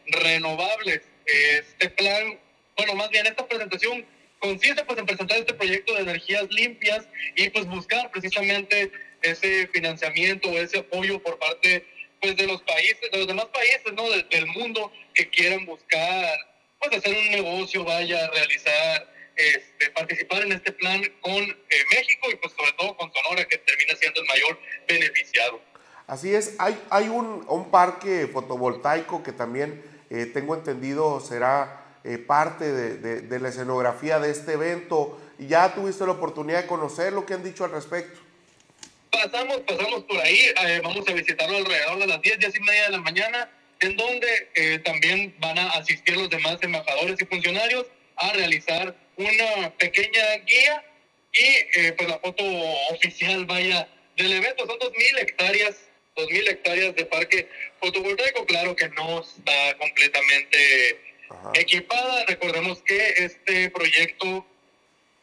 Renovables. 0.08 1.04
Este 1.26 1.90
plan, 1.92 2.38
bueno, 2.76 2.96
más 2.96 3.10
bien 3.12 3.28
esta 3.28 3.48
presentación 3.48 4.06
consiste 4.40 4.84
pues 4.84 5.00
en 5.00 5.06
presentar 5.06 5.38
este 5.38 5.54
proyecto 5.54 5.94
de 5.94 6.02
energías 6.02 6.48
limpias 6.52 7.08
y 7.38 7.50
pues 7.50 7.66
buscar 7.66 8.12
precisamente 8.12 8.92
ese 9.22 9.68
financiamiento 9.68 10.50
ese 10.50 10.80
apoyo 10.80 11.22
por 11.22 11.38
parte 11.40 11.86
pues 12.22 12.36
de 12.36 12.48
los 12.48 12.62
países, 12.64 13.00
de 13.12 13.18
los 13.20 13.28
demás 13.28 13.46
países, 13.48 13.94
¿no? 13.94 14.10
De- 14.10 14.24
del 14.24 14.48
mundo 14.48 14.92
que 15.14 15.30
quieran 15.30 15.66
buscar 15.66 16.38
pues 16.80 16.98
hacer 16.98 17.16
un 17.18 17.32
negocio, 17.32 17.84
vaya 17.84 18.24
a 18.26 18.30
realizar, 18.32 19.14
este, 19.36 19.90
participar 19.92 20.42
en 20.44 20.52
este 20.54 20.72
plan 20.72 21.02
con 21.22 21.34
eh, 21.34 21.56
México 21.92 22.28
y 22.32 22.36
pues 22.38 22.54
sobre 22.54 22.72
todo 22.74 22.96
con 22.98 23.12
Sonora 23.14 23.46
que 23.48 23.58
termina 23.60 23.96
siendo 23.96 24.22
el 24.22 24.28
mayor 24.28 24.60
beneficiado. 24.88 25.62
Así 26.08 26.34
es, 26.34 26.56
hay, 26.60 26.80
hay 26.90 27.08
un, 27.10 27.46
un 27.50 27.70
parque 27.72 28.28
fotovoltaico 28.28 29.22
que 29.24 29.32
también 29.32 29.84
eh, 30.10 30.26
tengo 30.28 30.56
entendido 30.56 31.20
será 31.20 31.84
eh, 32.04 32.18
parte 32.18 32.72
de, 32.72 32.98
de- 32.98 33.22
de 33.22 33.40
la 33.40 33.50
escenografía 33.50 34.20
de 34.20 34.32
este 34.32 34.54
evento. 34.54 35.20
¿Y 35.40 35.48
ya 35.48 35.74
tuviste 35.76 36.04
la 36.06 36.14
oportunidad 36.14 36.62
de 36.62 36.68
conocer 36.68 37.14
lo 37.14 37.26
que 37.26 37.34
han 37.36 37.44
dicho 37.44 37.64
al 37.66 37.72
respecto? 37.72 38.20
Pasamos, 39.12 39.62
pasamos 39.62 40.04
por 40.04 40.20
ahí, 40.20 40.40
eh, 40.66 40.82
vamos 40.84 41.08
a 41.08 41.14
visitarlo 41.14 41.58
alrededor 41.58 42.00
de 42.00 42.08
las 42.08 42.22
10, 42.22 42.40
10 42.40 42.56
y 42.56 42.60
media 42.62 42.84
de 42.84 42.90
la 42.92 42.98
mañana, 43.00 43.50
en 43.80 43.96
donde 43.96 44.50
eh, 44.56 44.80
también 44.80 45.36
van 45.40 45.58
a 45.58 45.70
asistir 45.72 46.18
los 46.18 46.30
demás 46.30 46.58
embajadores 46.62 47.22
y 47.22 47.26
funcionarios 47.26 47.86
a 48.16 48.34
realizar 48.34 48.96
una 49.18 49.70
pequeña 49.78 50.38
guía 50.46 50.84
y 51.34 51.80
eh, 51.80 51.94
pues 51.98 52.10
la 52.10 52.20
foto 52.20 52.44
oficial 52.92 53.46
vaya 53.46 53.88
del 54.16 54.34
evento. 54.34 54.66
Son 54.66 54.80
2.000 54.80 55.20
hectáreas, 55.20 55.76
2.000 56.16 56.50
hectáreas 56.50 56.96
de 56.96 57.06
parque 57.06 57.48
fotovoltaico, 57.80 58.46
claro 58.46 58.76
que 58.76 58.90
no 58.90 59.22
está 59.22 59.78
completamente 59.78 61.00
equipada. 61.54 62.26
Recordemos 62.26 62.82
que 62.84 63.14
este 63.18 63.70
proyecto 63.70 64.46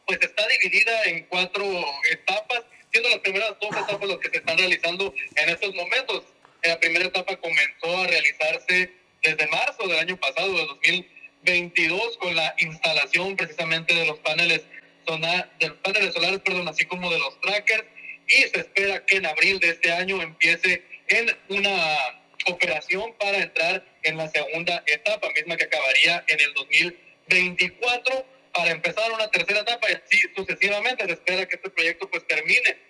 pues 0.05 0.19
está 0.21 0.47
dividida 0.47 1.03
en 1.05 1.25
cuatro 1.25 1.65
etapas, 2.11 2.63
siendo 2.95 3.09
las 3.09 3.19
primeras 3.19 3.53
dos 3.59 3.71
etapas 3.75 4.07
las 4.07 4.17
que 4.19 4.29
se 4.29 4.37
están 4.37 4.57
realizando 4.57 5.13
en 5.35 5.49
estos 5.49 5.75
momentos. 5.75 6.23
La 6.63 6.79
primera 6.79 7.05
etapa 7.05 7.35
comenzó 7.35 7.97
a 7.97 8.07
realizarse 8.07 8.89
desde 9.21 9.47
marzo 9.47 9.85
del 9.85 9.99
año 9.99 10.17
pasado, 10.17 10.53
de 10.53 10.65
2022, 10.65 12.17
con 12.19 12.33
la 12.37 12.55
instalación 12.59 13.35
precisamente 13.35 13.93
de 13.93 14.05
los 14.05 14.17
paneles, 14.19 14.61
sona- 15.05 15.49
de 15.59 15.67
los 15.67 15.77
paneles 15.79 16.13
solares, 16.13 16.39
perdón, 16.39 16.69
así 16.69 16.85
como 16.85 17.11
de 17.11 17.19
los 17.19 17.39
trackers, 17.41 17.83
y 18.27 18.35
se 18.43 18.59
espera 18.61 19.05
que 19.05 19.17
en 19.17 19.25
abril 19.25 19.59
de 19.59 19.71
este 19.71 19.91
año 19.91 20.21
empiece 20.21 20.81
en 21.09 21.37
una 21.49 22.21
operación 22.45 23.13
para 23.19 23.39
entrar 23.39 23.83
en 24.03 24.15
la 24.17 24.29
segunda 24.29 24.83
etapa, 24.87 25.29
misma 25.35 25.57
que 25.57 25.65
acabaría 25.65 26.23
en 26.27 26.39
el 26.39 26.53
2024 26.53 28.25
para 28.53 28.71
empezar 28.71 29.11
una 29.11 29.29
tercera 29.31 29.59
etapa 29.59 29.91
y 29.91 29.95
así 29.95 30.17
sucesivamente. 30.35 31.05
Se 31.05 31.11
espera 31.11 31.45
que 31.45 31.55
este 31.57 31.69
proyecto 31.69 32.09
pues 32.09 32.25
termine 32.25 32.84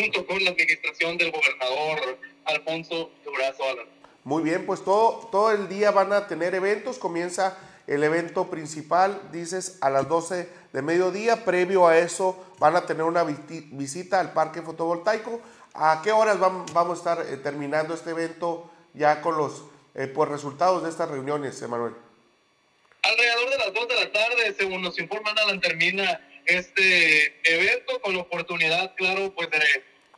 junto 0.00 0.26
con 0.26 0.42
la 0.44 0.50
administración 0.50 1.16
del 1.18 1.30
gobernador 1.32 2.18
Alfonso 2.44 3.10
Durazo 3.24 3.64
Alan. 3.64 3.86
Muy 4.24 4.42
bien, 4.42 4.66
pues 4.66 4.84
todo, 4.84 5.28
todo 5.32 5.50
el 5.50 5.68
día 5.68 5.90
van 5.90 6.12
a 6.12 6.26
tener 6.26 6.54
eventos. 6.54 6.98
Comienza 6.98 7.56
el 7.86 8.04
evento 8.04 8.48
principal, 8.50 9.20
dices, 9.32 9.78
a 9.80 9.90
las 9.90 10.08
12 10.08 10.48
de 10.72 10.82
mediodía. 10.82 11.44
Previo 11.44 11.86
a 11.88 11.98
eso 11.98 12.36
van 12.58 12.76
a 12.76 12.86
tener 12.86 13.02
una 13.04 13.24
visita 13.24 14.20
al 14.20 14.32
parque 14.32 14.62
fotovoltaico. 14.62 15.40
¿A 15.74 16.00
qué 16.02 16.12
horas 16.12 16.38
vam- 16.38 16.70
vamos 16.72 16.98
a 16.98 17.12
estar 17.12 17.26
eh, 17.32 17.36
terminando 17.38 17.94
este 17.94 18.10
evento 18.10 18.70
ya 18.92 19.20
con 19.22 19.36
los 19.36 19.62
eh, 19.94 20.06
pues, 20.08 20.28
resultados 20.28 20.82
de 20.82 20.90
estas 20.90 21.08
reuniones, 21.10 21.60
Emanuel? 21.62 21.94
Alrededor 23.02 23.50
de 23.50 23.58
las 23.58 23.72
2 23.72 23.88
de 23.88 23.94
la 23.94 24.12
tarde, 24.12 24.54
según 24.58 24.82
nos 24.82 24.98
informan, 24.98 25.38
Alan 25.38 25.60
termina 25.60 26.20
este 26.44 27.40
evento 27.44 28.00
con 28.02 28.14
la 28.14 28.22
oportunidad, 28.22 28.94
claro, 28.96 29.32
pues 29.34 29.48
de 29.50 29.58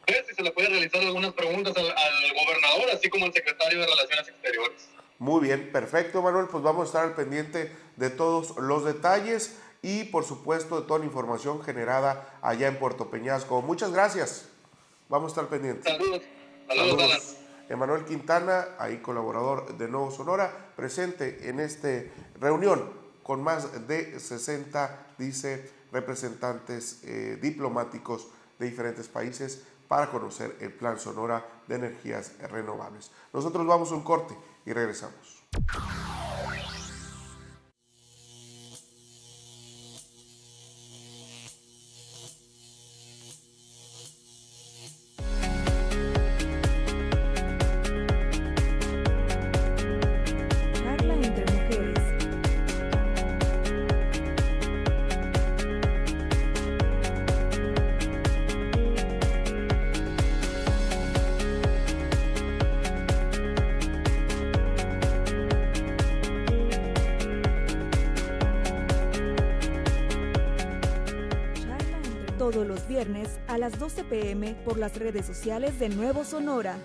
ver 0.07 0.25
si 0.29 0.35
se 0.35 0.43
le 0.43 0.51
puede 0.53 0.69
realizar 0.69 1.01
algunas 1.01 1.33
preguntas 1.33 1.77
al, 1.77 1.87
al 1.87 2.35
gobernador, 2.35 2.91
así 2.93 3.09
como 3.09 3.27
al 3.27 3.33
secretario 3.33 3.81
de 3.81 3.87
Relaciones 3.87 4.29
Exteriores. 4.29 4.89
Muy 5.19 5.41
bien, 5.41 5.71
perfecto, 5.71 6.21
Manuel. 6.23 6.47
Pues 6.51 6.65
vamos 6.65 6.83
a 6.83 6.87
estar 6.87 7.05
al 7.05 7.15
pendiente 7.15 7.71
de 7.97 8.11
todos 8.11 8.57
los 8.57 8.85
detalles 8.85 9.57
y, 9.81 10.05
por 10.05 10.25
supuesto, 10.25 10.81
de 10.81 10.87
toda 10.87 10.99
la 11.01 11.05
información 11.05 11.63
generada 11.63 12.39
allá 12.43 12.69
en 12.69 12.79
Puerto 12.79 13.11
Peñasco. 13.11 13.63
Muchas 13.63 13.93
gracias. 13.93 14.49
Vamos 15.09 15.31
a 15.31 15.35
estar 15.35 15.49
pendientes. 15.49 15.85
Saludos. 15.85 16.23
Saludos. 16.67 17.37
Emanuel 17.69 18.05
Quintana, 18.05 18.69
ahí 18.79 18.99
colaborador 18.99 19.77
de 19.79 19.89
Nuevo 19.89 20.11
Sonora, 20.11 20.73
presente 20.77 21.49
en 21.49 21.61
esta 21.61 22.03
reunión 22.41 22.93
con 23.23 23.43
más 23.43 23.87
de 23.87 24.19
60, 24.19 25.07
dice, 25.19 25.71
representantes 25.93 27.03
eh, 27.05 27.39
diplomáticos 27.41 28.29
de 28.59 28.67
diferentes 28.67 29.09
países 29.09 29.63
para 29.93 30.11
conocer 30.11 30.57
el 30.61 30.73
Plan 30.73 30.99
Sonora 30.99 31.47
de 31.69 31.75
Energías 31.75 32.33
Renovables. 32.51 33.11
Nosotros 33.31 33.67
vamos 33.67 33.93
a 33.93 33.95
un 33.95 34.01
corte 34.01 34.35
y 34.65 34.73
regresamos. 34.73 35.45
Por 74.55 74.79
las 74.79 74.99
redes 74.99 75.27
sociales 75.27 75.79
de 75.79 75.89
Nuevo 75.89 76.25
Sonora. 76.25 76.77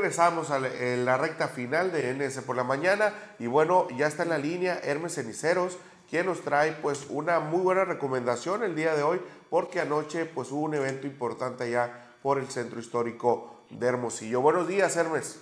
Regresamos 0.00 0.50
a 0.50 0.58
la, 0.58 1.18
recta 1.18 1.48
final 1.48 1.92
de 1.92 2.14
NS 2.14 2.40
por 2.40 2.56
la 2.56 2.64
mañana 2.64 3.12
y 3.38 3.48
bueno, 3.48 3.86
ya 3.98 4.06
está 4.06 4.22
en 4.22 4.30
la 4.30 4.38
línea 4.38 4.80
Hermes 4.82 5.16
Ceniceros, 5.16 5.76
quien 6.08 6.24
nos 6.24 6.40
trae 6.40 6.72
pues 6.72 7.04
una 7.10 7.38
muy 7.38 7.60
buena 7.60 7.84
recomendación 7.84 8.62
el 8.62 8.74
día 8.74 8.94
de 8.94 9.02
hoy, 9.02 9.20
porque 9.50 9.78
anoche 9.78 10.24
pues 10.24 10.52
hubo 10.52 10.62
un 10.62 10.74
evento 10.74 11.06
importante 11.06 11.64
allá 11.64 12.14
por 12.22 12.38
el 12.38 12.48
centro 12.48 12.80
histórico 12.80 13.66
de 13.68 13.88
Hermosillo. 13.88 14.40
Buenos 14.40 14.66
días, 14.68 14.96
Hermes. 14.96 15.38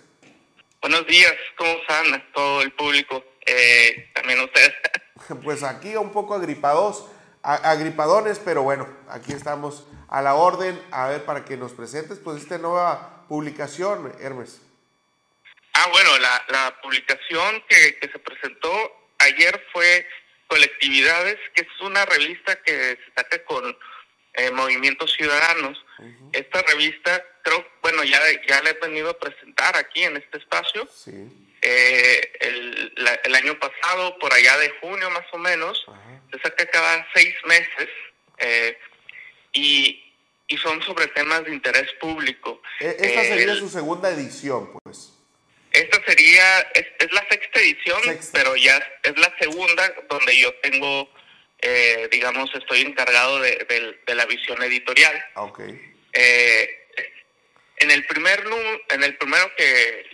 Buenos 0.83 1.07
días, 1.07 1.35
¿cómo 1.57 1.71
están 1.71 2.25
todo 2.35 2.61
el 2.63 2.73
público? 2.73 3.23
Eh, 3.47 4.11
también 4.13 4.41
ustedes. 4.41 4.73
Pues 5.45 5.63
aquí 5.63 5.95
un 5.95 6.11
poco 6.11 6.35
agripados, 6.35 7.07
agripadones, 7.43 8.41
pero 8.41 8.65
bueno, 8.65 8.89
aquí 9.09 9.33
estamos 9.33 9.87
a 10.09 10.21
la 10.21 10.35
orden, 10.35 10.81
a 10.91 11.09
ver, 11.09 11.25
para 11.25 11.45
que 11.45 11.57
nos 11.57 11.73
presentes 11.73 12.19
pues 12.19 12.43
esta 12.43 12.59
nueva 12.59 13.18
publicación, 13.29 14.12
Hermes. 14.20 14.61
Ah, 15.74 15.87
bueno, 15.93 16.18
la, 16.18 16.45
la 16.49 16.81
publicación 16.81 17.62
que, 17.68 17.97
que 17.99 18.09
se 18.09 18.18
presentó 18.18 19.11
ayer 19.18 19.64
fue 19.72 20.07
Colectividades, 20.49 21.37
que 21.55 21.62
es 21.62 21.81
una 21.81 22.05
revista 22.07 22.61
que 22.62 22.72
se 22.72 23.12
saca 23.14 23.45
con 23.45 23.76
eh, 24.35 24.51
Movimientos 24.51 25.12
Ciudadanos. 25.12 25.85
Esta 26.33 26.62
revista, 26.62 27.22
creo, 27.43 27.66
bueno, 27.83 28.03
ya, 28.05 28.18
ya 28.49 28.62
la 28.62 28.70
he 28.70 28.74
venido 28.74 29.11
a 29.11 29.18
presentar 29.18 29.76
aquí 29.76 30.05
en 30.05 30.16
este 30.16 30.39
espacio. 30.39 30.89
Eh, 31.61 32.33
el, 32.41 32.93
la- 32.97 33.20
el 33.24 33.35
año 33.35 33.59
pasado, 33.59 34.18
por 34.18 34.33
allá 34.33 34.57
de 34.59 34.70
junio 34.81 35.11
más 35.11 35.26
o 35.33 35.39
menos, 35.39 35.85
se 36.33 36.39
saca 36.41 36.66
cada 36.66 37.07
seis 37.14 37.35
meses 37.45 37.89
eh, 38.39 38.79
y, 39.53 40.08
y 40.49 40.57
son 40.57 40.82
sobre 40.82 41.07
temas 41.09 41.44
de 41.44 41.53
interés 41.53 41.90
público. 42.01 42.62
E- 42.80 42.96
Esta 42.99 43.22
sería 43.24 43.53
el- 43.53 43.59
su 43.59 43.68
segunda 43.68 44.11
edición, 44.11 44.70
pues. 44.82 45.12
esta 45.70 46.03
sería, 46.07 46.61
es, 46.74 46.86
es 46.99 47.12
la 47.12 47.24
sexta 47.30 47.61
edición, 47.61 48.01
pero 48.32 48.57
ya 48.57 48.76
es 49.03 49.16
la 49.18 49.32
segunda 49.38 49.94
donde 50.09 50.36
yo 50.38 50.53
tengo, 50.62 51.11
eh, 51.61 52.09
digamos, 52.11 52.51
estoy 52.55 52.80
encargado 52.80 53.40
de, 53.40 53.51
de- 53.68 54.01
de 54.07 54.14
la 54.14 54.24
visión 54.26 54.61
editorial. 54.62 55.22
Ok. 55.34 55.61
Eh, 56.14 56.74
en 57.80 57.90
el 57.90 58.05
primer 58.07 58.42
en 58.88 59.03
el 59.05 59.16
primero 59.18 59.55
que, 59.57 60.07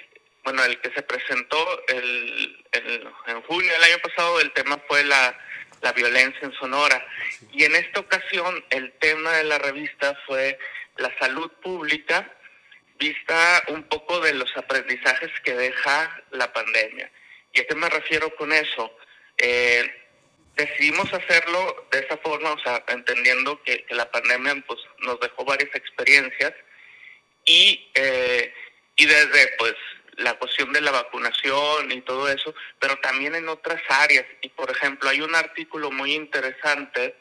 bueno, 0.43 0.64
el 0.64 0.78
que 0.80 0.91
se 0.93 1.03
presentó 1.03 1.87
el, 1.87 2.64
el- 2.72 3.09
en 3.28 3.41
junio 3.43 3.72
del 3.72 3.85
año 3.85 3.99
pasado, 4.01 4.41
el 4.41 4.53
tema 4.53 4.78
fue 4.89 5.05
la, 5.05 5.39
la 5.80 5.93
violencia 5.93 6.41
en 6.43 6.53
Sonora. 6.55 7.07
Y 7.53 7.64
en 7.64 7.74
esta 7.74 8.01
ocasión 8.01 8.64
el 8.70 8.93
tema 8.95 9.32
de 9.32 9.45
la 9.45 9.59
revista 9.59 10.18
fue 10.26 10.59
la 10.97 11.16
salud 11.18 11.51
pública, 11.62 12.30
vista 12.99 13.62
un 13.68 13.82
poco 13.85 14.20
de 14.20 14.35
los 14.35 14.57
aprendizajes 14.57 15.30
que 15.45 15.55
deja 15.55 16.22
la 16.30 16.53
pandemia. 16.53 17.11
¿Y 17.53 17.61
a 17.61 17.66
qué 17.66 17.74
me 17.74 17.89
refiero 17.89 18.35
con 18.37 18.53
eso? 18.53 18.97
Eh, 19.39 19.91
decidimos 20.57 21.12
hacerlo 21.12 21.89
de 21.91 22.01
esa 22.01 22.16
forma, 22.18 22.53
o 22.53 22.59
sea, 22.61 22.85
entendiendo 22.89 23.62
que, 23.62 23.85
que 23.85 23.95
la 23.95 24.11
pandemia 24.11 24.62
pues, 24.66 24.80
nos 25.01 25.18
dejó 25.20 25.45
varias 25.45 25.74
experiencias 25.74 26.53
y, 27.45 27.91
eh, 27.95 28.55
y 28.97 29.07
desde 29.07 29.49
pues 29.59 29.74
la 30.19 30.35
cuestión 30.35 30.73
de 30.73 30.81
la 30.81 30.91
vacunación 30.91 31.91
y 31.91 32.01
todo 32.03 32.29
eso, 32.29 32.55
pero 32.79 32.97
también 32.99 33.35
en 33.35 33.49
otras 33.49 33.83
áreas. 33.89 34.27
Y 34.43 34.49
por 34.51 34.71
ejemplo, 34.71 35.11
hay 35.11 35.21
un 35.21 35.35
artículo 35.35 35.91
muy 35.91 36.15
interesante 36.15 37.17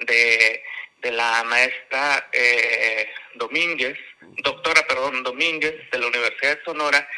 de, 0.00 0.62
de 1.02 1.10
la 1.10 1.44
maestra 1.44 2.28
eh, 2.32 3.08
Domínguez, 3.34 3.98
doctora, 4.42 4.86
perdón, 4.86 5.22
Domínguez, 5.22 5.74
de 5.90 5.98
la 5.98 6.06
Universidad 6.06 6.56
de 6.56 6.64
Sonora, 6.64 7.08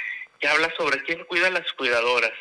que 0.40 0.48
habla 0.48 0.72
sobre 0.76 1.02
quién 1.02 1.24
cuida 1.24 1.48
a 1.48 1.50
las 1.50 1.70
cuidadoras. 1.72 2.32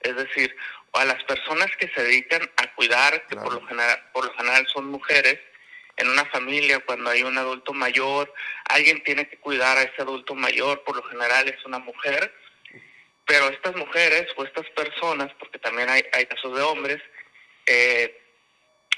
Es 0.00 0.16
decir, 0.16 0.54
a 0.92 1.04
las 1.04 1.22
personas 1.24 1.70
que 1.78 1.88
se 1.88 2.02
dedican 2.02 2.42
a 2.56 2.74
cuidar, 2.74 3.26
que 3.26 3.36
por, 3.36 3.54
lo 3.54 3.66
general, 3.66 4.10
por 4.12 4.26
lo 4.26 4.34
general 4.34 4.66
son 4.72 4.86
mujeres, 4.86 5.38
en 5.96 6.08
una 6.08 6.24
familia, 6.26 6.80
cuando 6.80 7.10
hay 7.10 7.22
un 7.22 7.36
adulto 7.38 7.72
mayor, 7.72 8.32
alguien 8.64 9.02
tiene 9.04 9.28
que 9.28 9.38
cuidar 9.38 9.76
a 9.78 9.82
ese 9.82 10.02
adulto 10.02 10.34
mayor, 10.34 10.82
por 10.84 10.96
lo 10.96 11.02
general 11.04 11.48
es 11.48 11.64
una 11.64 11.78
mujer, 11.78 12.34
pero 13.26 13.48
estas 13.48 13.76
mujeres 13.76 14.26
o 14.36 14.44
estas 14.44 14.68
personas, 14.70 15.30
porque 15.38 15.58
también 15.58 15.88
hay, 15.90 16.02
hay 16.12 16.26
casos 16.26 16.56
de 16.56 16.62
hombres, 16.62 17.00
eh, 17.66 18.18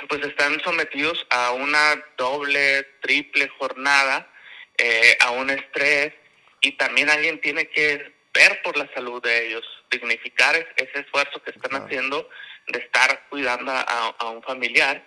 pues 0.08 0.24
están 0.24 0.60
sometidos 0.62 1.24
a 1.30 1.52
una 1.52 2.02
doble, 2.16 2.82
triple 3.02 3.48
jornada, 3.58 4.30
eh, 4.78 5.16
a 5.20 5.30
un 5.30 5.50
estrés, 5.50 6.12
y 6.60 6.72
también 6.72 7.10
alguien 7.10 7.40
tiene 7.40 7.68
que 7.68 8.12
ver 8.32 8.62
por 8.62 8.76
la 8.76 8.92
salud 8.94 9.22
de 9.22 9.46
ellos, 9.46 9.64
dignificar 9.90 10.56
es- 10.56 10.66
ese 10.76 11.00
esfuerzo 11.00 11.40
que 11.42 11.50
están 11.50 11.72
haciendo 11.84 12.28
de 12.68 12.78
estar 12.80 13.26
cuidando 13.28 13.70
a, 13.70 13.82
a 14.18 14.30
un 14.30 14.42
familiar 14.42 15.04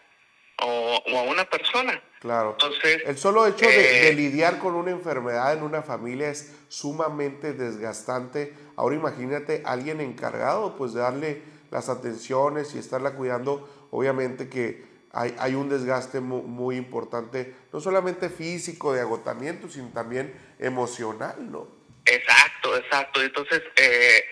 o, 0.63 1.03
o 1.11 1.17
a 1.19 1.23
una 1.23 1.45
persona. 1.49 2.01
Claro. 2.19 2.51
Entonces, 2.59 3.03
El 3.05 3.17
solo 3.17 3.45
hecho 3.45 3.65
de, 3.67 3.99
eh, 3.99 4.05
de 4.05 4.13
lidiar 4.13 4.57
con 4.59 4.73
una 4.75 4.91
enfermedad 4.91 5.53
en 5.53 5.63
una 5.63 5.81
familia 5.83 6.29
es 6.29 6.53
sumamente 6.67 7.53
desgastante. 7.53 8.53
Ahora 8.75 8.95
imagínate 8.95 9.61
alguien 9.65 10.01
encargado 10.01 10.75
pues 10.75 10.93
de 10.93 11.01
darle 11.01 11.41
las 11.69 11.89
atenciones 11.89 12.73
y 12.75 12.79
estarla 12.79 13.11
cuidando. 13.11 13.87
Obviamente 13.91 14.49
que 14.49 14.83
hay, 15.11 15.35
hay 15.39 15.55
un 15.55 15.69
desgaste 15.69 16.19
mu- 16.19 16.43
muy, 16.43 16.75
importante, 16.75 17.53
no 17.71 17.79
solamente 17.79 18.29
físico, 18.29 18.93
de 18.93 19.01
agotamiento, 19.01 19.69
sino 19.69 19.89
también 19.89 20.33
emocional, 20.59 21.35
¿no? 21.51 21.67
Exacto, 22.05 22.75
exacto. 22.77 23.21
Entonces, 23.21 23.61
eh, 23.75 24.23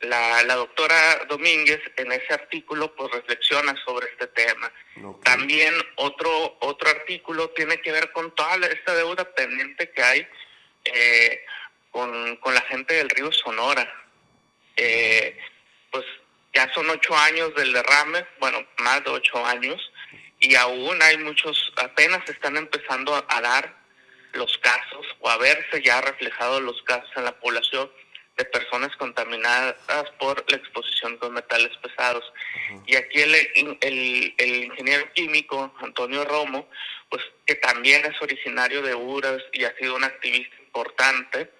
la, 0.00 0.42
la 0.44 0.54
doctora 0.56 1.24
Domínguez 1.28 1.80
en 1.96 2.12
ese 2.12 2.32
artículo 2.34 2.94
pues 2.94 3.10
reflexiona 3.12 3.74
sobre 3.84 4.08
este 4.08 4.26
tema. 4.28 4.70
También 5.24 5.74
otro 5.96 6.56
otro 6.60 6.90
artículo 6.90 7.50
tiene 7.50 7.80
que 7.80 7.92
ver 7.92 8.12
con 8.12 8.34
toda 8.34 8.56
la- 8.58 8.66
esta 8.68 8.94
deuda 8.94 9.24
pendiente 9.34 9.90
que 9.90 10.02
hay 10.02 10.26
eh, 10.84 11.44
con, 11.90 12.36
con 12.36 12.54
la 12.54 12.60
gente 12.62 12.94
del 12.94 13.08
río 13.10 13.32
Sonora. 13.32 13.90
Eh, 14.76 15.38
pues 15.90 16.04
ya 16.54 16.72
son 16.74 16.88
ocho 16.90 17.16
años 17.16 17.54
del 17.54 17.72
derrame, 17.72 18.26
bueno, 18.38 18.66
más 18.78 19.02
de 19.04 19.10
ocho 19.10 19.44
años, 19.44 19.92
y 20.38 20.54
aún 20.54 21.00
hay 21.02 21.16
muchos, 21.18 21.72
apenas 21.76 22.28
están 22.28 22.56
empezando 22.56 23.14
a, 23.14 23.24
a 23.28 23.40
dar 23.40 23.74
los 24.32 24.56
casos 24.58 25.06
o 25.20 25.30
a 25.30 25.38
verse 25.38 25.82
ya 25.82 26.00
reflejados 26.02 26.60
los 26.62 26.80
casos 26.82 27.08
en 27.16 27.24
la 27.24 27.32
población 27.40 27.90
de 28.36 28.44
personas 28.44 28.94
contaminadas 28.96 29.76
por 30.18 30.44
la 30.50 30.56
exposición 30.58 31.16
con 31.18 31.32
metales 31.32 31.74
pesados. 31.78 32.24
Y 32.86 32.96
aquí 32.96 33.20
el, 33.22 33.34
el, 33.80 34.34
el 34.36 34.64
ingeniero 34.64 35.10
químico 35.14 35.74
Antonio 35.80 36.24
Romo, 36.24 36.68
pues 37.08 37.22
que 37.46 37.54
también 37.54 38.04
es 38.04 38.20
originario 38.20 38.82
de 38.82 38.94
Uras 38.94 39.42
y 39.52 39.64
ha 39.64 39.74
sido 39.76 39.96
un 39.96 40.04
activista 40.04 40.54
importante 40.60 41.50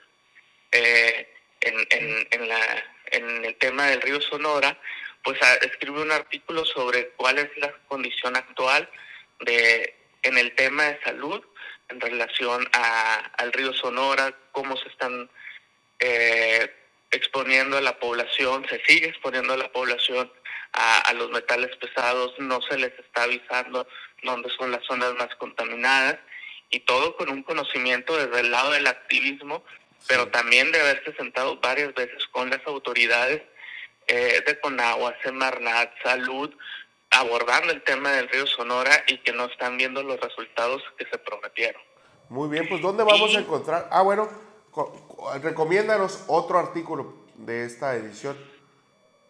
eh, 0.72 1.32
en, 1.60 1.74
en, 1.90 2.28
en, 2.30 2.48
la, 2.48 2.84
en 3.06 3.44
el 3.44 3.56
tema 3.56 3.86
del 3.86 4.02
río 4.02 4.20
Sonora, 4.20 4.78
pues 5.22 5.40
a- 5.42 5.54
escribe 5.56 6.02
un 6.02 6.12
artículo 6.12 6.64
sobre 6.66 7.08
cuál 7.16 7.38
es 7.38 7.48
la 7.56 7.72
condición 7.88 8.36
actual 8.36 8.88
de 9.40 9.94
en 10.22 10.36
el 10.38 10.54
tema 10.56 10.84
de 10.84 11.00
salud 11.04 11.42
en 11.88 12.00
relación 12.00 12.68
a, 12.72 13.16
al 13.38 13.52
río 13.52 13.72
Sonora, 13.72 14.34
cómo 14.52 14.76
se 14.76 14.88
están 14.88 15.30
eh, 16.00 16.70
exponiendo 17.10 17.76
a 17.76 17.80
la 17.80 17.98
población, 17.98 18.66
se 18.68 18.82
sigue 18.84 19.08
exponiendo 19.08 19.54
a 19.54 19.56
la 19.56 19.72
población 19.72 20.30
a, 20.72 21.00
a 21.00 21.12
los 21.14 21.30
metales 21.30 21.74
pesados, 21.76 22.34
no 22.38 22.60
se 22.62 22.78
les 22.78 22.92
está 22.98 23.24
avisando 23.24 23.86
dónde 24.22 24.50
son 24.58 24.70
las 24.72 24.84
zonas 24.84 25.14
más 25.14 25.34
contaminadas 25.36 26.18
y 26.70 26.80
todo 26.80 27.16
con 27.16 27.30
un 27.30 27.42
conocimiento 27.42 28.16
desde 28.16 28.40
el 28.40 28.50
lado 28.50 28.72
del 28.72 28.86
activismo, 28.86 29.62
pero 30.08 30.28
también 30.28 30.72
de 30.72 30.80
haberse 30.80 31.14
sentado 31.14 31.58
varias 31.60 31.94
veces 31.94 32.26
con 32.32 32.50
las 32.50 32.60
autoridades 32.66 33.42
eh, 34.08 34.42
de 34.46 34.60
Conagua, 34.60 35.14
Semarnat, 35.22 35.90
Salud, 36.02 36.52
abordando 37.10 37.72
el 37.72 37.82
tema 37.82 38.12
del 38.12 38.28
río 38.28 38.46
Sonora 38.46 39.04
y 39.06 39.18
que 39.18 39.32
no 39.32 39.46
están 39.46 39.76
viendo 39.76 40.02
los 40.02 40.20
resultados 40.20 40.82
que 40.98 41.06
se 41.06 41.18
prometieron. 41.18 41.80
Muy 42.28 42.48
bien, 42.48 42.68
pues 42.68 42.82
¿dónde 42.82 43.04
vamos 43.04 43.34
a 43.34 43.40
encontrar? 43.40 43.88
Ah, 43.90 44.02
bueno, 44.02 44.28
recomiéndanos 45.42 46.24
otro 46.28 46.58
artículo 46.58 47.26
de 47.34 47.64
esta 47.64 47.94
edición. 47.94 48.36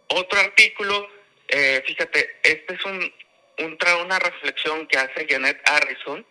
Otro 0.08 0.38
artículo, 0.38 1.08
eh, 1.48 1.82
fíjate, 1.86 2.38
este 2.42 2.74
es 2.74 2.84
un, 2.84 3.12
un 3.58 3.78
tra- 3.78 4.04
una 4.04 4.18
reflexión 4.18 4.86
que 4.86 4.98
hace 4.98 5.26
Janet 5.28 5.60
Harrison, 5.68 6.24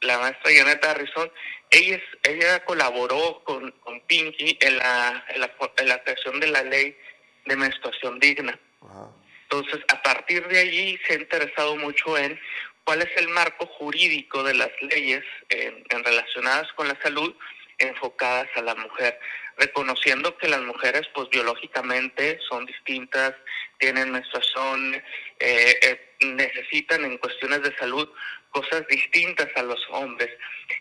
la 0.00 0.18
maestra 0.18 0.52
Janet 0.56 0.84
Harrison. 0.84 1.30
Ella, 1.70 2.00
ella 2.22 2.64
colaboró 2.64 3.42
con, 3.44 3.70
con 3.80 4.00
Pinky 4.02 4.58
en 4.60 4.78
la, 4.78 5.24
en, 5.28 5.40
la, 5.40 5.52
en 5.78 5.88
la 5.88 6.02
creación 6.02 6.40
de 6.40 6.46
la 6.48 6.62
ley 6.62 6.96
de 7.44 7.56
menstruación 7.56 8.18
digna. 8.18 8.58
Entonces, 9.42 9.80
a 9.88 10.02
partir 10.02 10.46
de 10.48 10.58
allí 10.58 10.98
se 11.06 11.14
ha 11.14 11.16
interesado 11.16 11.76
mucho 11.76 12.18
en 12.18 12.38
cuál 12.84 13.02
es 13.02 13.16
el 13.16 13.28
marco 13.28 13.66
jurídico 13.66 14.42
de 14.42 14.54
las 14.54 14.70
leyes 14.80 15.24
en, 15.48 15.84
en 15.90 16.04
relacionadas 16.04 16.72
con 16.74 16.88
la 16.88 17.00
salud 17.02 17.34
enfocadas 17.78 18.48
a 18.56 18.62
la 18.62 18.74
mujer, 18.74 19.18
reconociendo 19.56 20.36
que 20.38 20.48
las 20.48 20.62
mujeres, 20.62 21.02
pues 21.14 21.28
biológicamente 21.30 22.38
son 22.48 22.66
distintas, 22.66 23.34
tienen 23.78 24.12
menstruación, 24.12 24.94
eh, 24.94 25.78
eh, 25.82 26.00
necesitan 26.20 27.04
en 27.04 27.18
cuestiones 27.18 27.62
de 27.62 27.76
salud 27.76 28.08
cosas 28.50 28.86
distintas 28.88 29.48
a 29.56 29.62
los 29.62 29.80
hombres. 29.90 30.30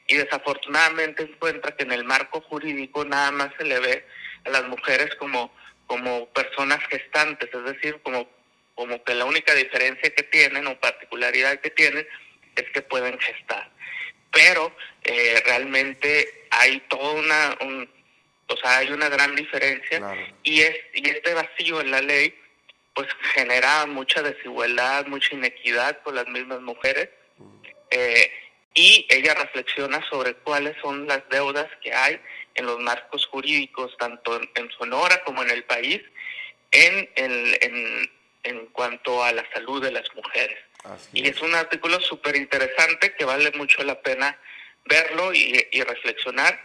Y 0.07 0.15
desafortunadamente 0.15 1.23
encuentra 1.23 1.75
que 1.75 1.83
en 1.83 1.91
el 1.91 2.05
marco 2.05 2.41
jurídico 2.41 3.03
nada 3.03 3.31
más 3.31 3.49
se 3.57 3.65
le 3.65 3.79
ve 3.79 4.05
a 4.45 4.49
las 4.49 4.63
mujeres 4.67 5.13
como, 5.15 5.53
como 5.85 6.27
personas 6.29 6.79
gestantes, 6.89 7.49
es 7.53 7.63
decir, 7.65 7.99
como, 8.01 8.29
como 8.75 9.03
que 9.03 9.13
la 9.13 9.25
única 9.25 9.53
diferencia 9.53 10.09
que 10.13 10.23
tienen 10.23 10.67
o 10.67 10.79
particularidad 10.79 11.59
que 11.59 11.69
tienen 11.69 12.07
es 12.55 12.69
que 12.71 12.81
pueden 12.81 13.19
gestar. 13.19 13.69
Pero 14.31 14.75
eh, 15.03 15.41
realmente 15.45 16.44
hay 16.60 16.80
toda 16.89 17.14
una, 17.14 17.58
un- 17.62 17.89
o 18.47 18.58
sea, 18.58 18.78
hay 18.78 18.91
una 18.91 19.10
gran 19.10 19.36
diferencia 19.36 19.99
y, 20.43 20.62
es, 20.62 20.76
y 20.93 21.10
este 21.10 21.34
vacío 21.34 21.82
en 21.82 21.91
la 21.91 22.01
ley 22.01 22.34
pues 22.93 23.08
genera 23.34 23.86
mucha 23.88 24.22
desigualdad, 24.22 25.06
mucha 25.08 25.34
inequidad 25.36 26.01
con 26.03 26.16
las 26.16 26.28
mismas 26.28 26.62
mujeres. 26.62 27.10
Eh, 27.91 28.32
y 28.74 29.06
ella 29.10 29.34
reflexiona 29.34 30.01
sobre 30.10 30.34
cuáles 30.36 30.76
son 30.82 31.08
las 31.08 31.28
deudas 31.30 31.68
que 31.82 31.93
hay 31.93 32.20
en 32.56 32.66
los 32.66 32.80
marcos 32.80 33.26
jurídicos, 33.28 33.95
tanto 33.97 34.39
en, 34.56 34.72
Sonora 34.78 35.24
como 35.26 35.43
en 35.43 35.49
el 35.49 35.64
país, 35.66 36.01
en, 36.72 37.10
el- 37.16 37.58
en, 37.62 38.12
en 38.43 38.66
cuanto 38.68 39.24
a 39.24 39.32
la 39.34 39.45
salud 39.53 39.82
de 39.84 39.91
las 39.91 40.08
mujeres. 40.16 40.58
y 41.14 41.28
es 41.28 41.41
un 41.41 41.53
artículo 41.56 41.99
súper 41.99 42.36
interesante 42.36 43.14
que 43.16 43.26
vale 43.26 43.51
mucho 43.56 43.84
la 43.84 43.99
pena 44.01 44.38
verlo 44.86 45.33
y, 45.33 45.67
y 45.71 45.81
reflexionar. 45.83 46.59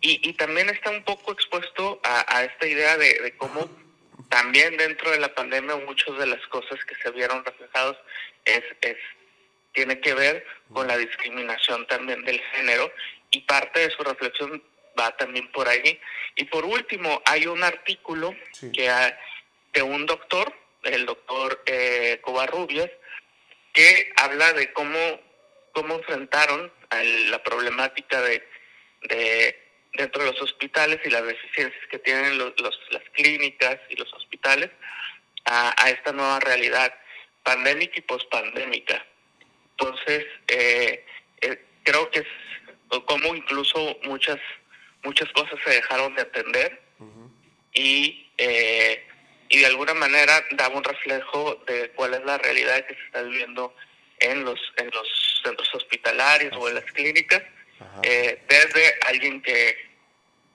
Y, 0.00 0.20
y 0.28 0.32
también 0.34 0.68
está 0.70 0.90
un 0.90 1.02
poco 1.04 1.32
expuesto 1.32 2.00
a, 2.04 2.36
a 2.38 2.44
esta 2.44 2.66
idea 2.66 2.96
de, 2.96 3.14
de 3.20 3.36
cómo 3.36 3.68
también 4.28 4.76
dentro 4.76 5.10
de 5.10 5.18
la 5.18 5.34
pandemia 5.34 5.76
muchas 5.76 6.16
de 6.18 6.26
las 6.26 6.44
cosas 6.48 6.78
que 6.84 6.94
se 6.96 7.10
vieron 7.10 7.44
reflejados 7.44 7.96
es, 8.44 8.62
es 8.82 8.96
tiene 9.72 10.00
que 10.00 10.14
ver 10.14 10.44
con 10.72 10.86
la 10.86 10.96
discriminación 10.96 11.86
también 11.86 12.24
del 12.24 12.40
género 12.52 12.92
y 13.30 13.40
parte 13.42 13.80
de 13.80 13.90
su 13.90 14.02
reflexión 14.02 14.62
va 14.98 15.16
también 15.16 15.50
por 15.52 15.68
ahí. 15.68 16.00
Y 16.36 16.44
por 16.44 16.64
último, 16.64 17.22
hay 17.24 17.46
un 17.46 17.62
artículo 17.62 18.34
que 18.72 18.88
ha- 18.88 19.18
de 19.72 19.82
un 19.82 20.06
doctor, 20.06 20.52
el 20.82 21.06
doctor 21.06 21.62
eh, 21.66 22.18
Covarrubias, 22.22 22.90
que 23.72 24.12
habla 24.16 24.52
de 24.54 24.72
cómo, 24.72 24.98
cómo 25.72 25.94
enfrentaron 25.96 26.72
la 26.90 27.42
problemática 27.42 28.20
de, 28.22 28.42
de 29.02 29.64
dentro 29.94 30.22
de 30.24 30.32
los 30.32 30.42
hospitales 30.42 31.00
y 31.04 31.10
las 31.10 31.24
deficiencias 31.24 31.86
que 31.90 31.98
tienen 31.98 32.38
los, 32.38 32.52
los- 32.60 32.80
las 32.90 33.02
clínicas 33.14 33.78
y 33.90 33.96
los 33.96 34.12
hospitales 34.14 34.70
a, 35.44 35.74
esta 35.90 36.12
nueva 36.12 36.40
realidad 36.40 36.94
pandémica 37.42 37.94
y 37.96 38.02
pospandémica. 38.02 39.04
Entonces, 39.72 40.26
eh, 40.48 41.04
eh, 41.40 41.64
creo 41.84 42.10
que 42.10 42.20
es 42.20 42.26
como 43.06 43.34
incluso 43.34 43.98
muchas 44.04 44.38
muchas 45.04 45.30
cosas 45.32 45.58
se 45.64 45.70
dejaron 45.70 46.14
de 46.16 46.22
atender 46.22 46.82
y 47.74 48.30
eh, 48.38 49.04
y 49.50 49.58
de 49.60 49.66
alguna 49.66 49.94
manera 49.94 50.44
daba 50.52 50.76
un 50.76 50.84
reflejo 50.84 51.62
de 51.66 51.90
cuál 51.92 52.14
es 52.14 52.24
la 52.24 52.36
realidad 52.38 52.84
que 52.86 52.94
se 52.94 53.00
está 53.06 53.22
viviendo 53.22 53.74
en 54.20 54.44
los 54.44 54.60
en 54.76 54.90
los 54.90 55.08
centros 55.42 55.68
hospitalarios 55.74 56.54
o 56.56 56.68
en 56.68 56.74
las 56.76 56.84
clínicas 56.92 57.42
eh, 58.02 58.42
desde 58.48 58.94
alguien 59.06 59.40
que, 59.42 59.76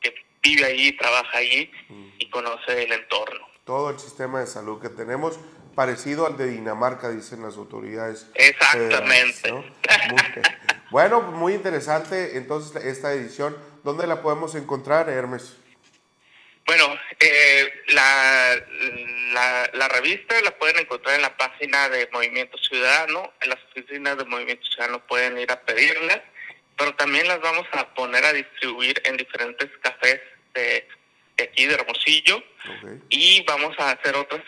que 0.01 0.13
vive 0.41 0.65
allí, 0.65 0.91
trabaja 0.97 1.37
allí 1.37 1.71
y 2.19 2.29
conoce 2.29 2.83
el 2.83 2.91
entorno. 2.91 3.47
Todo 3.65 3.89
el 3.91 3.99
sistema 3.99 4.41
de 4.41 4.47
salud 4.47 4.81
que 4.81 4.89
tenemos, 4.89 5.39
parecido 5.73 6.27
al 6.27 6.35
de 6.37 6.47
Dinamarca, 6.47 7.09
dicen 7.09 7.41
las 7.41 7.55
autoridades. 7.55 8.27
Exactamente. 8.35 9.49
¿no? 9.51 9.57
Muy- 9.59 10.43
bueno, 10.91 11.21
muy 11.21 11.53
interesante 11.53 12.37
entonces 12.37 12.83
esta 12.83 13.13
edición. 13.13 13.55
¿Dónde 13.83 14.05
la 14.05 14.21
podemos 14.21 14.55
encontrar, 14.55 15.09
Hermes? 15.09 15.55
Bueno, 16.65 16.97
eh, 17.19 17.83
la, 17.87 18.55
la, 19.33 19.69
la 19.73 19.87
revista 19.89 20.39
la 20.41 20.57
pueden 20.57 20.79
encontrar 20.79 21.15
en 21.15 21.21
la 21.23 21.35
página 21.35 21.89
de 21.89 22.07
Movimiento 22.11 22.57
Ciudadano, 22.57 23.33
en 23.41 23.49
las 23.49 23.59
oficinas 23.71 24.17
de 24.17 24.25
Movimiento 24.25 24.65
Ciudadano 24.67 25.05
pueden 25.05 25.37
ir 25.37 25.51
a 25.51 25.59
pedirlas, 25.61 26.21
pero 26.77 26.95
también 26.95 27.27
las 27.27 27.41
vamos 27.41 27.67
a 27.73 27.93
poner 27.93 28.23
a 28.25 28.33
distribuir 28.33 29.01
en 29.05 29.17
diferentes 29.17 29.69
cafés 29.81 30.21
de, 30.53 30.87
de 31.37 31.43
aquí 31.43 31.65
de 31.65 31.73
Hermosillo 31.75 32.41
y 33.09 33.43
vamos 33.43 33.77
a 33.79 33.91
hacer 33.91 34.15
otras 34.15 34.41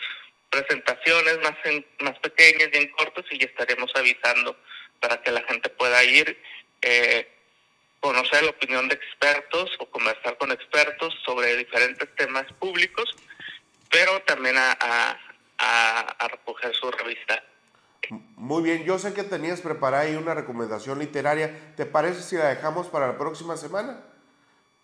presentaciones 0.50 1.38
más 1.42 1.54
en- 1.64 1.86
más 2.00 2.18
pequeñas 2.20 2.70
y 2.72 2.76
en 2.78 2.88
cortos 2.92 3.26
y 3.30 3.38
ya 3.38 3.46
estaremos 3.46 3.90
avisando 3.94 4.58
para 5.00 5.22
que 5.22 5.30
la 5.32 5.42
gente 5.42 5.68
pueda 5.68 6.02
ir 6.02 6.40
eh, 6.80 7.28
conocer 8.06 8.44
la 8.44 8.50
opinión 8.50 8.88
de 8.88 8.94
expertos 8.94 9.70
o 9.80 9.86
conversar 9.90 10.38
con 10.38 10.52
expertos 10.52 11.12
sobre 11.24 11.56
diferentes 11.56 12.08
temas 12.14 12.44
públicos, 12.60 13.08
pero 13.90 14.20
también 14.22 14.56
a, 14.56 14.72
a, 14.78 15.18
a- 15.58 16.00
a 16.18 16.28
recoger 16.28 16.72
su 16.74 16.88
revista. 16.90 17.42
Muy 18.36 18.62
bien, 18.62 18.84
yo 18.84 18.98
sé 19.00 19.12
que 19.12 19.24
tenías 19.24 19.60
preparada 19.60 20.04
ahí 20.04 20.14
una 20.14 20.34
recomendación 20.34 21.00
literaria. 21.00 21.74
¿Te 21.76 21.84
parece 21.86 22.22
si 22.22 22.36
la 22.36 22.46
dejamos 22.48 22.86
para 22.86 23.08
la 23.08 23.18
próxima 23.18 23.56
semana? 23.56 24.00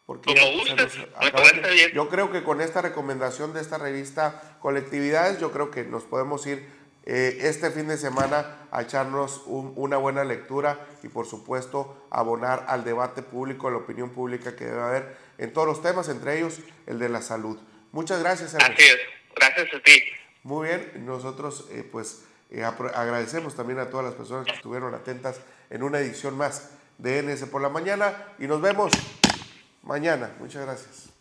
Porque 0.06 0.34
Como 0.34 0.58
gustes, 0.58 0.98
me 1.20 1.30
parece 1.30 1.70
bien. 1.70 1.92
Yo 1.92 2.08
creo 2.08 2.32
que 2.32 2.42
con 2.42 2.60
esta 2.60 2.82
recomendación 2.82 3.54
de 3.54 3.60
esta 3.60 3.78
revista 3.78 4.56
Colectividades, 4.60 5.38
yo 5.38 5.52
creo 5.52 5.70
que 5.70 5.84
nos 5.84 6.02
podemos 6.02 6.44
ir 6.48 6.68
eh, 7.04 7.38
este 7.42 7.70
fin 7.70 7.88
de 7.88 7.96
semana 7.98 8.66
a 8.70 8.82
echarnos 8.82 9.42
un- 9.46 9.72
una 9.76 9.96
buena 9.96 10.22
lectura 10.24 10.86
y 11.02 11.08
por 11.08 11.26
supuesto 11.26 12.06
abonar 12.10 12.64
al 12.68 12.84
debate 12.84 13.22
público, 13.22 13.68
a 13.68 13.70
la 13.72 13.78
opinión 13.78 14.10
pública 14.10 14.54
que 14.56 14.64
debe 14.66 14.80
haber 14.82 15.16
en 15.38 15.52
todos 15.52 15.66
los 15.66 15.82
temas, 15.82 16.08
entre 16.08 16.38
ellos 16.38 16.60
el 16.86 16.98
de 16.98 17.08
la 17.08 17.20
salud. 17.22 17.58
Muchas 17.90 18.20
gracias. 18.20 18.54
Hermes. 18.54 18.70
Así 18.70 18.84
es, 18.84 18.96
gracias 19.36 19.68
a 19.74 19.82
ti. 19.82 20.02
Muy 20.44 20.68
bien, 20.68 21.04
nosotros 21.06 21.66
eh, 21.70 21.88
pues 21.90 22.22
eh, 22.50 22.64
agradecemos 22.64 23.54
también 23.56 23.78
a 23.78 23.90
todas 23.90 24.04
las 24.06 24.14
personas 24.14 24.46
que 24.46 24.52
estuvieron 24.52 24.94
atentas 24.94 25.40
en 25.70 25.82
una 25.82 25.98
edición 26.00 26.36
más 26.36 26.70
de 26.98 27.22
NS 27.22 27.46
por 27.46 27.62
la 27.62 27.68
mañana 27.68 28.14
y 28.38 28.46
nos 28.46 28.60
vemos 28.60 28.92
mañana. 29.82 30.30
Muchas 30.38 30.64
gracias. 30.64 31.11